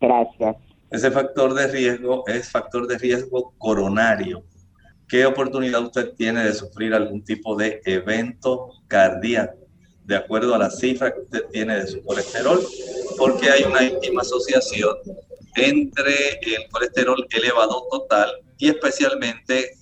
Gracias. 0.00 0.56
Ese 0.90 1.10
factor 1.12 1.54
de 1.54 1.68
riesgo 1.68 2.24
es 2.26 2.50
factor 2.50 2.88
de 2.88 2.98
riesgo 2.98 3.52
coronario. 3.58 4.42
¿Qué 5.08 5.26
oportunidad 5.26 5.82
usted 5.82 6.14
tiene 6.16 6.42
de 6.42 6.52
sufrir 6.52 6.94
algún 6.94 7.22
tipo 7.22 7.54
de 7.54 7.80
evento 7.84 8.70
cardíaco? 8.88 9.58
De 10.04 10.16
acuerdo 10.16 10.52
a 10.54 10.58
la 10.58 10.70
cifra 10.70 11.14
que 11.14 11.20
usted 11.20 11.44
tiene 11.52 11.76
de 11.76 11.86
su 11.86 12.02
colesterol, 12.02 12.58
porque 13.16 13.50
hay 13.50 13.62
una 13.62 13.84
íntima 13.84 14.22
asociación 14.22 14.96
entre 15.56 16.38
el 16.42 16.68
colesterol 16.70 17.26
elevado 17.30 17.86
total 17.90 18.32
y 18.58 18.68
especialmente 18.68 19.72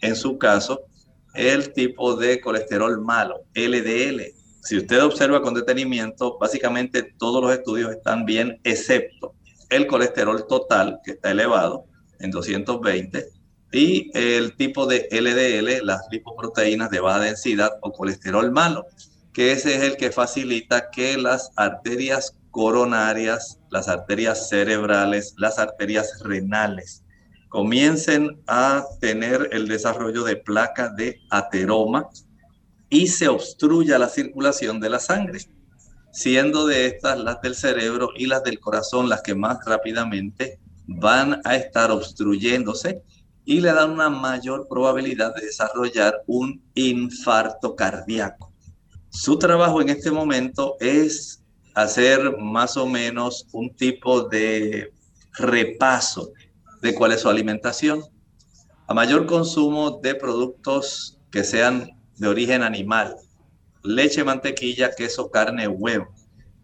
en 0.00 0.16
su 0.16 0.38
caso 0.38 0.86
el 1.34 1.72
tipo 1.72 2.14
de 2.16 2.40
colesterol 2.40 3.00
malo, 3.00 3.42
LDL. 3.54 4.22
Si 4.62 4.76
usted 4.76 5.02
observa 5.02 5.42
con 5.42 5.54
detenimiento, 5.54 6.38
básicamente 6.38 7.14
todos 7.18 7.42
los 7.42 7.52
estudios 7.52 7.90
están 7.90 8.24
bien, 8.24 8.60
excepto 8.64 9.34
el 9.70 9.86
colesterol 9.86 10.46
total, 10.46 11.00
que 11.04 11.12
está 11.12 11.30
elevado 11.30 11.86
en 12.20 12.30
220, 12.30 13.26
y 13.72 14.10
el 14.12 14.54
tipo 14.56 14.86
de 14.86 15.08
LDL, 15.10 15.84
las 15.84 16.02
lipoproteínas 16.10 16.90
de 16.90 17.00
baja 17.00 17.20
densidad 17.20 17.72
o 17.80 17.90
colesterol 17.90 18.52
malo, 18.52 18.86
que 19.32 19.52
ese 19.52 19.74
es 19.74 19.82
el 19.82 19.96
que 19.96 20.12
facilita 20.12 20.90
que 20.90 21.16
las 21.16 21.50
arterias 21.56 22.36
coronarias, 22.50 23.58
las 23.72 23.88
arterias 23.88 24.50
cerebrales, 24.50 25.34
las 25.38 25.58
arterias 25.58 26.20
renales, 26.22 27.04
comiencen 27.48 28.42
a 28.46 28.84
tener 29.00 29.48
el 29.50 29.66
desarrollo 29.66 30.24
de 30.24 30.36
placa 30.36 30.90
de 30.90 31.20
ateroma 31.30 32.10
y 32.90 33.06
se 33.06 33.28
obstruya 33.28 33.98
la 33.98 34.10
circulación 34.10 34.78
de 34.78 34.90
la 34.90 34.98
sangre, 34.98 35.40
siendo 36.12 36.66
de 36.66 36.84
estas 36.84 37.18
las 37.18 37.40
del 37.40 37.54
cerebro 37.54 38.10
y 38.14 38.26
las 38.26 38.44
del 38.44 38.60
corazón 38.60 39.08
las 39.08 39.22
que 39.22 39.34
más 39.34 39.58
rápidamente 39.64 40.60
van 40.86 41.40
a 41.44 41.56
estar 41.56 41.90
obstruyéndose 41.90 43.02
y 43.46 43.60
le 43.62 43.72
dan 43.72 43.92
una 43.92 44.10
mayor 44.10 44.68
probabilidad 44.68 45.34
de 45.34 45.46
desarrollar 45.46 46.22
un 46.26 46.62
infarto 46.74 47.74
cardíaco. 47.74 48.52
Su 49.08 49.38
trabajo 49.38 49.80
en 49.80 49.88
este 49.88 50.10
momento 50.10 50.76
es 50.78 51.41
hacer 51.74 52.36
más 52.38 52.76
o 52.76 52.86
menos 52.86 53.46
un 53.52 53.74
tipo 53.74 54.22
de 54.28 54.92
repaso 55.34 56.32
de 56.80 56.94
cuál 56.94 57.12
es 57.12 57.20
su 57.20 57.28
alimentación. 57.28 58.02
A 58.86 58.94
mayor 58.94 59.26
consumo 59.26 60.00
de 60.02 60.14
productos 60.14 61.18
que 61.30 61.44
sean 61.44 61.90
de 62.16 62.28
origen 62.28 62.62
animal, 62.62 63.16
leche, 63.82 64.22
mantequilla, 64.22 64.94
queso, 64.94 65.30
carne, 65.30 65.66
huevo, 65.66 66.12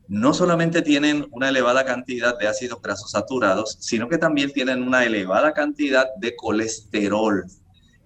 no 0.09 0.33
solamente 0.33 0.83
tienen 0.83 1.27
una 1.31 1.51
elevada 1.51 1.85
cantidad 1.85 2.39
de 2.39 2.49
ácidos 2.49 2.81
grasos 2.81 3.11
saturados, 3.11 3.77
sino 3.81 4.09
que 4.09 4.19
también 4.19 4.53
tienen 4.53 4.83
una 4.83 5.05
elevada 5.05 5.53
cantidad 5.53 6.07
de 6.17 6.35
colesterol. 6.35 7.45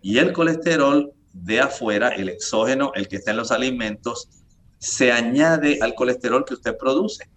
Y 0.03 0.19
el 0.19 0.33
colesterol 0.33 1.13
de 1.33 1.61
afuera, 1.61 2.09
el 2.09 2.29
exógeno, 2.29 2.93
el 2.95 3.07
que 3.07 3.17
está 3.17 3.31
en 3.31 3.37
los 3.37 3.53
alimentos, 3.53 4.42
se 4.83 5.13
añade 5.13 5.79
al 5.81 5.95
colesterol 5.95 6.45
que 6.45 6.55
usted 6.55 6.77
produce. 6.77 7.31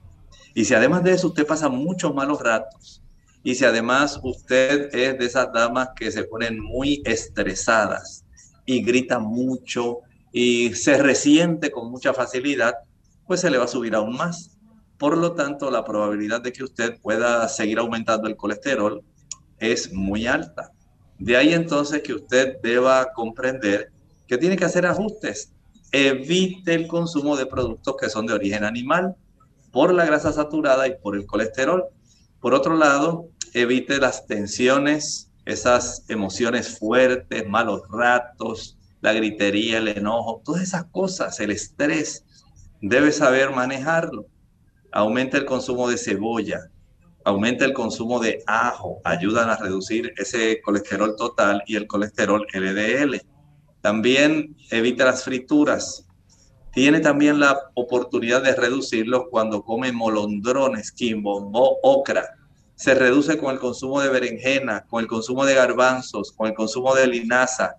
Y 0.56 0.66
si 0.66 0.74
además 0.74 1.04
de 1.04 1.12
eso 1.12 1.28
usted 1.28 1.46
pasa 1.46 1.70
muchos 1.70 2.14
malos 2.16 2.42
ratos, 2.42 3.04
y 3.44 3.54
si 3.54 3.64
además 3.64 4.20
usted 4.24 4.90
es 4.96 5.20
de 5.20 5.26
esas 5.26 5.54
damas 5.54 5.90
que 5.96 6.12
se 6.12 6.24
ponen 6.24 6.60
muy 6.60 7.04
estresadas 7.06 8.26
y 8.66 8.82
grita 8.82 9.20
mucho 9.20 10.00
y 10.32 10.74
se 10.74 10.98
resiente 10.98 11.70
con 11.70 11.92
mucha 11.92 12.16
facilidad, 12.16 12.74
pues 13.28 13.42
se 13.42 13.52
le 13.52 13.60
va 13.60 13.66
a 13.66 13.68
subir 13.68 13.94
aún 13.94 14.18
más. 14.18 14.58
Por 14.98 15.16
lo 15.16 15.34
tanto, 15.34 15.70
la 15.70 15.86
probabilidad 15.86 16.42
de 16.42 16.52
que 16.52 16.64
usted 16.64 17.00
pueda 17.00 17.48
seguir 17.48 17.78
aumentando 17.78 18.28
el 18.28 18.36
colesterol 18.36 19.04
es 19.60 19.94
muy 19.94 20.26
alta. 20.26 20.72
De 21.20 21.38
ahí 21.38 21.54
entonces 21.54 22.02
que 22.02 22.16
usted 22.16 22.60
deba 22.64 23.14
comprender 23.14 23.92
que 24.26 24.40
tiene 24.40 24.58
que 24.58 24.66
hacer 24.66 24.88
ajustes 24.88 25.52
evite 25.96 26.74
el 26.74 26.88
consumo 26.88 27.38
de 27.38 27.46
productos 27.46 27.96
que 27.98 28.10
son 28.10 28.26
de 28.26 28.34
origen 28.34 28.66
animal 28.66 29.16
por 29.72 29.94
la 29.94 30.06
grasa 30.06 30.34
saturada 30.34 30.88
y 30.88 30.98
por 31.02 31.16
el 31.16 31.26
colesterol, 31.26 31.86
Por 32.42 32.54
otro 32.54 32.76
lado, 32.76 33.30
evite 33.54 33.98
las 33.98 34.28
tensiones, 34.28 35.32
esas 35.46 36.04
emociones 36.10 36.78
fuertes, 36.78 37.48
malos 37.48 37.82
ratos, 37.90 38.78
la 39.02 39.14
gritería, 39.14 39.80
el 39.80 39.88
enojo, 39.88 40.42
todas 40.46 40.62
esas 40.62 40.86
cosas, 40.92 41.40
el 41.40 41.52
estrés, 41.52 42.24
debe 42.82 43.12
saber 43.12 43.52
manejarlo. 43.52 44.28
Aumenta 44.92 45.38
el 45.38 45.46
consumo 45.46 45.90
de 45.90 45.98
cebolla, 45.98 46.70
aumenta 47.24 47.66
el 47.66 47.74
consumo 47.74 48.20
de 48.20 48.44
ajo, 48.46 49.02
ayudan 49.04 49.50
a 49.50 49.58
reducir 49.58 50.14
ese 50.18 50.62
colesterol 50.62 51.16
total 51.16 51.64
y 51.66 51.78
el 51.78 51.88
colesterol 51.88 52.46
LDL. 52.54 53.22
También 53.86 54.58
evita 54.72 55.06
las 55.06 55.24
frituras. 55.24 56.08
Tiene 56.74 57.02
también 57.02 57.40
la 57.40 57.70
oportunidad 57.76 58.42
de 58.42 58.56
reducirlo 58.56 59.30
cuando 59.30 59.62
come 59.62 59.92
molondrones, 59.92 60.92
quimbo, 60.92 61.52
ocra. 61.84 62.26
Se 62.74 62.96
reduce 62.96 63.38
con 63.38 63.54
el 63.54 63.60
consumo 63.60 64.02
de 64.02 64.10
berenjena, 64.10 64.88
con 64.90 65.04
el 65.04 65.08
consumo 65.08 65.46
de 65.46 65.54
garbanzos, 65.54 66.32
con 66.32 66.48
el 66.48 66.56
consumo 66.56 66.96
de 66.96 67.06
linaza. 67.06 67.76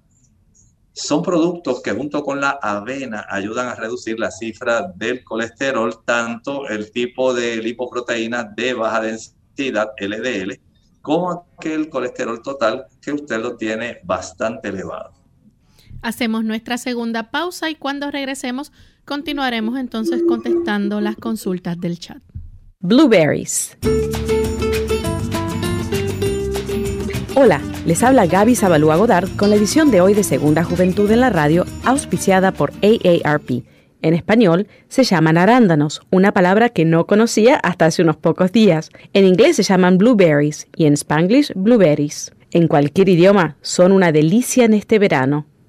Son 0.93 1.25
productos 1.25 1.83
que 1.83 1.91
junto 1.91 2.23
con 2.23 2.41
la 2.41 2.51
avena 2.51 3.27
ayudan 3.29 3.67
a 3.67 3.75
reducir 3.75 4.21
la 4.21 4.31
cifra 4.31 4.83
del 4.95 5.25
colesterol, 5.25 6.05
tanto 6.05 6.69
el 6.69 6.93
tipo 6.93 7.35
de 7.35 7.57
lipoproteína 7.57 8.45
de 8.45 8.75
baja 8.75 9.01
densidad 9.01 9.89
LDL, 9.99 10.61
como 11.03 11.49
aquel 11.59 11.89
colesterol 11.89 12.41
total 12.43 12.87
que 13.03 13.11
usted 13.11 13.41
lo 13.41 13.57
tiene 13.57 13.99
bastante 14.05 14.69
elevado. 14.69 15.26
Hacemos 16.03 16.45
nuestra 16.45 16.79
segunda 16.79 17.31
pausa 17.31 17.71
y 17.71 17.75
cuando 17.75 18.11
regresemos 18.11 18.73
continuaremos 19.05 19.79
entonces 19.79 20.23
contestando 20.27 21.01
las 21.01 21.17
consultas 21.17 21.81
del 21.81 21.99
chat. 21.99 22.23
Blueberries. 22.81 23.77
Hola, 27.35 27.61
les 27.85 28.03
habla 28.03 28.27
Gaby 28.27 28.55
Zabalúa 28.55 28.97
Godard 28.97 29.29
con 29.37 29.51
la 29.51 29.57
edición 29.57 29.91
de 29.91 30.01
hoy 30.01 30.15
de 30.15 30.23
Segunda 30.23 30.65
Juventud 30.65 31.11
en 31.11 31.21
la 31.21 31.31
Radio, 31.31 31.67
auspiciada 31.85 32.53
por 32.53 32.73
AARP 32.83 33.65
en 34.07 34.15
español 34.15 34.69
se 34.89 35.05
llaman 35.05 35.37
arándanos, 35.37 36.01
una 36.11 36.33
palabra 36.33 36.69
que 36.69 36.85
no 36.85 37.07
conocía 37.07 37.57
hasta 37.57 37.87
hace 37.87 38.03
unos 38.03 38.17
pocos 38.17 38.53
días. 38.53 38.91
En 39.13 39.25
inglés 39.25 39.57
se 39.57 39.63
llaman 39.63 39.99
blueberries 39.99 40.69
y 40.77 40.87
en 40.87 40.93
spanglish 40.93 41.53
blueberries. 41.55 42.33
En 42.53 42.69
cualquier 42.69 43.09
idioma 43.09 43.57
son 43.63 43.93
una 43.93 44.13
delicia 44.13 44.65
en 44.65 44.75
este 44.75 44.99
verano. 45.01 45.47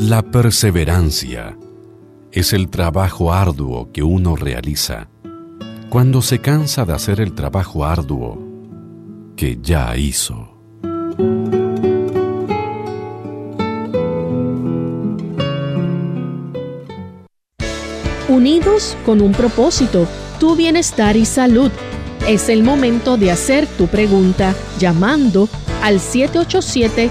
La 0.00 0.22
perseverancia 0.22 1.58
es 2.30 2.52
el 2.52 2.68
trabajo 2.68 3.32
arduo 3.32 3.90
que 3.92 4.04
uno 4.04 4.36
realiza 4.36 5.08
cuando 5.90 6.22
se 6.22 6.38
cansa 6.38 6.84
de 6.84 6.92
hacer 6.92 7.20
el 7.20 7.34
trabajo 7.34 7.84
arduo 7.84 8.38
que 9.34 9.58
ya 9.60 9.96
hizo. 9.96 10.56
Unidos 18.28 18.96
con 19.04 19.20
un 19.20 19.32
propósito, 19.32 20.06
tu 20.38 20.54
bienestar 20.54 21.16
y 21.16 21.24
salud. 21.24 21.72
Es 22.28 22.48
el 22.48 22.62
momento 22.62 23.16
de 23.16 23.32
hacer 23.32 23.66
tu 23.66 23.88
pregunta 23.88 24.54
llamando 24.78 25.48
al 25.82 25.98
787 25.98 27.10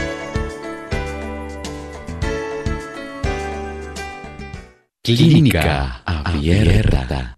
Clínica 5.03 6.03
Abierta. 6.05 7.35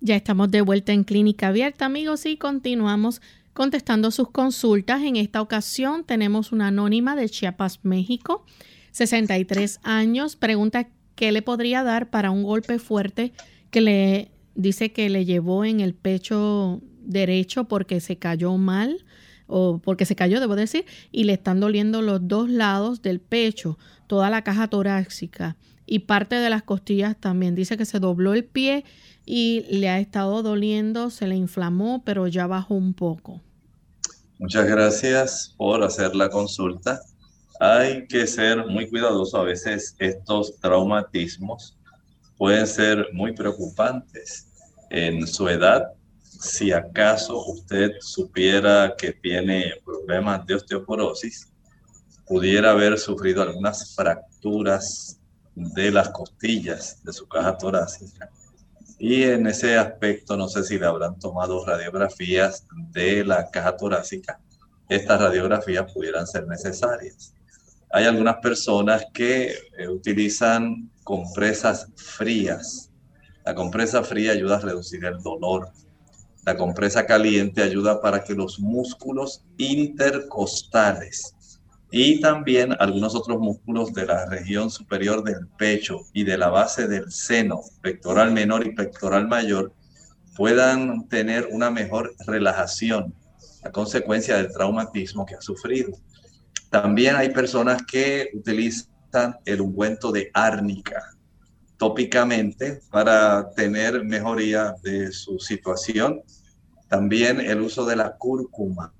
Ya 0.00 0.14
estamos 0.14 0.48
de 0.52 0.60
vuelta 0.60 0.92
en 0.92 1.02
Clínica 1.02 1.48
Abierta, 1.48 1.86
amigos, 1.86 2.24
y 2.24 2.36
continuamos 2.36 3.20
contestando 3.52 4.12
sus 4.12 4.30
consultas. 4.30 5.02
En 5.02 5.16
esta 5.16 5.42
ocasión 5.42 6.04
tenemos 6.04 6.52
una 6.52 6.68
anónima 6.68 7.16
de 7.16 7.28
Chiapas, 7.28 7.80
México, 7.82 8.46
63 8.92 9.80
años. 9.82 10.36
Pregunta 10.36 10.86
qué 11.16 11.32
le 11.32 11.42
podría 11.42 11.82
dar 11.82 12.10
para 12.10 12.30
un 12.30 12.44
golpe 12.44 12.78
fuerte 12.78 13.32
que 13.72 13.80
le 13.80 14.30
dice 14.54 14.92
que 14.92 15.10
le 15.10 15.24
llevó 15.24 15.64
en 15.64 15.80
el 15.80 15.94
pecho 15.94 16.80
derecho 17.00 17.64
porque 17.64 17.98
se 17.98 18.18
cayó 18.18 18.56
mal 18.56 19.04
o 19.48 19.78
porque 19.78 20.06
se 20.06 20.14
cayó, 20.14 20.38
debo 20.38 20.54
decir, 20.54 20.84
y 21.10 21.24
le 21.24 21.32
están 21.32 21.58
doliendo 21.58 22.02
los 22.02 22.28
dos 22.28 22.48
lados 22.48 23.02
del 23.02 23.18
pecho, 23.18 23.80
toda 24.06 24.30
la 24.30 24.42
caja 24.42 24.68
torácica 24.68 25.56
y 25.86 26.00
parte 26.00 26.36
de 26.36 26.50
las 26.50 26.62
costillas 26.62 27.16
también. 27.18 27.54
Dice 27.54 27.76
que 27.76 27.84
se 27.84 28.00
dobló 28.00 28.34
el 28.34 28.44
pie 28.44 28.84
y 29.26 29.64
le 29.70 29.88
ha 29.88 29.98
estado 29.98 30.42
doliendo, 30.42 31.10
se 31.10 31.26
le 31.26 31.36
inflamó, 31.36 32.02
pero 32.04 32.26
ya 32.26 32.46
bajó 32.46 32.74
un 32.74 32.94
poco. 32.94 33.40
Muchas 34.38 34.66
gracias 34.66 35.54
por 35.56 35.82
hacer 35.82 36.14
la 36.14 36.28
consulta. 36.28 37.00
Hay 37.60 38.06
que 38.08 38.26
ser 38.26 38.66
muy 38.66 38.88
cuidadoso. 38.88 39.38
A 39.38 39.44
veces 39.44 39.94
estos 39.98 40.58
traumatismos 40.60 41.78
pueden 42.36 42.66
ser 42.66 43.08
muy 43.12 43.32
preocupantes. 43.32 44.48
En 44.90 45.26
su 45.26 45.48
edad, 45.48 45.92
si 46.20 46.72
acaso 46.72 47.46
usted 47.46 47.92
supiera 48.00 48.94
que 48.98 49.12
tiene 49.12 49.72
problemas 49.84 50.44
de 50.46 50.56
osteoporosis, 50.56 51.52
pudiera 52.26 52.72
haber 52.72 52.98
sufrido 52.98 53.42
algunas 53.42 53.94
fracturas 53.94 55.20
de 55.54 55.90
las 55.90 56.10
costillas 56.10 57.02
de 57.04 57.12
su 57.12 57.26
caja 57.28 57.56
torácica. 57.56 58.30
Y 58.98 59.22
en 59.24 59.46
ese 59.46 59.76
aspecto, 59.76 60.36
no 60.36 60.48
sé 60.48 60.64
si 60.64 60.78
le 60.78 60.86
habrán 60.86 61.18
tomado 61.18 61.64
radiografías 61.64 62.66
de 62.90 63.24
la 63.24 63.50
caja 63.50 63.76
torácica. 63.76 64.40
Estas 64.88 65.20
radiografías 65.20 65.92
pudieran 65.92 66.26
ser 66.26 66.46
necesarias. 66.46 67.34
Hay 67.90 68.04
algunas 68.06 68.36
personas 68.36 69.04
que 69.12 69.54
eh, 69.78 69.88
utilizan 69.88 70.90
compresas 71.04 71.88
frías. 71.96 72.90
La 73.44 73.54
compresa 73.54 74.02
fría 74.02 74.32
ayuda 74.32 74.56
a 74.56 74.60
reducir 74.60 75.04
el 75.04 75.22
dolor. 75.22 75.70
La 76.44 76.56
compresa 76.56 77.06
caliente 77.06 77.62
ayuda 77.62 78.00
para 78.00 78.22
que 78.22 78.34
los 78.34 78.58
músculos 78.58 79.44
intercostales 79.58 81.33
y 81.96 82.20
también 82.20 82.74
algunos 82.80 83.14
otros 83.14 83.38
músculos 83.38 83.94
de 83.94 84.04
la 84.04 84.26
región 84.26 84.68
superior 84.68 85.22
del 85.22 85.46
pecho 85.46 86.00
y 86.12 86.24
de 86.24 86.36
la 86.36 86.48
base 86.48 86.88
del 86.88 87.12
seno, 87.12 87.60
pectoral 87.82 88.32
menor 88.32 88.66
y 88.66 88.74
pectoral 88.74 89.28
mayor, 89.28 89.72
puedan 90.36 91.06
tener 91.06 91.46
una 91.52 91.70
mejor 91.70 92.12
relajación 92.26 93.14
a 93.62 93.70
consecuencia 93.70 94.38
del 94.38 94.50
traumatismo 94.50 95.24
que 95.24 95.36
ha 95.36 95.40
sufrido. 95.40 95.92
También 96.68 97.14
hay 97.14 97.30
personas 97.30 97.84
que 97.84 98.28
utilizan 98.34 99.36
el 99.44 99.60
ungüento 99.60 100.10
de 100.10 100.32
árnica 100.34 101.00
tópicamente 101.76 102.80
para 102.90 103.50
tener 103.50 104.02
mejoría 104.02 104.74
de 104.82 105.12
su 105.12 105.38
situación. 105.38 106.22
También 106.88 107.40
el 107.40 107.60
uso 107.60 107.86
de 107.86 107.94
la 107.94 108.16
cúrcuma. 108.16 108.92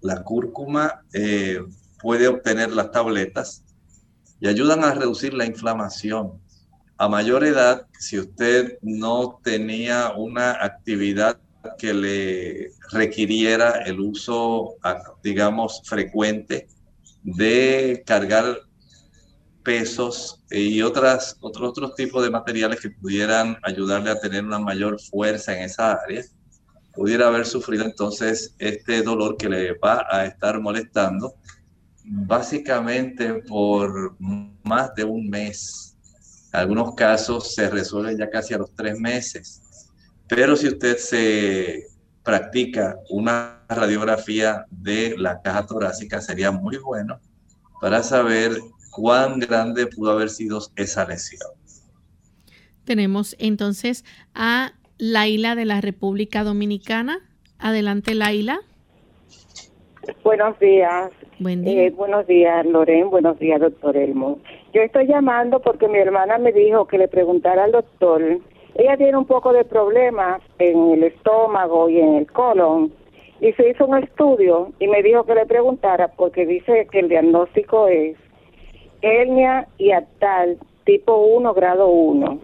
La 0.00 0.24
cúrcuma 0.24 1.04
eh, 1.12 1.60
puede 2.02 2.28
obtener 2.28 2.72
las 2.72 2.90
tabletas 2.90 3.64
y 4.40 4.48
ayudan 4.48 4.84
a 4.84 4.92
reducir 4.92 5.32
la 5.34 5.46
inflamación. 5.46 6.40
A 6.98 7.08
mayor 7.08 7.44
edad, 7.44 7.86
si 7.98 8.18
usted 8.18 8.78
no 8.82 9.40
tenía 9.42 10.12
una 10.16 10.52
actividad 10.52 11.38
que 11.78 11.94
le 11.94 12.70
requiriera 12.90 13.82
el 13.86 14.00
uso, 14.00 14.74
digamos, 15.22 15.82
frecuente 15.84 16.66
de 17.22 18.02
cargar 18.04 18.58
pesos 19.62 20.42
y 20.50 20.82
otras, 20.82 21.36
otros, 21.40 21.70
otros 21.70 21.94
tipos 21.94 22.24
de 22.24 22.30
materiales 22.30 22.80
que 22.80 22.90
pudieran 22.90 23.56
ayudarle 23.62 24.10
a 24.10 24.20
tener 24.20 24.44
una 24.44 24.58
mayor 24.58 25.00
fuerza 25.00 25.56
en 25.56 25.64
esa 25.64 25.92
área, 25.92 26.24
pudiera 26.94 27.28
haber 27.28 27.46
sufrido 27.46 27.84
entonces 27.84 28.54
este 28.58 29.02
dolor 29.02 29.36
que 29.36 29.48
le 29.48 29.74
va 29.74 30.06
a 30.10 30.26
estar 30.26 30.60
molestando 30.60 31.34
básicamente 32.04 33.34
por 33.48 34.16
más 34.18 34.94
de 34.94 35.04
un 35.04 35.28
mes. 35.28 35.96
En 36.52 36.60
algunos 36.60 36.94
casos 36.94 37.54
se 37.54 37.70
resuelven 37.70 38.18
ya 38.18 38.28
casi 38.28 38.54
a 38.54 38.58
los 38.58 38.74
tres 38.74 38.98
meses. 38.98 39.88
Pero 40.28 40.56
si 40.56 40.68
usted 40.68 40.96
se 40.96 41.86
practica 42.22 42.96
una 43.10 43.64
radiografía 43.68 44.66
de 44.70 45.16
la 45.18 45.40
caja 45.42 45.66
torácica, 45.66 46.20
sería 46.20 46.50
muy 46.50 46.76
bueno 46.78 47.20
para 47.80 48.02
saber 48.02 48.52
cuán 48.92 49.40
grande 49.40 49.86
pudo 49.86 50.12
haber 50.12 50.30
sido 50.30 50.60
esa 50.76 51.04
lesión. 51.06 51.50
Tenemos 52.84 53.34
entonces 53.38 54.04
a 54.34 54.72
Laila 54.98 55.54
de 55.54 55.64
la 55.64 55.80
República 55.80 56.44
Dominicana. 56.44 57.18
Adelante, 57.58 58.14
Laila. 58.14 58.60
Buenos 60.22 60.58
días. 60.58 61.10
Eh, 61.44 61.92
buenos 61.96 62.26
días, 62.26 62.64
Loren. 62.66 63.10
Buenos 63.10 63.38
días, 63.38 63.60
doctor 63.60 63.96
Elmo. 63.96 64.38
Yo 64.72 64.82
estoy 64.82 65.06
llamando 65.06 65.60
porque 65.60 65.88
mi 65.88 65.98
hermana 65.98 66.38
me 66.38 66.52
dijo 66.52 66.86
que 66.86 66.98
le 66.98 67.08
preguntara 67.08 67.64
al 67.64 67.72
doctor. 67.72 68.22
Ella 68.76 68.96
tiene 68.96 69.18
un 69.18 69.26
poco 69.26 69.52
de 69.52 69.64
problemas 69.64 70.40
en 70.58 70.92
el 70.92 71.02
estómago 71.02 71.88
y 71.88 71.98
en 71.98 72.14
el 72.14 72.30
colon. 72.30 72.92
Y 73.40 73.52
se 73.54 73.70
hizo 73.70 73.86
un 73.86 73.98
estudio 73.98 74.72
y 74.78 74.86
me 74.86 75.02
dijo 75.02 75.24
que 75.24 75.34
le 75.34 75.46
preguntara 75.46 76.08
porque 76.08 76.46
dice 76.46 76.86
que 76.92 77.00
el 77.00 77.08
diagnóstico 77.08 77.88
es 77.88 78.16
hernia 79.00 79.66
hiatal 79.78 80.58
tipo 80.84 81.16
1, 81.16 81.54
grado 81.54 81.88
1, 81.88 82.38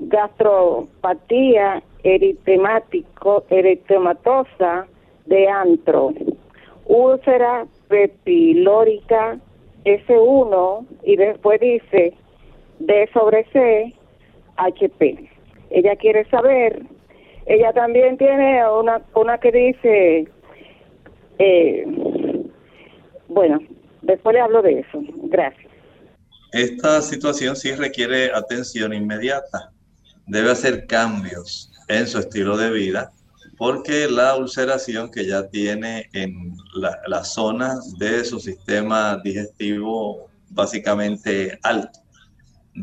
gastropatía 0.00 1.82
eritemático, 2.02 3.44
eritematosa 3.48 4.86
de 5.24 5.48
antro, 5.48 6.12
úlcera 6.86 7.66
pepilórica 7.88 9.38
S1 9.84 10.86
y 11.04 11.16
después 11.16 11.60
dice 11.60 12.14
D 12.78 13.08
sobre 13.12 13.44
C 13.52 13.94
HP. 14.56 15.30
Ella 15.70 15.96
quiere 15.96 16.28
saber, 16.30 16.82
ella 17.46 17.72
también 17.72 18.16
tiene 18.18 18.62
una, 18.70 19.02
una 19.14 19.38
que 19.38 19.52
dice, 19.52 20.28
eh, 21.38 21.84
bueno, 23.28 23.58
después 24.02 24.34
le 24.34 24.40
hablo 24.40 24.62
de 24.62 24.80
eso. 24.80 25.00
Gracias. 25.24 25.66
Esta 26.52 27.02
situación 27.02 27.56
sí 27.56 27.72
requiere 27.72 28.32
atención 28.32 28.94
inmediata. 28.94 29.70
Debe 30.26 30.50
hacer 30.50 30.86
cambios 30.86 31.70
en 31.88 32.06
su 32.06 32.18
estilo 32.18 32.56
de 32.56 32.70
vida 32.70 33.12
porque 33.58 34.08
la 34.08 34.36
ulceración 34.36 35.10
que 35.10 35.26
ya 35.26 35.48
tiene 35.48 36.08
en 36.12 36.56
la, 36.74 37.24
zona 37.24 37.74
de 37.98 38.24
su 38.24 38.38
sistema 38.38 39.20
digestivo 39.22 40.30
básicamente 40.50 41.58
alto 41.64 41.98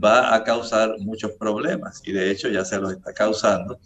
va 0.03 0.35
a 0.35 0.43
causar 0.43 0.99
muchos 0.99 1.31
problemas 1.39 2.01
y 2.03 2.11
de 2.11 2.29
hecho 2.29 2.49
ya 2.49 2.65
se 2.65 2.77
los 2.77 2.91
está 2.91 3.13
causando. 3.13 3.79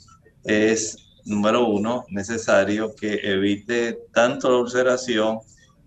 Es, 0.43 0.97
número 1.25 1.67
uno, 1.67 2.05
necesario 2.09 2.95
que 2.95 3.19
evite 3.23 3.99
tanto 4.11 4.49
la 4.49 4.57
ulceración 4.57 5.39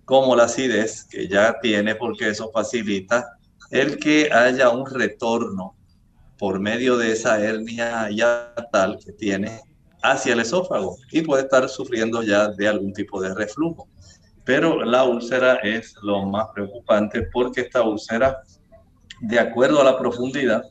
como 0.05 0.36
la 0.36 0.44
acidez 0.44 1.05
que 1.05 1.26
ya 1.26 1.59
tiene 1.61 1.96
porque 1.96 2.28
eso 2.28 2.50
facilita 2.53 3.38
el 3.70 3.98
que 3.98 4.30
haya 4.32 4.70
un 4.70 4.86
retorno 4.88 5.74
por 6.38 6.61
medio 6.61 6.96
de 6.96 7.12
esa 7.12 7.40
hernia 7.40 8.09
ya 8.11 8.55
tal 8.70 8.98
que 9.05 9.12
tiene 9.12 9.62
hacia 10.03 10.32
el 10.32 10.40
esófago 10.40 10.96
y 11.11 11.22
puede 11.22 11.44
estar 11.44 11.68
sufriendo 11.68 12.22
ya 12.22 12.48
de 12.48 12.68
algún 12.68 12.92
tipo 12.92 13.20
de 13.20 13.34
reflujo. 13.34 13.88
Pero 14.44 14.84
la 14.84 15.05
úlcera 15.05 15.57
es 15.57 15.94
lo 16.03 16.26
más 16.26 16.48
preocupante 16.53 17.22
porque 17.32 17.62
esta 17.62 17.82
úlcera, 17.82 18.42
de 19.20 19.38
acuerdo 19.38 19.80
a 19.80 19.84
la 19.84 19.98
profundidad, 19.98 20.64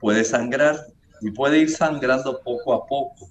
puede 0.00 0.24
sangrar 0.24 0.76
y 1.20 1.30
puede 1.30 1.58
ir 1.60 1.70
sangrando 1.70 2.40
poco 2.40 2.74
a 2.74 2.86
poco, 2.86 3.28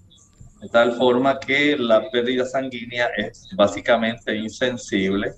de 0.62 0.70
tal 0.70 0.94
forma 0.94 1.40
que 1.40 1.76
la 1.78 2.10
pérdida 2.10 2.46
sanguínea 2.46 3.10
es 3.18 3.50
básicamente 3.56 4.34
insensible 4.36 5.34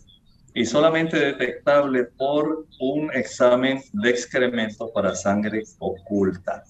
y 0.54 0.66
solamente 0.66 1.18
detectable 1.18 2.04
por 2.18 2.68
un 2.80 3.12
examen 3.14 3.82
de 3.94 4.10
excremento 4.12 4.92
para 4.94 5.16
sangre 5.16 5.64
oculta. 5.80 6.64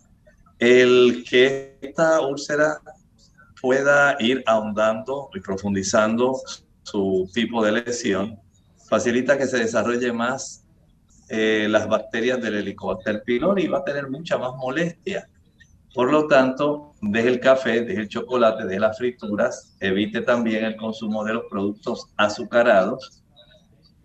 El 0.57 1.25
que 1.29 1.77
esta 1.81 2.21
úlcera 2.21 2.79
pueda 3.63 4.17
ir 4.19 4.43
ahondando 4.45 5.29
y 5.33 5.39
profundizando 5.39 6.37
su 6.81 7.29
tipo 7.33 7.63
de 7.63 7.71
lesión, 7.71 8.37
facilita 8.89 9.37
que 9.37 9.47
se 9.47 9.57
desarrolle 9.57 10.11
más 10.11 10.65
eh, 11.29 11.67
las 11.69 11.87
bacterias 11.87 12.41
del 12.41 12.55
Helicobacter 12.55 13.23
pylori 13.23 13.63
y 13.63 13.67
va 13.69 13.77
a 13.77 13.85
tener 13.85 14.09
mucha 14.09 14.37
más 14.37 14.51
molestia. 14.57 15.29
Por 15.93 16.11
lo 16.11 16.27
tanto, 16.27 16.91
deje 17.01 17.29
el 17.29 17.39
café, 17.39 17.85
deje 17.85 18.01
el 18.01 18.09
chocolate, 18.09 18.65
deje 18.65 18.81
las 18.81 18.97
frituras, 18.97 19.77
evite 19.79 20.19
también 20.19 20.65
el 20.65 20.75
consumo 20.75 21.23
de 21.23 21.35
los 21.35 21.43
productos 21.49 22.09
azucarados, 22.17 23.23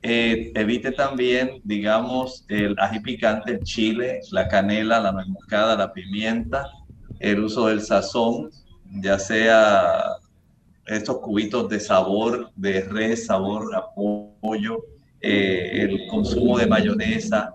eh, 0.03 0.53
evite 0.55 0.93
también, 0.93 1.61
digamos, 1.65 2.45
el 2.47 2.77
ají 2.79 3.01
picante, 3.01 3.55
el 3.55 3.65
chile, 3.65 4.21
la 4.31 4.47
canela, 4.47 5.01
la 5.01 5.11
nuez 5.11 5.27
moscada, 5.27 5.77
la 5.77 5.93
pimienta, 5.93 6.71
el 7.19 7.43
uso 7.43 7.67
del 7.67 7.83
sazón, 7.83 8.51
ya 8.93 9.19
sea 9.19 10.17
estos 10.87 11.19
cubitos 11.19 11.69
de 11.69 11.81
sabor 11.81 12.51
de 12.57 12.83
res, 12.83 13.27
sabor 13.27 13.75
a 13.75 13.93
pollo, 13.95 14.85
eh, 15.21 15.83
el 15.83 16.07
consumo 16.09 16.59
de 16.59 16.67
mayonesa, 16.67 17.55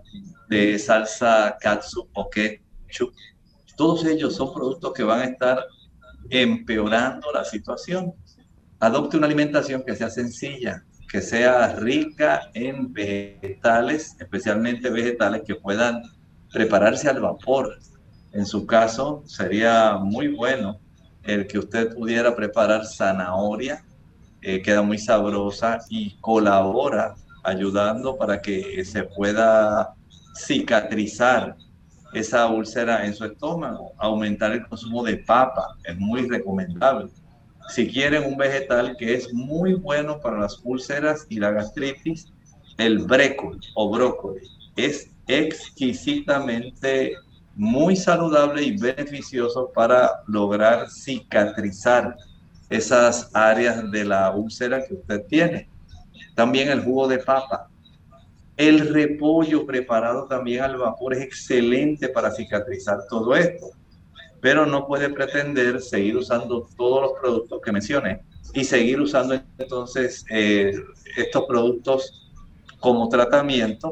de 0.50 0.78
salsa 0.78 1.58
katsu 1.60 2.08
o 2.14 2.30
ketchup, 2.30 3.14
todos 3.76 4.06
ellos 4.06 4.36
son 4.36 4.54
productos 4.54 4.94
que 4.94 5.04
van 5.04 5.22
a 5.22 5.26
estar 5.26 5.66
empeorando 6.30 7.32
la 7.34 7.44
situación. 7.44 8.14
Adopte 8.80 9.18
una 9.18 9.26
alimentación 9.26 9.84
que 9.84 9.96
sea 9.96 10.10
sencilla, 10.10 10.84
que 11.10 11.22
sea 11.22 11.76
rica 11.76 12.52
en 12.54 12.94
vegetales, 12.94 14.16
especialmente 14.20 14.90
vegetales 14.90 15.42
que 15.46 15.56
puedan 15.56 16.04
prepararse 16.52 17.10
al 17.10 17.22
vapor. 17.22 17.80
En 18.32 18.46
su 18.46 18.66
caso, 18.66 19.24
sería 19.26 19.98
muy 19.98 20.28
bueno 20.28 20.80
el 21.24 21.48
que 21.48 21.60
usted 21.60 21.96
pudiera 21.96 22.36
preparar 22.36 22.86
zanahoria, 22.86 23.84
eh, 24.42 24.62
queda 24.62 24.82
muy 24.82 24.98
sabrosa 24.98 25.80
y 25.90 26.18
colabora 26.20 27.16
ayudando 27.44 28.18
para 28.18 28.42
que 28.42 28.84
se 28.84 29.04
pueda 29.04 29.94
cicatrizar 30.36 31.56
esa 32.14 32.48
úlcera 32.48 33.06
en 33.06 33.14
su 33.14 33.26
estómago, 33.26 33.94
aumentar 33.98 34.52
el 34.52 34.68
consumo 34.68 35.04
de 35.04 35.18
papa, 35.18 35.76
es 35.84 35.98
muy 35.98 36.28
recomendable. 36.28 37.10
Si 37.70 37.88
quieren 37.88 38.26
un 38.26 38.38
vegetal 38.38 38.96
que 38.98 39.16
es 39.16 39.34
muy 39.34 39.74
bueno 39.74 40.20
para 40.20 40.40
las 40.40 40.60
úlceras 40.64 41.26
y 41.30 41.40
la 41.40 41.52
gastritis, 41.52 42.32
el 42.78 43.00
brécol 43.00 43.60
o 43.76 43.90
brócoli 43.90 44.42
es 44.76 45.10
exquisitamente 45.28 47.16
muy 47.56 47.96
saludable 47.96 48.64
y 48.64 48.78
beneficioso 48.78 49.72
para 49.74 50.24
lograr 50.28 50.90
cicatrizar 50.90 52.16
esas 52.70 53.30
áreas 53.34 53.92
de 53.92 54.06
la 54.06 54.32
úlcera 54.32 54.84
que 54.86 54.96
usted 54.96 55.26
tiene. 55.28 55.70
También 56.36 56.70
el 56.70 56.82
jugo 56.84 57.08
de 57.08 57.20
papa 57.20 57.68
El 58.58 58.94
repollo 58.94 59.66
preparado 59.66 60.26
también 60.26 60.64
al 60.64 60.78
vapor 60.78 61.14
es 61.14 61.22
excelente 61.22 62.10
para 62.10 62.32
cicatrizar 62.32 63.00
todo 63.10 63.36
esto, 63.36 63.72
pero 64.42 64.66
no 64.66 64.86
puede 64.86 65.10
pretender 65.10 65.82
seguir 65.82 66.18
usando 66.18 66.68
todos 66.78 67.02
los 67.02 67.12
productos 67.20 67.62
que 67.64 67.72
mencioné 67.72 68.22
y 68.54 68.64
seguir 68.64 69.02
usando 69.02 69.42
entonces 69.58 70.24
eh, 70.30 70.72
estos 71.18 71.46
productos 71.46 72.32
como 72.80 73.10
tratamiento, 73.10 73.92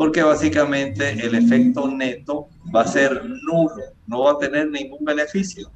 porque 0.00 0.22
básicamente 0.22 1.10
el 1.10 1.34
efecto 1.34 1.86
neto 1.86 2.48
va 2.74 2.80
a 2.80 2.86
ser 2.86 3.22
nulo, 3.22 3.84
no 4.06 4.22
va 4.22 4.30
a 4.30 4.38
tener 4.38 4.70
ningún 4.70 5.04
beneficio. 5.04 5.70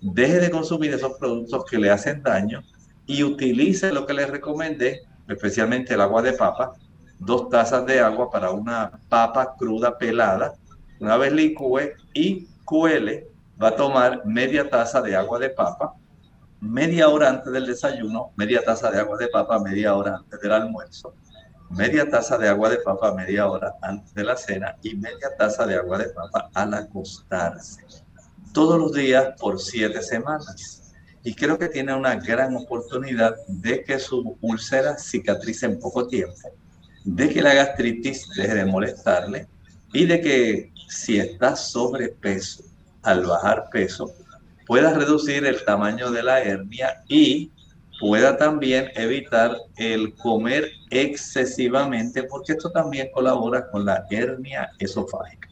Deje 0.00 0.40
de 0.40 0.50
consumir 0.50 0.94
esos 0.94 1.12
productos 1.18 1.66
que 1.66 1.76
le 1.76 1.90
hacen 1.90 2.22
daño 2.22 2.62
y 3.04 3.22
utilice 3.22 3.92
lo 3.92 4.06
que 4.06 4.14
les 4.14 4.30
recomendé, 4.30 5.02
especialmente 5.28 5.92
el 5.92 6.00
agua 6.00 6.22
de 6.22 6.32
papa, 6.32 6.72
dos 7.18 7.50
tazas 7.50 7.84
de 7.84 8.00
agua 8.00 8.30
para 8.30 8.50
una 8.50 8.92
papa 9.10 9.54
cruda 9.58 9.98
pelada. 9.98 10.54
Una 10.98 11.18
vez 11.18 11.30
licúe 11.30 11.90
y 12.14 12.46
cuele, 12.64 13.28
va 13.62 13.68
a 13.68 13.76
tomar 13.76 14.24
media 14.24 14.70
taza 14.70 15.02
de 15.02 15.14
agua 15.14 15.38
de 15.38 15.50
papa, 15.50 15.92
media 16.62 17.10
hora 17.10 17.28
antes 17.28 17.52
del 17.52 17.66
desayuno, 17.66 18.30
media 18.36 18.64
taza 18.64 18.90
de 18.90 19.00
agua 19.00 19.18
de 19.18 19.28
papa, 19.28 19.58
media 19.58 19.94
hora 19.94 20.16
antes 20.16 20.40
del 20.40 20.52
almuerzo, 20.52 21.12
media 21.70 22.08
taza 22.08 22.36
de 22.36 22.48
agua 22.48 22.68
de 22.70 22.78
papa, 22.78 23.14
media 23.14 23.48
hora 23.48 23.74
antes 23.82 24.12
de 24.14 24.24
la 24.24 24.36
cena 24.36 24.76
y 24.82 24.94
media 24.96 25.34
taza 25.38 25.66
de 25.66 25.76
agua 25.76 25.98
de 25.98 26.10
papa 26.10 26.50
al 26.54 26.74
acostarse. 26.74 27.82
Todos 28.52 28.78
los 28.78 28.92
días 28.92 29.34
por 29.38 29.60
siete 29.60 30.02
semanas. 30.02 30.92
Y 31.22 31.34
creo 31.34 31.58
que 31.58 31.68
tiene 31.68 31.94
una 31.94 32.16
gran 32.16 32.56
oportunidad 32.56 33.34
de 33.46 33.84
que 33.84 33.98
su 33.98 34.36
úlcera 34.40 34.96
cicatrice 34.96 35.66
en 35.66 35.78
poco 35.78 36.06
tiempo 36.06 36.50
de 37.04 37.28
que 37.28 37.42
la 37.42 37.54
gastritis 37.54 38.28
deje 38.36 38.54
de 38.54 38.64
molestarle 38.64 39.48
y 39.92 40.06
de 40.06 40.20
que 40.20 40.72
si 40.88 41.18
está 41.18 41.56
sobrepeso, 41.56 42.64
al 43.02 43.24
bajar 43.24 43.70
peso, 43.70 44.12
pueda 44.66 44.92
reducir 44.92 45.46
el 45.46 45.64
tamaño 45.64 46.10
de 46.10 46.22
la 46.22 46.42
hernia 46.42 47.02
y 47.08 47.50
pueda 48.00 48.36
también 48.36 48.86
evitar 48.96 49.52
el 49.76 50.14
comer 50.14 50.64
excesivamente, 50.90 52.24
porque 52.24 52.52
esto 52.52 52.70
también 52.70 53.08
colabora 53.12 53.70
con 53.70 53.84
la 53.84 54.04
hernia 54.10 54.70
esofágica. 54.78 55.48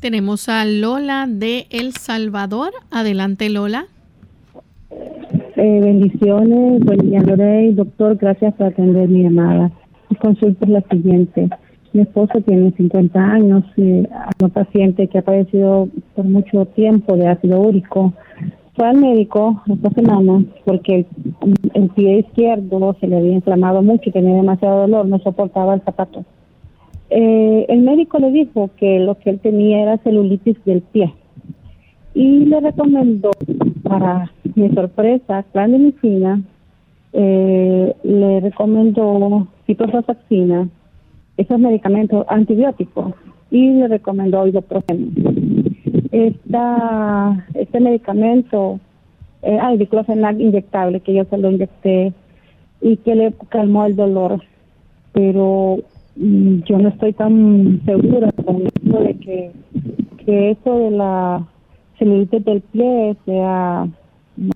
Tenemos 0.00 0.48
a 0.50 0.64
Lola 0.66 1.26
de 1.28 1.66
El 1.70 1.94
Salvador. 1.94 2.72
Adelante, 2.90 3.48
Lola. 3.48 3.86
Eh, 4.90 5.80
bendiciones, 5.80 6.80
buen 6.80 6.98
día, 6.98 7.22
Doctor, 7.72 8.16
gracias 8.16 8.52
por 8.54 8.66
atender 8.66 9.08
mi 9.08 9.22
llamada 9.22 9.70
consulta 10.24 10.64
es 10.64 10.70
la 10.70 10.82
siguiente. 10.90 11.48
Mi 11.92 12.02
esposo 12.02 12.40
tiene 12.40 12.72
50 12.72 13.20
años, 13.20 13.64
y 13.76 13.82
eh, 13.82 14.08
un 14.42 14.50
paciente 14.50 15.06
que 15.06 15.18
ha 15.18 15.22
padecido 15.22 15.88
por 16.14 16.24
mucho 16.24 16.66
tiempo 16.66 17.16
de 17.16 17.28
ácido 17.28 17.60
úrico. 17.60 18.12
Fue 18.76 18.88
al 18.88 18.98
médico 18.98 19.62
esta 19.72 19.90
semana 19.90 20.44
porque 20.64 21.06
el, 21.74 21.88
pie 21.90 22.18
izquierdo 22.18 22.96
se 23.00 23.06
le 23.06 23.18
había 23.18 23.32
inflamado 23.32 23.82
mucho, 23.82 24.10
tenía 24.10 24.34
demasiado 24.34 24.80
dolor, 24.82 25.06
no 25.06 25.18
soportaba 25.20 25.74
el 25.74 25.82
zapato. 25.82 26.24
Eh, 27.10 27.66
el 27.68 27.82
médico 27.82 28.18
le 28.18 28.32
dijo 28.32 28.70
que 28.76 28.98
lo 28.98 29.16
que 29.18 29.30
él 29.30 29.38
tenía 29.38 29.82
era 29.82 29.98
celulitis 29.98 30.56
del 30.64 30.82
pie 30.82 31.14
y 32.14 32.44
le 32.46 32.60
recomendó, 32.60 33.32
para 33.82 34.30
mi 34.54 34.70
sorpresa, 34.70 35.44
clandestina, 35.52 36.42
eh, 37.12 37.94
le 38.04 38.40
recomendó 38.40 39.48
ciprofloxacina, 39.66 40.68
esos 41.36 41.58
medicamentos 41.58 42.24
antibióticos, 42.28 43.14
y 43.50 43.70
le 43.70 43.88
recomendó 43.88 44.46
ibuprofeno. 44.46 45.08
Esta, 46.14 47.44
este 47.54 47.80
medicamento, 47.80 48.78
eh, 49.42 49.58
hay 49.60 49.78
diclofenac 49.78 50.38
inyectable, 50.38 51.00
que 51.00 51.12
yo 51.12 51.24
se 51.24 51.36
lo 51.36 51.50
inyecté 51.50 52.12
y 52.80 52.98
que 52.98 53.16
le 53.16 53.32
calmó 53.48 53.84
el 53.84 53.96
dolor, 53.96 54.40
pero 55.12 55.78
mm, 56.14 56.60
yo 56.66 56.78
no 56.78 56.90
estoy 56.90 57.14
tan 57.14 57.80
segura 57.84 58.30
de 58.30 59.14
que, 59.14 59.50
que 60.24 60.52
eso 60.52 60.78
de 60.78 60.90
la 60.92 61.48
celulitis 61.98 62.44
del 62.44 62.60
pie 62.60 63.16
sea 63.24 63.88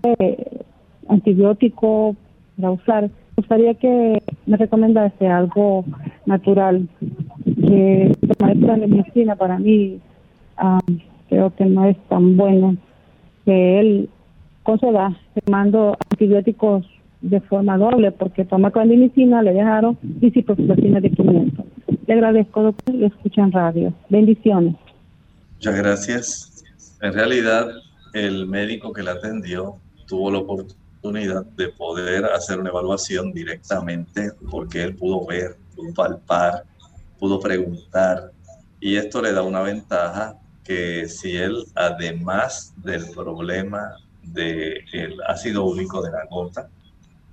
eh, 0.05 0.61
antibiótico 1.09 2.15
para 2.57 2.71
usar. 2.71 3.03
Me 3.03 3.11
gustaría 3.35 3.75
que 3.75 4.23
me 4.47 4.57
recomendase 4.57 5.27
algo 5.27 5.85
natural, 6.25 6.89
que 7.45 8.17
la 8.21 8.35
maestra 8.47 8.77
de 8.77 8.87
medicina 8.87 9.35
para 9.35 9.59
mí 9.59 9.99
creo 11.29 11.55
que 11.55 11.65
no 11.65 11.87
es 11.87 11.97
tan 12.09 12.37
bueno, 12.37 12.77
que 13.45 13.81
él 13.81 14.09
conceda 14.63 15.17
tomando 15.45 15.97
antibióticos 16.11 16.85
de 17.21 17.41
forma 17.41 17.77
doble, 17.77 18.13
porque 18.13 18.45
toma 18.45 18.71
medicina 18.71 19.43
le 19.43 19.53
dejaron 19.53 19.99
y 20.21 20.31
ciprofloxacina 20.31 21.01
de 21.01 21.11
500. 21.11 21.65
Le 22.07 22.15
agradezco, 22.15 22.63
doctor, 22.63 22.95
y 22.95 23.05
escuchan 23.05 23.53
radio. 23.53 23.93
Bendiciones. 24.09 24.77
Muchas 25.55 25.77
gracias. 25.77 26.65
En 27.03 27.13
realidad, 27.13 27.69
el 28.15 28.47
médico 28.47 28.93
que 28.93 29.03
la 29.03 29.13
atendió 29.13 29.77
tuvo 30.07 30.31
la 30.31 30.39
oportunidad 30.39 31.45
de 31.57 31.69
poder 31.69 32.25
hacer 32.27 32.59
una 32.59 32.71
evaluación 32.71 33.33
directamente 33.33 34.33
porque 34.51 34.83
él 34.83 34.95
pudo 34.95 35.27
ver, 35.27 35.57
pudo 35.75 35.93
palpar, 35.95 36.65
pudo 37.19 37.41
preguntar 37.41 38.33
y 38.81 38.97
esto 38.97 39.21
le 39.23 39.33
da 39.33 39.43
una 39.43 39.63
ventaja 39.63 40.37
que 40.69 41.09
si 41.09 41.35
él 41.35 41.65
además 41.75 42.75
del 42.77 43.09
problema 43.13 43.97
del 44.23 45.15
ácido 45.27 45.65
úrico 45.65 46.03
de 46.03 46.11
la 46.13 46.27
gota 46.27 46.69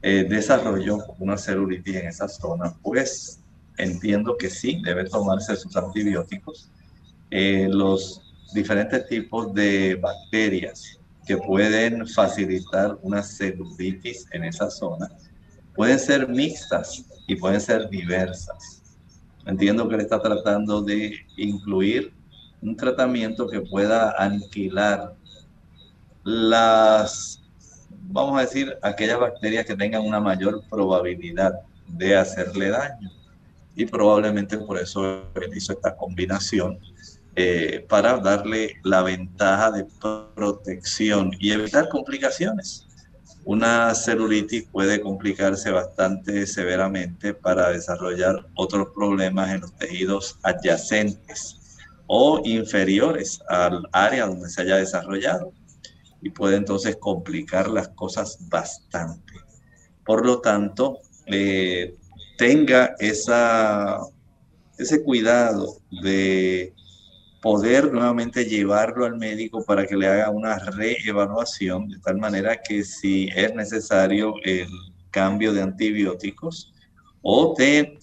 eh, 0.02 0.26
desarrolló 0.30 1.00
una 1.20 1.38
celulitis 1.38 1.98
en 1.98 2.08
esa 2.08 2.30
zona, 2.30 2.74
pues 2.82 3.42
entiendo 3.78 4.38
que 4.38 4.50
sí, 4.50 4.82
debe 4.82 5.04
tomarse 5.04 5.54
sus 5.58 5.76
antibióticos. 5.76 6.70
Eh, 7.30 7.68
los 7.70 8.22
diferentes 8.54 9.06
tipos 9.10 9.54
de 9.54 9.96
bacterias 9.96 10.98
que 11.28 11.36
pueden 11.36 12.08
facilitar 12.08 12.98
una 13.02 13.22
celulitis 13.22 14.28
en 14.32 14.46
esa 14.46 14.70
zona 14.70 15.10
pueden 15.74 16.00
ser 16.00 16.30
mixtas 16.30 17.04
y 17.28 17.36
pueden 17.36 17.60
ser 17.60 17.90
diversas. 17.90 18.82
Entiendo 19.46 19.90
que 19.90 19.96
él 19.96 20.02
está 20.02 20.22
tratando 20.22 20.82
de 20.82 21.18
incluir 21.36 22.15
un 22.66 22.76
tratamiento 22.76 23.48
que 23.48 23.62
pueda 23.62 24.16
aniquilar 24.18 25.14
las, 26.24 27.44
vamos 28.10 28.40
a 28.40 28.42
decir, 28.42 28.76
aquellas 28.82 29.20
bacterias 29.20 29.68
que 29.68 29.76
tengan 29.76 30.02
una 30.02 30.20
mayor 30.20 30.64
probabilidad 30.68 31.54
de 31.88 32.18
hacerle 32.18 32.70
daño. 32.70 33.12
Y 33.76 33.86
probablemente 33.86 34.58
por 34.58 34.80
eso 34.80 35.26
él 35.36 35.56
hizo 35.56 35.74
esta 35.74 35.96
combinación 35.96 36.80
eh, 37.36 37.86
para 37.88 38.18
darle 38.18 38.78
la 38.84 39.04
ventaja 39.04 39.72
de 39.72 39.86
protección 40.34 41.32
y 41.40 41.52
evitar 41.52 41.88
complicaciones. 41.90 42.88
Una 43.44 43.94
celulitis 43.94 44.64
puede 44.72 45.02
complicarse 45.02 45.70
bastante 45.70 46.48
severamente 46.48 47.36
para 47.36 47.70
desarrollar 47.70 48.48
otros 48.56 48.88
problemas 48.96 49.52
en 49.52 49.62
los 49.62 49.76
tejidos 49.76 50.40
adyacentes 50.42 51.62
o 52.08 52.42
inferiores 52.44 53.40
al 53.48 53.88
área 53.92 54.28
donde 54.28 54.50
se 54.50 54.62
haya 54.62 54.78
desarrollado 54.78 55.52
y 56.22 56.30
puede 56.30 56.58
entonces 56.58 56.98
complicar 56.98 57.70
las 57.70 57.90
cosas 57.90 58.38
bastante. 58.50 59.34
Por 60.06 60.26
lo 60.26 60.42
tanto, 60.42 61.00
eh, 61.26 61.96
tenga 62.38 62.96
esa, 63.00 64.00
ese 64.78 65.04
cuidado 65.04 65.78
de 66.04 66.74
poder 67.42 67.94
nuevamente 67.94 68.46
llevarlo 68.46 69.06
al 69.06 69.18
médico 69.18 69.64
para 69.64 69.86
que 69.86 69.96
le 69.96 70.08
haga 70.08 70.32
una 70.32 70.58
reevaluación, 70.58 71.90
de 71.90 72.00
tal 72.00 72.18
manera 72.18 72.60
que 72.60 72.84
si 72.84 73.30
es 73.36 73.54
necesario 73.54 74.34
el 74.44 74.68
cambio 75.12 75.54
de 75.54 75.62
antibióticos 75.62 76.74
o, 77.22 77.56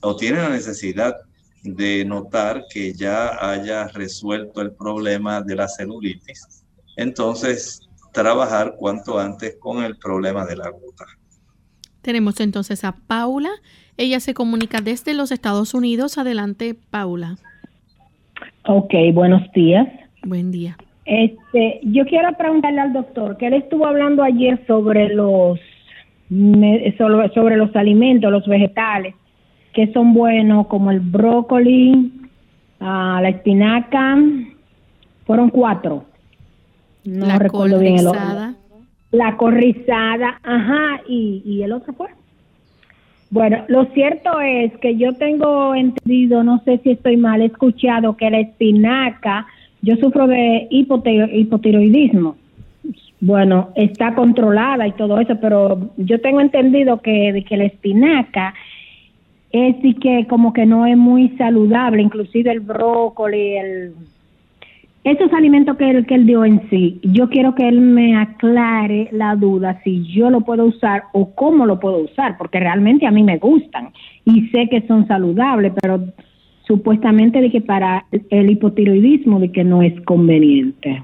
o 0.03 0.17
tiene 0.17 0.39
la 0.39 0.49
necesidad 0.49 1.17
de 1.63 2.05
notar 2.05 2.65
que 2.73 2.93
ya 2.93 3.31
haya 3.41 3.89
resuelto 3.89 4.61
el 4.61 4.73
problema 4.73 5.41
de 5.41 5.57
la 5.57 5.69
celulitis, 5.69 6.65
entonces 6.97 7.89
trabajar 8.13 8.75
cuanto 8.77 9.19
antes 9.19 9.57
con 9.59 9.83
el 9.83 9.97
problema 9.97 10.45
de 10.45 10.57
la 10.57 10.71
gota. 10.71 11.07
Tenemos 12.03 12.41
entonces 12.41 12.85
a 12.85 12.93
Paula. 13.07 13.51
Ella 13.97 14.21
se 14.21 14.35
comunica 14.35 14.81
desde 14.81 15.15
los 15.15 15.31
Estados 15.31 15.73
Unidos. 15.73 16.19
Adelante, 16.19 16.75
Paula. 16.91 17.37
Ok, 18.67 18.93
buenos 19.15 19.43
días. 19.53 19.87
Buen 20.25 20.51
día. 20.51 20.77
Este, 21.05 21.81
yo 21.83 22.05
quiero 22.07 22.37
preguntarle 22.37 22.81
al 22.81 22.93
doctor 22.93 23.37
que 23.37 23.49
él 23.49 23.55
estuvo 23.55 23.87
hablando 23.87 24.23
ayer 24.23 24.65
sobre 24.67 25.15
los 25.15 25.59
sobre, 27.35 27.57
los 27.57 27.77
alimentos, 27.77 28.31
los 28.31 28.47
vegetales. 28.47 29.15
Que 29.73 29.93
son 29.93 30.13
buenos, 30.15 30.67
como 30.67 30.91
el 30.91 31.01
brócoli, 31.01 32.13
ah, 32.81 33.21
la 33.23 33.29
espinaca, 33.31 34.19
fueron 35.27 35.51
cuatro. 35.51 36.05
No 37.05 37.27
la 37.27 37.39
recuerdo 37.39 37.79
bien 37.79 37.99
el 37.99 38.07
otro. 38.07 38.21
corrizada. 38.21 38.55
La 39.11 39.37
corrizada, 39.37 40.41
ajá, 40.43 41.01
y, 41.09 41.43
y 41.45 41.63
el 41.63 41.73
otro 41.73 41.93
fue. 41.93 42.09
Bueno, 43.31 43.65
lo 43.69 43.87
cierto 43.87 44.41
es 44.41 44.77
que 44.79 44.97
yo 44.97 45.15
tengo 45.15 45.75
entendido, 45.75 46.45
no 46.45 46.61
sé 46.65 46.81
si 46.83 46.91
estoy 46.91 47.17
mal, 47.17 47.41
escuchado 47.41 48.17
que 48.17 48.31
la 48.31 48.41
espinaca, 48.41 49.47
yo 49.81 49.97
sufro 49.97 50.27
de 50.27 50.69
hipotiro- 50.71 51.31
hipotiroidismo. 51.33 52.37
Bueno, 53.21 53.71
está 53.75 54.15
controlada 54.15 54.87
y 54.87 54.93
todo 54.93 55.19
eso, 55.21 55.37
pero 55.41 55.91
yo 55.97 56.21
tengo 56.21 56.41
entendido 56.41 57.01
que, 57.01 57.45
que 57.49 57.57
la 57.57 57.65
espinaca 57.65 58.53
es 59.53 59.77
y 59.83 59.95
que 59.95 60.27
como 60.29 60.53
que 60.53 60.67
no 60.67 60.87
es 60.87 60.97
muy 60.97 61.31
saludable, 61.37 62.03
inclusive 62.03 62.51
el 62.51 62.61
brócoli, 62.61 63.57
el 63.57 63.95
esos 65.05 65.33
alimentos 65.33 65.77
que 65.77 65.91
él, 65.91 66.07
que 66.07 66.15
él 66.15 66.27
dio 66.27 66.45
en 66.45 66.69
sí, 66.71 67.01
yo 67.03 67.29
quiero 67.29 67.57
que 67.57 67.67
él 67.67 67.81
me 67.81 68.17
aclare 68.17 69.09
la 69.11 69.35
duda 69.35 69.81
si 69.83 70.05
yo 70.05 70.31
lo 70.31 70.43
puedo 70.43 70.65
usar 70.65 71.05
o 71.13 71.35
cómo 71.35 71.67
lo 71.67 71.81
puedo 71.81 71.99
usar, 71.99 72.39
porque 72.39 72.61
realmente 72.61 73.07
a 73.07 73.11
mí 73.11 73.25
me 73.25 73.39
gustan 73.39 73.93
y 74.25 74.49
sé 74.51 74.69
que 74.71 74.87
son 74.87 75.09
saludables, 75.09 75.73
pero 75.81 76.05
supuestamente 76.69 77.41
de 77.41 77.51
que 77.51 77.61
para 77.61 78.07
el 78.31 78.51
hipotiroidismo 78.51 79.41
de 79.41 79.51
que 79.51 79.65
no 79.65 79.83
es 79.83 80.01
conveniente. 80.03 81.03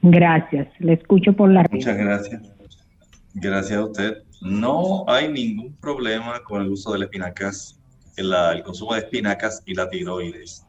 Gracias, 0.00 0.68
le 0.78 0.94
escucho 0.94 1.34
por 1.34 1.50
la 1.50 1.66
Muchas 1.70 1.98
gracias. 1.98 2.42
Gracias 3.34 3.78
a 3.78 3.84
usted. 3.84 4.22
No 4.40 5.04
hay 5.06 5.30
ningún 5.30 5.74
problema 5.80 6.40
con 6.44 6.62
el 6.62 6.70
uso 6.70 6.92
de 6.92 7.00
las 7.00 7.06
espinacas, 7.06 7.78
el, 8.16 8.62
consumo 8.62 8.94
de 8.94 9.00
espinacas 9.00 9.62
y 9.66 9.74
la 9.74 9.88
tiroides. 9.88 10.64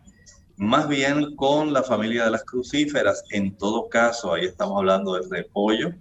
Más 0.57 0.87
bien 0.87 1.35
con 1.35 1.73
la 1.73 1.83
familia 1.83 2.25
de 2.25 2.31
las 2.31 2.43
crucíferas. 2.43 3.23
En 3.29 3.57
todo 3.57 3.89
caso, 3.89 4.33
ahí 4.33 4.45
estamos 4.45 4.77
hablando 4.77 5.15
del 5.15 5.29
repollo, 5.29 5.93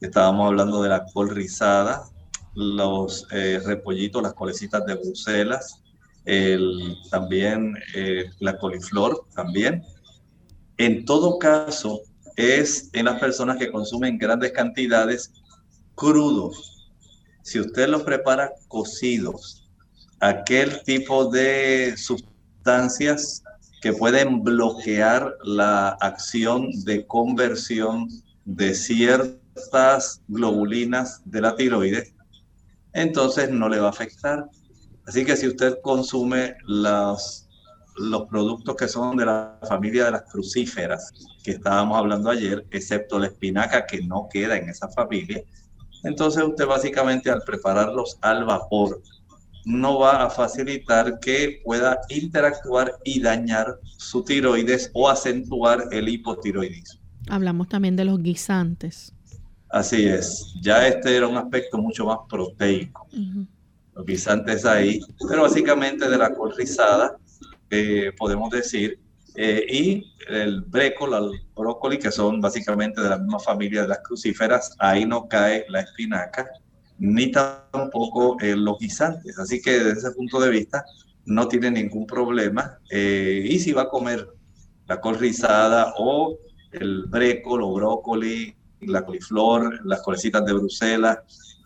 estábamos 0.00 0.46
hablando 0.46 0.82
de 0.82 0.88
la 0.88 1.04
col 1.12 1.30
rizada, 1.30 2.02
los 2.54 3.26
eh, 3.32 3.60
repollitos, 3.64 4.22
las 4.22 4.34
colecitas 4.34 4.84
de 4.86 4.94
Bruselas, 4.94 5.82
el, 6.24 6.96
también 7.10 7.74
eh, 7.94 8.30
la 8.40 8.58
coliflor, 8.58 9.26
también. 9.34 9.82
En 10.78 11.04
todo 11.04 11.38
caso, 11.38 12.00
es 12.36 12.90
en 12.92 13.04
las 13.04 13.20
personas 13.20 13.58
que 13.58 13.70
consumen 13.70 14.18
grandes 14.18 14.52
cantidades 14.52 15.32
crudos. 15.94 16.90
Si 17.42 17.60
usted 17.60 17.88
los 17.88 18.02
prepara 18.02 18.52
cocidos, 18.68 19.61
aquel 20.22 20.84
tipo 20.84 21.24
de 21.24 21.96
sustancias 21.96 23.42
que 23.80 23.92
pueden 23.92 24.44
bloquear 24.44 25.36
la 25.42 25.88
acción 26.00 26.70
de 26.84 27.04
conversión 27.08 28.08
de 28.44 28.72
ciertas 28.72 30.22
globulinas 30.28 31.22
de 31.24 31.40
la 31.40 31.56
tiroides, 31.56 32.14
entonces 32.92 33.50
no 33.50 33.68
le 33.68 33.80
va 33.80 33.88
a 33.88 33.90
afectar. 33.90 34.48
Así 35.08 35.24
que 35.24 35.36
si 35.36 35.48
usted 35.48 35.78
consume 35.82 36.54
los, 36.66 37.48
los 37.96 38.28
productos 38.28 38.76
que 38.76 38.86
son 38.86 39.16
de 39.16 39.26
la 39.26 39.58
familia 39.68 40.04
de 40.04 40.12
las 40.12 40.22
crucíferas, 40.30 41.10
que 41.42 41.50
estábamos 41.50 41.98
hablando 41.98 42.30
ayer, 42.30 42.64
excepto 42.70 43.18
la 43.18 43.26
espinaca 43.26 43.86
que 43.86 44.00
no 44.02 44.28
queda 44.32 44.56
en 44.56 44.68
esa 44.68 44.88
familia, 44.88 45.42
entonces 46.04 46.44
usted 46.44 46.66
básicamente 46.66 47.28
al 47.28 47.42
prepararlos 47.42 48.18
al 48.20 48.44
vapor 48.44 49.02
no 49.64 49.98
va 49.98 50.24
a 50.24 50.30
facilitar 50.30 51.18
que 51.20 51.60
pueda 51.64 51.98
interactuar 52.08 52.92
y 53.04 53.20
dañar 53.20 53.78
su 53.82 54.24
tiroides 54.24 54.90
o 54.94 55.08
acentuar 55.08 55.88
el 55.92 56.08
hipotiroidismo. 56.08 57.00
Hablamos 57.28 57.68
también 57.68 57.96
de 57.96 58.04
los 58.04 58.20
guisantes. 58.22 59.12
Así 59.70 60.06
es, 60.06 60.54
ya 60.60 60.86
este 60.86 61.16
era 61.16 61.26
un 61.26 61.36
aspecto 61.36 61.78
mucho 61.78 62.04
más 62.04 62.18
proteico. 62.28 63.06
Los 63.94 64.04
guisantes 64.04 64.64
ahí, 64.66 65.00
pero 65.28 65.42
básicamente 65.42 66.08
de 66.08 66.18
la 66.18 66.34
col 66.34 66.54
rizada, 66.56 67.16
eh, 67.70 68.12
podemos 68.18 68.50
decir, 68.50 69.00
eh, 69.34 69.64
y 69.70 70.12
el 70.28 70.60
brécol, 70.60 71.14
el 71.14 71.40
brócoli, 71.54 71.98
que 71.98 72.10
son 72.10 72.40
básicamente 72.40 73.00
de 73.00 73.08
la 73.08 73.18
misma 73.18 73.38
familia 73.38 73.82
de 73.82 73.88
las 73.88 74.00
crucíferas, 74.00 74.74
ahí 74.78 75.06
no 75.06 75.26
cae 75.26 75.64
la 75.68 75.80
espinaca, 75.80 76.46
ni 77.02 77.32
tampoco 77.32 78.36
eh, 78.40 78.54
los 78.54 78.78
guisantes. 78.78 79.36
Así 79.36 79.60
que 79.60 79.72
desde 79.72 79.98
ese 79.98 80.10
punto 80.12 80.38
de 80.38 80.50
vista 80.50 80.84
no 81.24 81.48
tiene 81.48 81.72
ningún 81.72 82.06
problema. 82.06 82.78
Eh, 82.90 83.44
y 83.44 83.58
si 83.58 83.72
va 83.72 83.82
a 83.82 83.88
comer 83.88 84.28
la 84.86 85.00
col 85.00 85.18
rizada 85.18 85.94
o 85.98 86.38
el 86.70 87.06
brécol 87.06 87.62
o 87.64 87.72
brócoli, 87.72 88.54
la 88.82 89.04
coliflor, 89.04 89.84
las 89.84 90.00
colecitas 90.02 90.44
de 90.44 90.52
Bruselas, 90.52 91.18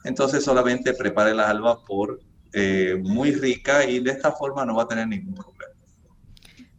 entonces 0.04 0.42
solamente 0.42 0.94
prepárelas 0.94 1.50
al 1.50 1.60
vapor 1.60 2.18
eh, 2.54 2.98
muy 3.02 3.32
rica 3.32 3.84
y 3.84 4.00
de 4.00 4.12
esta 4.12 4.32
forma 4.32 4.64
no 4.64 4.74
va 4.76 4.84
a 4.84 4.88
tener 4.88 5.06
ningún 5.06 5.34
problema. 5.34 5.74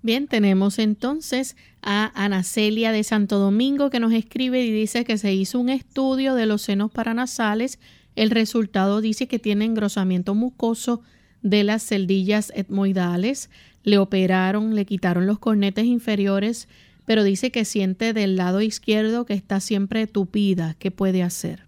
Bien, 0.01 0.28
tenemos 0.28 0.80
entonces 0.80 1.55
a 1.84 2.12
Ana 2.16 2.41
Celia 2.41 2.91
de 2.91 3.03
Santo 3.03 3.38
Domingo 3.38 3.91
que 3.91 3.99
nos 3.99 4.14
escribe 4.14 4.64
y 4.64 4.72
dice 4.72 5.05
que 5.05 5.20
se 5.20 5.32
hizo 5.34 5.60
un 5.60 5.70
estudio 5.70 6.34
de 6.34 6.47
los 6.47 6.64
senos 6.64 6.89
paranasales. 6.89 7.78
El 8.18 8.32
resultado 8.32 8.99
dice 8.99 9.28
que 9.28 9.38
tiene 9.38 9.65
engrosamiento 9.65 10.34
mucoso 10.34 11.03
de 11.43 11.63
las 11.63 11.84
celdillas 11.84 12.51
etmoidales. 12.55 13.51
Le 13.84 13.99
operaron, 13.99 14.74
le 14.74 14.88
quitaron 14.88 15.28
los 15.28 15.38
cornetes 15.38 15.86
inferiores, 15.86 16.68
pero 17.05 17.24
dice 17.24 17.51
que 17.51 17.63
siente 17.63 18.13
del 18.13 18.36
lado 18.36 18.61
izquierdo 18.61 19.28
que 19.28 19.36
está 19.36 19.59
siempre 19.59 20.07
tupida. 20.07 20.76
¿Qué 20.80 20.89
puede 20.89 21.22
hacer? 21.22 21.68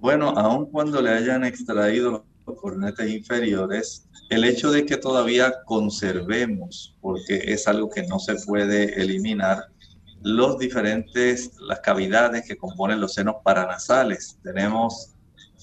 Bueno, 0.00 0.30
aun 0.30 0.66
cuando 0.66 1.00
le 1.00 1.10
hayan 1.10 1.44
extraído 1.44 2.24
los 2.44 2.60
cornetes 2.60 3.08
inferiores, 3.08 4.08
el 4.30 4.42
hecho 4.42 4.72
de 4.72 4.86
que 4.86 4.96
todavía 4.96 5.62
conservemos, 5.64 6.96
porque 7.00 7.40
es 7.52 7.68
algo 7.68 7.88
que 7.88 8.02
no 8.02 8.18
se 8.18 8.34
puede 8.34 9.00
eliminar, 9.00 9.68
los 10.24 10.58
diferentes, 10.58 11.52
las 11.60 11.78
cavidades 11.80 12.44
que 12.48 12.56
componen 12.56 13.00
los 13.00 13.14
senos 13.14 13.36
paranasales. 13.44 14.38
Tenemos 14.42 15.13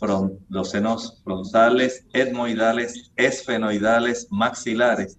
fron- 0.01 0.37
los 0.49 0.71
senos 0.71 1.21
frontales, 1.23 2.05
etmoidales, 2.11 3.11
esfenoidales, 3.15 4.27
maxilares. 4.31 5.17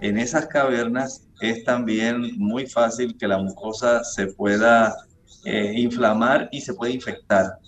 En 0.00 0.18
esas 0.18 0.46
cavernas 0.46 1.26
es 1.40 1.64
también 1.64 2.38
muy 2.38 2.66
fácil 2.66 3.16
que 3.18 3.26
la 3.26 3.38
mucosa 3.38 4.04
se 4.04 4.28
pueda 4.28 4.94
eh, 5.44 5.72
inflamar 5.76 6.48
y 6.52 6.60
se 6.60 6.74
puede 6.74 6.92
infectar. 6.92 7.58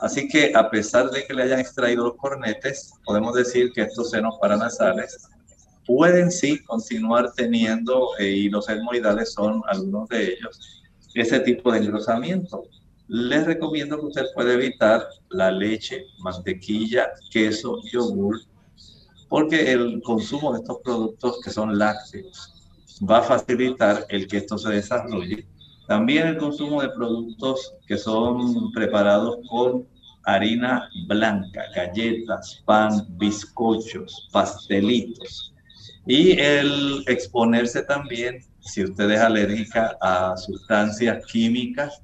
Así 0.00 0.28
que 0.28 0.52
a 0.54 0.70
pesar 0.70 1.10
de 1.10 1.24
que 1.26 1.34
le 1.34 1.42
hayan 1.44 1.60
extraído 1.60 2.04
los 2.04 2.16
cornetes, 2.16 2.92
podemos 3.04 3.34
decir 3.34 3.70
que 3.74 3.82
estos 3.82 4.10
senos 4.10 4.36
paranasales 4.40 5.16
pueden 5.86 6.30
sí 6.30 6.62
continuar 6.64 7.32
teniendo, 7.36 8.10
eh, 8.18 8.30
y 8.30 8.48
los 8.48 8.68
etmoidales 8.68 9.32
son 9.32 9.62
algunos 9.66 10.08
de 10.08 10.24
ellos, 10.24 10.60
ese 11.14 11.40
tipo 11.40 11.72
de 11.72 11.78
engrosamiento. 11.78 12.64
Les 13.08 13.44
recomiendo 13.44 14.00
que 14.00 14.06
usted 14.06 14.24
pueda 14.34 14.54
evitar 14.54 15.06
la 15.28 15.50
leche, 15.50 16.06
mantequilla, 16.20 17.08
queso, 17.30 17.80
yogur, 17.92 18.40
porque 19.28 19.72
el 19.72 20.00
consumo 20.02 20.52
de 20.52 20.60
estos 20.60 20.78
productos 20.82 21.40
que 21.44 21.50
son 21.50 21.78
lácteos 21.78 22.72
va 23.08 23.18
a 23.18 23.22
facilitar 23.22 24.06
el 24.08 24.26
que 24.26 24.38
esto 24.38 24.56
se 24.56 24.70
desarrolle. 24.70 25.46
También 25.86 26.28
el 26.28 26.38
consumo 26.38 26.80
de 26.80 26.88
productos 26.90 27.74
que 27.86 27.98
son 27.98 28.72
preparados 28.72 29.36
con 29.50 29.86
harina 30.24 30.88
blanca, 31.06 31.64
galletas, 31.76 32.62
pan, 32.64 33.06
bizcochos, 33.18 34.30
pastelitos. 34.32 35.52
Y 36.06 36.40
el 36.40 37.04
exponerse 37.06 37.82
también, 37.82 38.40
si 38.60 38.84
usted 38.84 39.10
es 39.10 39.20
alérgica 39.20 39.94
a 40.00 40.36
sustancias 40.38 41.24
químicas 41.26 42.00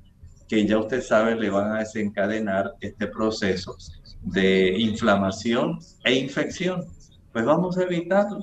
que 0.51 0.67
ya 0.67 0.79
usted 0.79 1.01
sabe 1.01 1.37
le 1.37 1.49
van 1.49 1.77
a 1.77 1.79
desencadenar 1.79 2.75
este 2.81 3.07
proceso 3.07 3.77
de 4.21 4.77
inflamación 4.77 5.79
e 6.05 6.15
infección, 6.15 6.87
pues 7.33 7.45
vamos 7.45 7.79
a 7.79 7.85
evitarlo. 7.85 8.41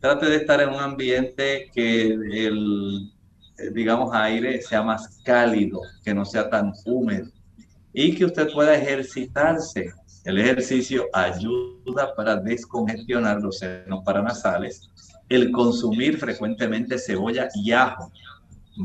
Trate 0.00 0.24
de 0.24 0.36
estar 0.36 0.62
en 0.62 0.70
un 0.70 0.80
ambiente 0.80 1.70
que 1.74 2.06
el, 2.06 3.12
digamos, 3.74 4.10
aire 4.14 4.62
sea 4.62 4.82
más 4.82 5.20
cálido, 5.22 5.82
que 6.02 6.14
no 6.14 6.24
sea 6.24 6.48
tan 6.48 6.72
húmedo 6.86 7.28
y 7.92 8.14
que 8.14 8.24
usted 8.24 8.50
pueda 8.54 8.74
ejercitarse. 8.74 9.92
El 10.24 10.38
ejercicio 10.38 11.08
ayuda 11.12 12.14
para 12.16 12.36
descongestionar 12.36 13.38
los 13.42 13.58
senos 13.58 14.02
paranasales. 14.02 14.88
El 15.28 15.52
consumir 15.52 16.16
frecuentemente 16.16 16.98
cebolla 16.98 17.48
y 17.54 17.72
ajo 17.72 18.10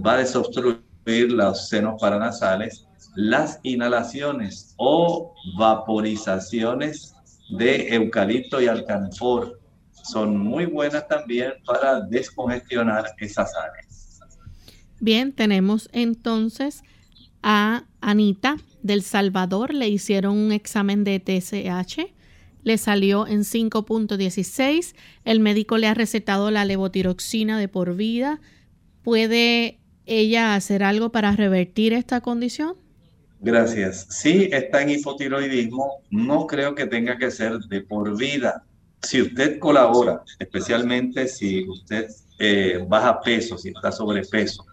va 0.05 0.15
a 0.15 0.17
desobstruir 0.17 0.84
los 1.05 1.69
senos 1.69 1.99
paranasales. 1.99 2.87
Las 3.15 3.59
inhalaciones 3.63 4.73
o 4.77 5.33
vaporizaciones 5.57 7.13
de 7.49 7.93
eucalipto 7.95 8.61
y 8.61 8.67
alcanfor 8.67 9.59
son 10.03 10.37
muy 10.37 10.65
buenas 10.65 11.07
también 11.07 11.53
para 11.65 12.01
descongestionar 12.01 13.05
esas 13.19 13.51
áreas. 13.55 14.19
Bien, 14.99 15.33
tenemos 15.33 15.89
entonces 15.93 16.83
a 17.41 17.85
Anita 18.01 18.57
del 18.81 19.01
Salvador. 19.01 19.73
Le 19.73 19.87
hicieron 19.87 20.37
un 20.37 20.51
examen 20.51 21.03
de 21.03 21.19
TSH. 21.19 22.13
Le 22.63 22.77
salió 22.77 23.27
en 23.27 23.41
5.16. 23.41 24.95
El 25.23 25.39
médico 25.39 25.77
le 25.77 25.87
ha 25.87 25.93
recetado 25.93 26.51
la 26.51 26.65
levotiroxina 26.65 27.59
de 27.59 27.67
por 27.67 27.95
vida. 27.95 28.41
¿Puede 29.03 29.79
ella 30.05 30.55
hacer 30.55 30.83
algo 30.83 31.11
para 31.11 31.31
revertir 31.31 31.93
esta 31.93 32.21
condición? 32.21 32.75
Gracias. 33.39 34.07
Sí, 34.09 34.49
está 34.51 34.81
en 34.81 34.89
hipotiroidismo. 34.89 36.01
No 36.09 36.47
creo 36.47 36.73
que 36.73 36.87
tenga 36.87 37.17
que 37.17 37.31
ser 37.31 37.57
de 37.59 37.81
por 37.81 38.17
vida. 38.17 38.63
Si 39.01 39.21
usted 39.21 39.59
colabora, 39.59 40.23
especialmente 40.39 41.27
si 41.27 41.67
usted 41.67 42.07
eh, 42.39 42.83
baja 42.87 43.21
peso, 43.21 43.57
si 43.57 43.69
está 43.69 43.91
sobrepeso, 43.91 44.65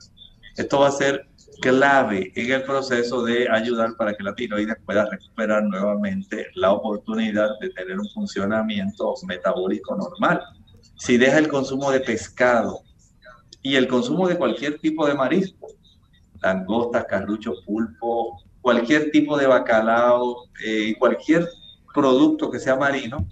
esto 0.57 0.81
va 0.81 0.89
a 0.89 0.93
ser 0.93 1.27
clave 1.61 2.33
en 2.35 2.51
el 2.51 2.63
proceso 2.63 3.23
de 3.23 3.49
ayudar 3.49 3.95
para 3.97 4.15
que 4.15 4.23
la 4.23 4.35
tiroides 4.35 4.77
pueda 4.85 5.09
recuperar 5.09 5.63
nuevamente 5.65 6.47
la 6.55 6.73
oportunidad 6.73 7.51
de 7.61 7.71
tener 7.71 8.01
un 8.01 8.09
funcionamiento 8.09 9.15
metabólico 9.27 9.95
normal. 9.97 10.41
Si 10.97 11.17
deja 11.17 11.39
el 11.39 11.49
consumo 11.49 11.91
de 11.91 12.01
pescado 12.01 12.83
y 13.63 13.77
el 13.77 13.89
consumo 13.89 14.29
de 14.29 14.37
cualquier 14.37 14.79
tipo 14.79 15.07
de 15.07 15.15
marisco, 15.15 15.69
langostas, 16.43 17.05
carrucho, 17.05 17.55
pulpo, 17.65 18.43
cualquier 18.61 19.11
tipo 19.11 19.37
de 19.37 19.47
bacalao, 19.47 20.49
eh, 20.65 20.95
cualquier 20.99 21.49
producto 21.95 22.51
que 22.51 22.59
sea 22.59 22.77
marino, 22.77 23.27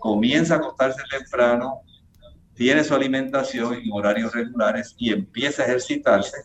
comienza 0.00 0.54
a 0.54 0.56
acostarse 0.58 1.02
temprano, 1.10 1.80
tiene 2.54 2.84
su 2.84 2.94
alimentación 2.94 3.74
en 3.74 3.90
horarios 3.92 4.32
regulares 4.32 4.94
y 4.98 5.12
empieza 5.12 5.62
a 5.62 5.66
ejercitarse, 5.66 6.38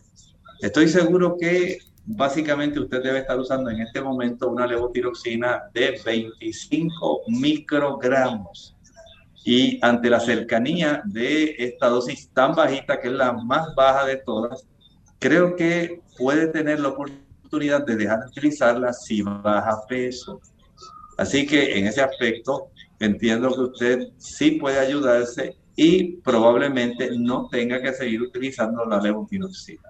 estoy 0.60 0.88
seguro 0.88 1.36
que 1.38 1.78
básicamente 2.06 2.78
usted 2.78 3.02
debe 3.02 3.18
estar 3.18 3.38
usando 3.38 3.68
en 3.70 3.80
este 3.80 4.00
momento 4.00 4.48
una 4.48 4.66
levotiroxina 4.66 5.64
de 5.74 6.00
25 6.04 7.22
microgramos. 7.28 8.75
Y 9.46 9.78
ante 9.80 10.10
la 10.10 10.18
cercanía 10.18 11.02
de 11.04 11.54
esta 11.58 11.86
dosis 11.86 12.28
tan 12.30 12.56
bajita, 12.56 13.00
que 13.00 13.06
es 13.06 13.14
la 13.14 13.32
más 13.32 13.72
baja 13.76 14.04
de 14.04 14.16
todas, 14.16 14.66
creo 15.20 15.54
que 15.54 16.02
puede 16.18 16.48
tener 16.48 16.80
la 16.80 16.88
oportunidad 16.88 17.86
de 17.86 17.94
dejar 17.94 18.24
de 18.24 18.26
utilizarla 18.26 18.92
si 18.92 19.22
baja 19.22 19.86
peso. 19.88 20.40
Así 21.16 21.46
que 21.46 21.78
en 21.78 21.86
ese 21.86 22.02
aspecto 22.02 22.72
entiendo 22.98 23.54
que 23.54 23.60
usted 23.60 24.08
sí 24.18 24.52
puede 24.52 24.80
ayudarse 24.80 25.56
y 25.76 26.16
probablemente 26.16 27.10
no 27.16 27.48
tenga 27.48 27.80
que 27.80 27.92
seguir 27.92 28.22
utilizando 28.22 28.84
la 28.84 29.00
levotiroxina. 29.00 29.88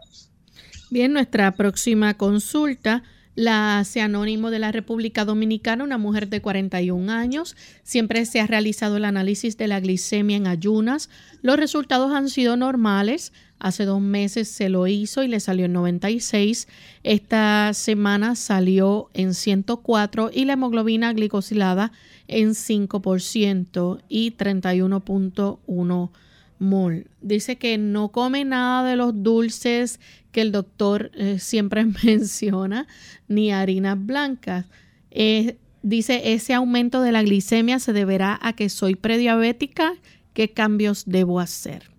Bien, 0.90 1.14
nuestra 1.14 1.52
próxima 1.52 2.12
consulta 2.14 3.02
la 3.36 3.78
hace 3.78 4.00
anónimo 4.00 4.50
de 4.50 4.58
la 4.58 4.72
República 4.72 5.24
Dominicana, 5.24 5.84
una 5.84 5.98
mujer 5.98 6.28
de 6.28 6.40
41 6.40 7.12
años. 7.12 7.54
Siempre 7.84 8.24
se 8.24 8.40
ha 8.40 8.46
realizado 8.46 8.96
el 8.96 9.04
análisis 9.04 9.56
de 9.58 9.68
la 9.68 9.78
glicemia 9.78 10.38
en 10.38 10.46
ayunas. 10.46 11.10
Los 11.42 11.58
resultados 11.58 12.12
han 12.12 12.30
sido 12.30 12.56
normales. 12.56 13.32
Hace 13.58 13.84
dos 13.84 14.00
meses 14.00 14.48
se 14.48 14.70
lo 14.70 14.86
hizo 14.86 15.22
y 15.22 15.28
le 15.28 15.40
salió 15.40 15.66
en 15.66 15.74
96. 15.74 16.66
Esta 17.04 17.72
semana 17.74 18.36
salió 18.36 19.10
en 19.12 19.34
104 19.34 20.30
y 20.32 20.46
la 20.46 20.54
hemoglobina 20.54 21.12
glicosilada 21.12 21.92
en 22.28 22.50
5% 22.50 24.00
y 24.08 24.32
31.1 24.32 26.10
mol. 26.58 27.06
Dice 27.20 27.56
que 27.56 27.78
no 27.78 28.10
come 28.10 28.44
nada 28.44 28.88
de 28.88 28.96
los 28.96 29.22
dulces 29.22 30.00
que 30.32 30.40
el 30.42 30.52
doctor 30.52 31.10
eh, 31.14 31.38
siempre 31.38 31.84
menciona, 32.04 32.86
ni 33.28 33.52
harinas 33.52 33.96
blancas. 33.98 34.66
Eh, 35.10 35.56
dice, 35.82 36.32
ese 36.34 36.54
aumento 36.54 37.00
de 37.02 37.12
la 37.12 37.22
glicemia 37.22 37.78
se 37.78 37.92
deberá 37.92 38.38
a 38.42 38.54
que 38.54 38.68
soy 38.68 38.94
prediabética. 38.96 39.94
¿Qué 40.34 40.52
cambios 40.52 41.04
debo 41.06 41.40
hacer? 41.40 41.96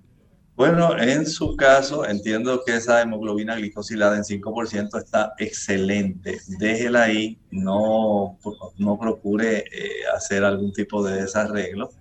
Bueno, 0.58 0.98
en 0.98 1.28
su 1.28 1.56
caso, 1.56 2.04
entiendo 2.04 2.64
que 2.66 2.78
esa 2.78 3.00
hemoglobina 3.04 3.56
glicosilada 3.56 4.18
en 4.18 4.24
5% 4.24 4.98
está 4.98 5.34
excelente. 5.38 6.40
Déjela 6.60 7.04
ahí, 7.04 7.38
no, 7.52 8.40
no 8.80 8.98
procure 8.98 9.66
eh, 9.72 9.90
hacer 10.16 10.44
algún 10.44 10.74
tipo 10.74 11.04
de 11.04 11.22
desarreglo. 11.22 11.92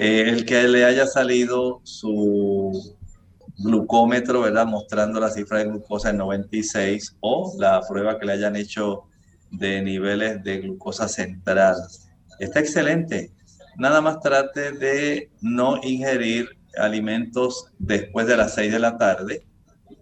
El 0.00 0.46
que 0.46 0.66
le 0.66 0.86
haya 0.86 1.06
salido 1.06 1.82
su 1.84 2.96
glucómetro, 3.58 4.40
¿verdad? 4.40 4.64
Mostrando 4.64 5.20
la 5.20 5.28
cifra 5.28 5.58
de 5.58 5.66
glucosa 5.66 6.08
en 6.08 6.16
96 6.16 7.18
o 7.20 7.54
la 7.58 7.82
prueba 7.86 8.18
que 8.18 8.24
le 8.24 8.32
hayan 8.32 8.56
hecho 8.56 9.02
de 9.50 9.82
niveles 9.82 10.42
de 10.42 10.60
glucosa 10.60 11.06
central. 11.06 11.76
Está 12.38 12.60
excelente. 12.60 13.32
Nada 13.76 14.00
más 14.00 14.20
trate 14.20 14.72
de 14.72 15.30
no 15.42 15.78
ingerir 15.82 16.48
alimentos 16.78 17.66
después 17.78 18.26
de 18.26 18.38
las 18.38 18.54
6 18.54 18.72
de 18.72 18.78
la 18.78 18.96
tarde. 18.96 19.44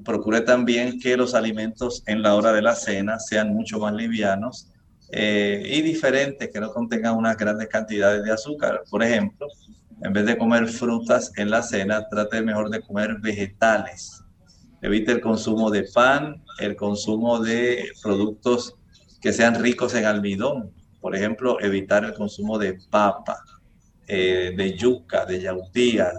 Procure 0.04 0.42
también 0.42 1.00
que 1.00 1.16
los 1.16 1.34
alimentos 1.34 2.04
en 2.06 2.22
la 2.22 2.36
hora 2.36 2.52
de 2.52 2.62
la 2.62 2.76
cena 2.76 3.18
sean 3.18 3.52
mucho 3.52 3.80
más 3.80 3.94
livianos 3.94 4.68
eh, 5.10 5.62
y 5.64 5.82
diferentes, 5.82 6.50
que 6.50 6.60
no 6.60 6.72
contengan 6.72 7.16
unas 7.16 7.36
grandes 7.36 7.68
cantidades 7.68 8.24
de 8.24 8.32
azúcar. 8.32 8.82
Por 8.90 9.02
ejemplo, 9.02 9.46
en 10.02 10.12
vez 10.12 10.26
de 10.26 10.36
comer 10.36 10.68
frutas 10.68 11.32
en 11.36 11.50
la 11.50 11.62
cena, 11.62 12.08
trate 12.08 12.42
mejor 12.42 12.70
de 12.70 12.80
comer 12.80 13.16
vegetales. 13.20 14.22
Evite 14.82 15.12
el 15.12 15.20
consumo 15.20 15.70
de 15.70 15.84
pan, 15.92 16.44
el 16.60 16.76
consumo 16.76 17.40
de 17.40 17.90
productos 18.02 18.76
que 19.20 19.32
sean 19.32 19.60
ricos 19.60 19.94
en 19.94 20.04
almidón. 20.04 20.72
Por 21.00 21.16
ejemplo, 21.16 21.60
evitar 21.60 22.04
el 22.04 22.14
consumo 22.14 22.58
de 22.58 22.78
papa, 22.90 23.42
eh, 24.06 24.52
de 24.56 24.76
yuca, 24.76 25.24
de 25.24 25.40
yautía. 25.40 26.12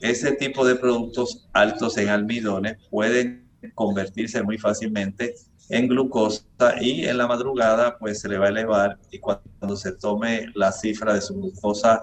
Ese 0.00 0.32
tipo 0.32 0.66
de 0.66 0.76
productos 0.76 1.48
altos 1.52 1.96
en 1.96 2.10
almidones 2.10 2.76
pueden 2.90 3.48
convertirse 3.74 4.42
muy 4.42 4.58
fácilmente 4.58 5.34
en 5.68 5.88
glucosa 5.88 6.44
y 6.80 7.04
en 7.06 7.18
la 7.18 7.26
madrugada 7.26 7.98
pues 7.98 8.20
se 8.20 8.28
le 8.28 8.38
va 8.38 8.46
a 8.46 8.50
elevar 8.50 8.98
y 9.10 9.18
cuando 9.18 9.76
se 9.76 9.92
tome 9.92 10.46
la 10.54 10.72
cifra 10.72 11.14
de 11.14 11.20
su 11.20 11.34
glucosa 11.34 12.02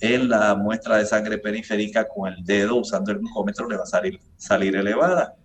en 0.00 0.28
la 0.28 0.54
muestra 0.54 0.96
de 0.96 1.06
sangre 1.06 1.38
periférica 1.38 2.08
con 2.08 2.32
el 2.32 2.44
dedo 2.44 2.76
usando 2.76 3.12
el 3.12 3.18
glucómetro 3.18 3.68
le 3.68 3.76
va 3.76 3.84
a 3.84 3.86
salir, 3.86 4.18
salir 4.36 4.74
elevada. 4.74 5.36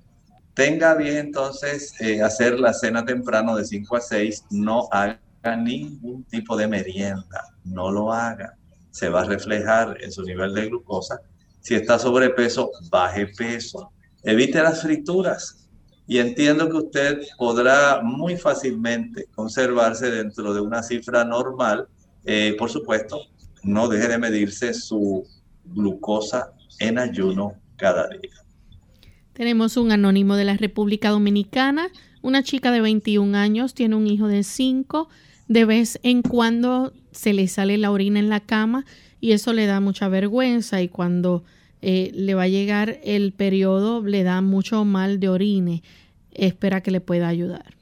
Tenga 0.55 0.95
bien 0.95 1.17
entonces 1.17 1.93
eh, 2.01 2.23
hacer 2.23 2.59
la 2.59 2.73
cena 2.73 3.05
temprano 3.05 3.55
de 3.55 3.63
5 3.63 3.95
a 3.95 4.01
6, 4.01 4.45
no 4.49 4.87
haga 4.91 5.19
ningún 5.55 6.23
tipo 6.23 6.57
de 6.57 6.67
merienda, 6.67 7.43
no 7.63 7.91
lo 7.91 8.11
haga. 8.11 8.57
Se 8.89 9.09
va 9.09 9.21
a 9.21 9.25
reflejar 9.25 9.95
en 10.01 10.11
su 10.11 10.23
nivel 10.23 10.55
de 10.55 10.69
glucosa. 10.69 11.19
Si 11.61 11.75
está 11.75 11.99
sobrepeso, 11.99 12.71
baje 12.89 13.27
peso. 13.27 13.91
Evite 14.23 14.63
las 14.63 14.81
frituras. 14.81 15.66
Y 16.07 16.19
entiendo 16.19 16.69
que 16.69 16.77
usted 16.77 17.21
podrá 17.37 18.01
muy 18.01 18.37
fácilmente 18.37 19.27
conservarse 19.35 20.09
dentro 20.09 20.53
de 20.53 20.61
una 20.61 20.81
cifra 20.81 21.25
normal, 21.25 21.87
eh, 22.23 22.55
por 22.57 22.69
supuesto, 22.69 23.19
no 23.63 23.89
deje 23.89 24.07
de 24.07 24.17
medirse 24.17 24.73
su 24.73 25.25
glucosa 25.65 26.53
en 26.79 26.97
ayuno 26.97 27.53
cada 27.75 28.07
día. 28.07 28.31
Tenemos 29.33 29.77
un 29.77 29.91
anónimo 29.91 30.35
de 30.35 30.45
la 30.45 30.57
República 30.57 31.09
Dominicana, 31.09 31.89
una 32.21 32.41
chica 32.41 32.71
de 32.71 32.81
21 32.81 33.37
años, 33.37 33.73
tiene 33.73 33.95
un 33.95 34.07
hijo 34.07 34.27
de 34.27 34.43
5, 34.43 35.09
de 35.47 35.65
vez 35.65 35.99
en 36.03 36.21
cuando 36.21 36.93
se 37.11 37.33
le 37.33 37.47
sale 37.47 37.77
la 37.77 37.91
orina 37.91 38.19
en 38.19 38.29
la 38.29 38.39
cama 38.39 38.85
y 39.19 39.33
eso 39.33 39.53
le 39.53 39.65
da 39.65 39.79
mucha 39.79 40.07
vergüenza 40.07 40.81
y 40.81 40.89
cuando 40.89 41.43
eh, 41.89 42.11
le 42.13 42.33
va 42.33 42.43
a 42.43 42.47
llegar 42.49 42.99
el 43.05 43.31
periodo 43.31 44.01
le 44.01 44.23
da 44.23 44.41
mucho 44.41 44.83
mal 44.83 45.21
de 45.21 45.29
orine. 45.29 45.83
Espera 46.31 46.83
que 46.83 46.91
le 46.91 46.99
pueda 46.99 47.29
ayudar. 47.29 47.77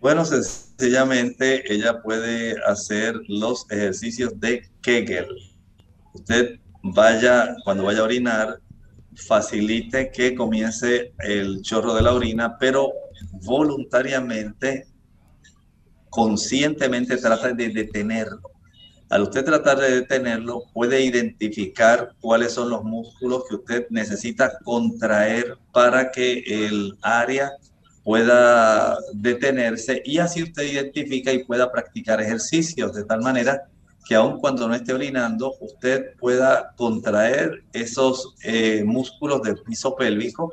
Bueno, 0.00 0.24
sencillamente 0.24 1.64
ella 1.74 2.00
puede 2.00 2.54
hacer 2.64 3.16
los 3.26 3.68
ejercicios 3.68 4.38
de 4.38 4.70
Kegel. 4.82 5.26
Usted 6.14 6.60
vaya, 6.84 7.56
cuando 7.64 7.82
vaya 7.82 8.02
a 8.02 8.04
orinar, 8.04 8.60
facilite 9.16 10.12
que 10.12 10.36
comience 10.36 11.12
el 11.18 11.60
chorro 11.62 11.92
de 11.94 12.02
la 12.02 12.14
orina, 12.14 12.56
pero 12.56 12.92
voluntariamente, 13.42 14.86
conscientemente 16.08 17.16
trata 17.16 17.52
de 17.52 17.70
detenerlo. 17.70 18.42
Al 19.10 19.22
usted 19.22 19.44
tratar 19.44 19.78
de 19.78 19.90
detenerlo, 19.90 20.62
puede 20.72 21.02
identificar 21.02 22.12
cuáles 22.20 22.52
son 22.52 22.70
los 22.70 22.84
músculos 22.84 23.42
que 23.48 23.56
usted 23.56 23.86
necesita 23.90 24.56
contraer 24.64 25.58
para 25.72 26.12
que 26.12 26.44
el 26.46 26.96
área 27.02 27.50
pueda 28.04 28.96
detenerse 29.12 30.00
y 30.04 30.18
así 30.18 30.44
usted 30.44 30.62
identifica 30.62 31.32
y 31.32 31.44
pueda 31.44 31.72
practicar 31.72 32.20
ejercicios 32.20 32.94
de 32.94 33.04
tal 33.04 33.20
manera 33.20 33.64
que 34.06 34.14
aun 34.14 34.38
cuando 34.38 34.68
no 34.68 34.76
esté 34.76 34.92
orinando, 34.92 35.54
usted 35.60 36.16
pueda 36.18 36.72
contraer 36.76 37.64
esos 37.72 38.36
eh, 38.44 38.84
músculos 38.84 39.42
del 39.42 39.58
piso 39.58 39.96
pélvico, 39.96 40.52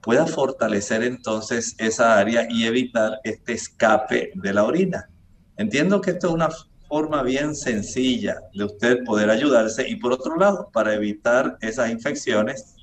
pueda 0.00 0.26
fortalecer 0.26 1.02
entonces 1.02 1.74
esa 1.78 2.16
área 2.18 2.46
y 2.48 2.66
evitar 2.66 3.18
este 3.24 3.52
escape 3.52 4.30
de 4.34 4.52
la 4.52 4.62
orina. 4.62 5.10
Entiendo 5.56 6.00
que 6.00 6.12
esto 6.12 6.28
es 6.28 6.34
una 6.34 6.48
forma 6.88 7.22
bien 7.22 7.54
sencilla 7.54 8.40
de 8.54 8.64
usted 8.64 9.04
poder 9.04 9.30
ayudarse 9.30 9.88
y 9.88 9.96
por 9.96 10.12
otro 10.12 10.36
lado, 10.36 10.70
para 10.72 10.94
evitar 10.94 11.56
esas 11.60 11.90
infecciones, 11.90 12.76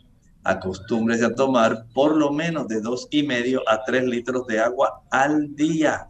acostúmbrese 0.44 1.26
a 1.26 1.36
tomar 1.36 1.86
por 1.94 2.16
lo 2.16 2.32
menos 2.32 2.68
de 2.68 2.82
dos 2.82 3.08
y 3.12 3.24
medio 3.24 3.62
a 3.68 3.84
tres 3.84 4.04
litros 4.04 4.46
de 4.48 4.60
agua 4.60 5.02
al 5.10 5.56
día. 5.56 6.08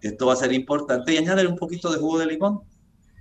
Esto 0.00 0.26
va 0.26 0.32
a 0.32 0.36
ser 0.36 0.52
importante 0.52 1.12
y 1.12 1.18
añadir 1.18 1.46
un 1.46 1.56
poquito 1.56 1.90
de 1.90 1.98
jugo 1.98 2.18
de 2.18 2.26
limón. 2.26 2.62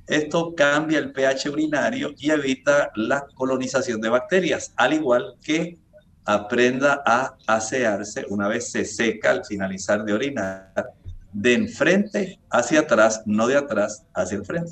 Esto 0.07 0.53
cambia 0.55 0.99
el 0.99 1.11
pH 1.11 1.49
urinario 1.49 2.13
y 2.17 2.29
evita 2.29 2.91
la 2.95 3.25
colonización 3.33 3.99
de 4.01 4.09
bacterias, 4.09 4.71
al 4.75 4.93
igual 4.93 5.35
que 5.41 5.77
aprenda 6.25 7.01
a 7.05 7.35
asearse 7.47 8.25
una 8.29 8.47
vez 8.47 8.71
se 8.71 8.85
seca 8.85 9.31
al 9.31 9.45
finalizar 9.45 10.03
de 10.03 10.13
orinar, 10.13 10.93
de 11.35 11.53
enfrente 11.53 12.39
hacia 12.49 12.79
atrás, 12.79 13.21
no 13.25 13.47
de 13.47 13.57
atrás 13.57 14.05
hacia 14.13 14.37
el 14.37 14.45
frente. 14.45 14.71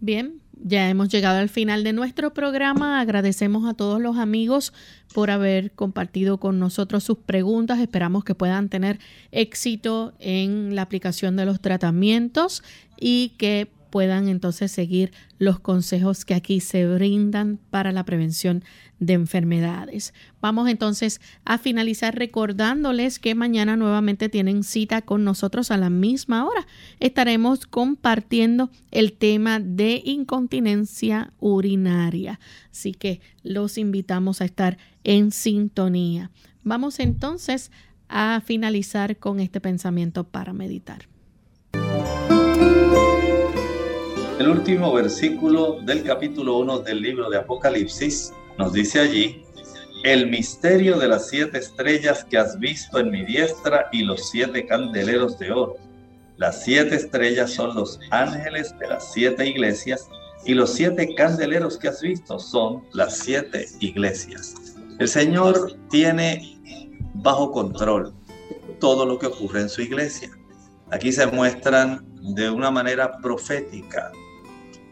Bien, 0.00 0.42
ya 0.52 0.90
hemos 0.90 1.08
llegado 1.08 1.38
al 1.38 1.48
final 1.48 1.84
de 1.84 1.92
nuestro 1.92 2.34
programa. 2.34 3.00
Agradecemos 3.00 3.68
a 3.68 3.74
todos 3.74 4.00
los 4.00 4.18
amigos 4.18 4.72
por 5.14 5.30
haber 5.30 5.70
compartido 5.72 6.38
con 6.38 6.58
nosotros 6.58 7.04
sus 7.04 7.18
preguntas. 7.18 7.78
Esperamos 7.78 8.24
que 8.24 8.34
puedan 8.34 8.68
tener 8.68 8.98
éxito 9.30 10.12
en 10.18 10.74
la 10.74 10.82
aplicación 10.82 11.36
de 11.36 11.46
los 11.46 11.60
tratamientos 11.60 12.64
y 12.98 13.30
que 13.38 13.70
puedan 13.96 14.28
entonces 14.28 14.70
seguir 14.72 15.10
los 15.38 15.58
consejos 15.58 16.26
que 16.26 16.34
aquí 16.34 16.60
se 16.60 16.86
brindan 16.86 17.58
para 17.70 17.92
la 17.92 18.04
prevención 18.04 18.62
de 19.00 19.14
enfermedades. 19.14 20.12
Vamos 20.42 20.68
entonces 20.68 21.18
a 21.46 21.56
finalizar 21.56 22.14
recordándoles 22.14 23.18
que 23.18 23.34
mañana 23.34 23.74
nuevamente 23.74 24.28
tienen 24.28 24.64
cita 24.64 25.00
con 25.00 25.24
nosotros 25.24 25.70
a 25.70 25.78
la 25.78 25.88
misma 25.88 26.44
hora. 26.44 26.66
Estaremos 27.00 27.64
compartiendo 27.64 28.68
el 28.90 29.14
tema 29.14 29.60
de 29.60 30.02
incontinencia 30.04 31.32
urinaria. 31.40 32.38
Así 32.70 32.92
que 32.92 33.22
los 33.42 33.78
invitamos 33.78 34.42
a 34.42 34.44
estar 34.44 34.76
en 35.04 35.32
sintonía. 35.32 36.30
Vamos 36.64 37.00
entonces 37.00 37.70
a 38.10 38.42
finalizar 38.44 39.16
con 39.16 39.40
este 39.40 39.62
pensamiento 39.62 40.24
para 40.24 40.52
meditar. 40.52 41.08
El 44.38 44.48
último 44.48 44.92
versículo 44.92 45.78
del 45.80 46.02
capítulo 46.02 46.58
1 46.58 46.80
del 46.80 47.00
libro 47.00 47.30
de 47.30 47.38
Apocalipsis 47.38 48.34
nos 48.58 48.74
dice 48.74 49.00
allí, 49.00 49.42
el 50.04 50.28
misterio 50.28 50.98
de 50.98 51.08
las 51.08 51.28
siete 51.28 51.56
estrellas 51.56 52.22
que 52.22 52.36
has 52.36 52.58
visto 52.58 52.98
en 52.98 53.10
mi 53.10 53.24
diestra 53.24 53.88
y 53.92 54.02
los 54.02 54.28
siete 54.28 54.66
candeleros 54.66 55.38
de 55.38 55.52
oro. 55.52 55.76
Las 56.36 56.62
siete 56.62 56.96
estrellas 56.96 57.54
son 57.54 57.74
los 57.74 57.98
ángeles 58.10 58.78
de 58.78 58.88
las 58.88 59.10
siete 59.10 59.46
iglesias 59.46 60.06
y 60.44 60.52
los 60.52 60.74
siete 60.74 61.14
candeleros 61.14 61.78
que 61.78 61.88
has 61.88 62.02
visto 62.02 62.38
son 62.38 62.84
las 62.92 63.16
siete 63.16 63.66
iglesias. 63.80 64.54
El 64.98 65.08
Señor 65.08 65.78
tiene 65.88 66.60
bajo 67.14 67.52
control 67.52 68.12
todo 68.80 69.06
lo 69.06 69.18
que 69.18 69.28
ocurre 69.28 69.62
en 69.62 69.70
su 69.70 69.80
iglesia. 69.80 70.28
Aquí 70.90 71.10
se 71.10 71.26
muestran 71.26 72.04
de 72.34 72.50
una 72.50 72.70
manera 72.70 73.16
profética 73.22 74.12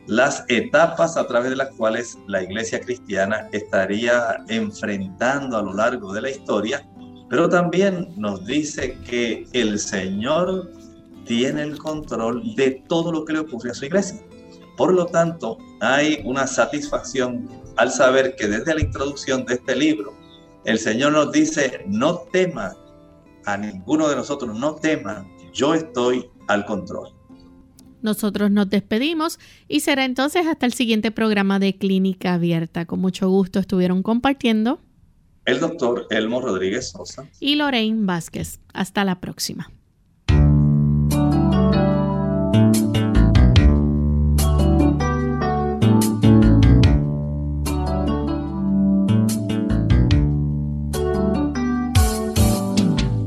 las 0.07 0.45
etapas 0.49 1.17
a 1.17 1.27
través 1.27 1.51
de 1.51 1.57
las 1.57 1.71
cuales 1.77 2.19
la 2.27 2.43
iglesia 2.43 2.81
cristiana 2.81 3.49
estaría 3.53 4.37
enfrentando 4.49 5.57
a 5.57 5.63
lo 5.63 5.73
largo 5.73 6.13
de 6.13 6.23
la 6.23 6.31
historia, 6.31 6.87
pero 7.31 7.49
también 7.49 8.13
nos 8.17 8.45
dice 8.45 8.99
que 9.09 9.47
el 9.53 9.79
Señor 9.79 10.71
tiene 11.25 11.63
el 11.63 11.79
control 11.79 12.55
de 12.55 12.83
todo 12.87 13.11
lo 13.13 13.25
que 13.25 13.33
le 13.33 13.39
ocurre 13.41 13.71
a 13.71 13.75
su 13.75 13.87
iglesia. 13.87 14.21
Por 14.77 14.93
lo 14.93 15.07
tanto, 15.07 15.57
hay 15.81 16.21
una 16.25 16.47
satisfacción 16.47 17.49
al 17.77 17.91
saber 17.91 18.37
que 18.37 18.47
desde 18.47 18.75
la 18.75 18.83
introducción 18.83 19.45
de 19.47 19.55
este 19.55 19.75
libro, 19.75 20.13
el 20.65 20.79
Señor 20.79 21.13
nos 21.13 21.33
dice, 21.33 21.85
no 21.87 22.19
teman 22.33 22.73
a 23.47 23.57
ninguno 23.57 24.09
de 24.09 24.17
nosotros, 24.17 24.57
no 24.57 24.75
teman, 24.75 25.27
yo 25.53 25.75
estoy 25.75 26.31
al 26.49 26.65
control. 26.67 27.14
Nosotros 28.05 28.51
nos 28.51 28.69
despedimos 28.69 29.39
y 29.67 29.81
será 29.81 30.05
entonces 30.05 30.47
hasta 30.47 30.67
el 30.67 30.75
siguiente 30.75 31.11
programa 31.11 31.59
de 31.59 31.79
Clínica 31.79 32.35
Abierta. 32.35 32.85
Con 32.85 33.01
mucho 33.01 33.31
gusto 33.31 33.59
estuvieron 33.59 34.03
compartiendo 34.03 34.79
el 35.47 35.59
doctor 35.59 36.07
Elmo 36.11 36.43
Rodríguez 36.43 36.91
Sosa 36.91 37.27
y 37.41 37.55
Lorraine 37.55 38.05
Vázquez. 38.05 38.61
Hasta 38.75 39.05
la 39.05 39.23
próxima. 39.23 39.71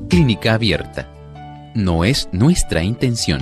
Clínica 0.07 0.53
Abierta. 0.53 1.11
No 1.73 2.05
es 2.05 2.29
nuestra 2.31 2.83
intención 2.83 3.41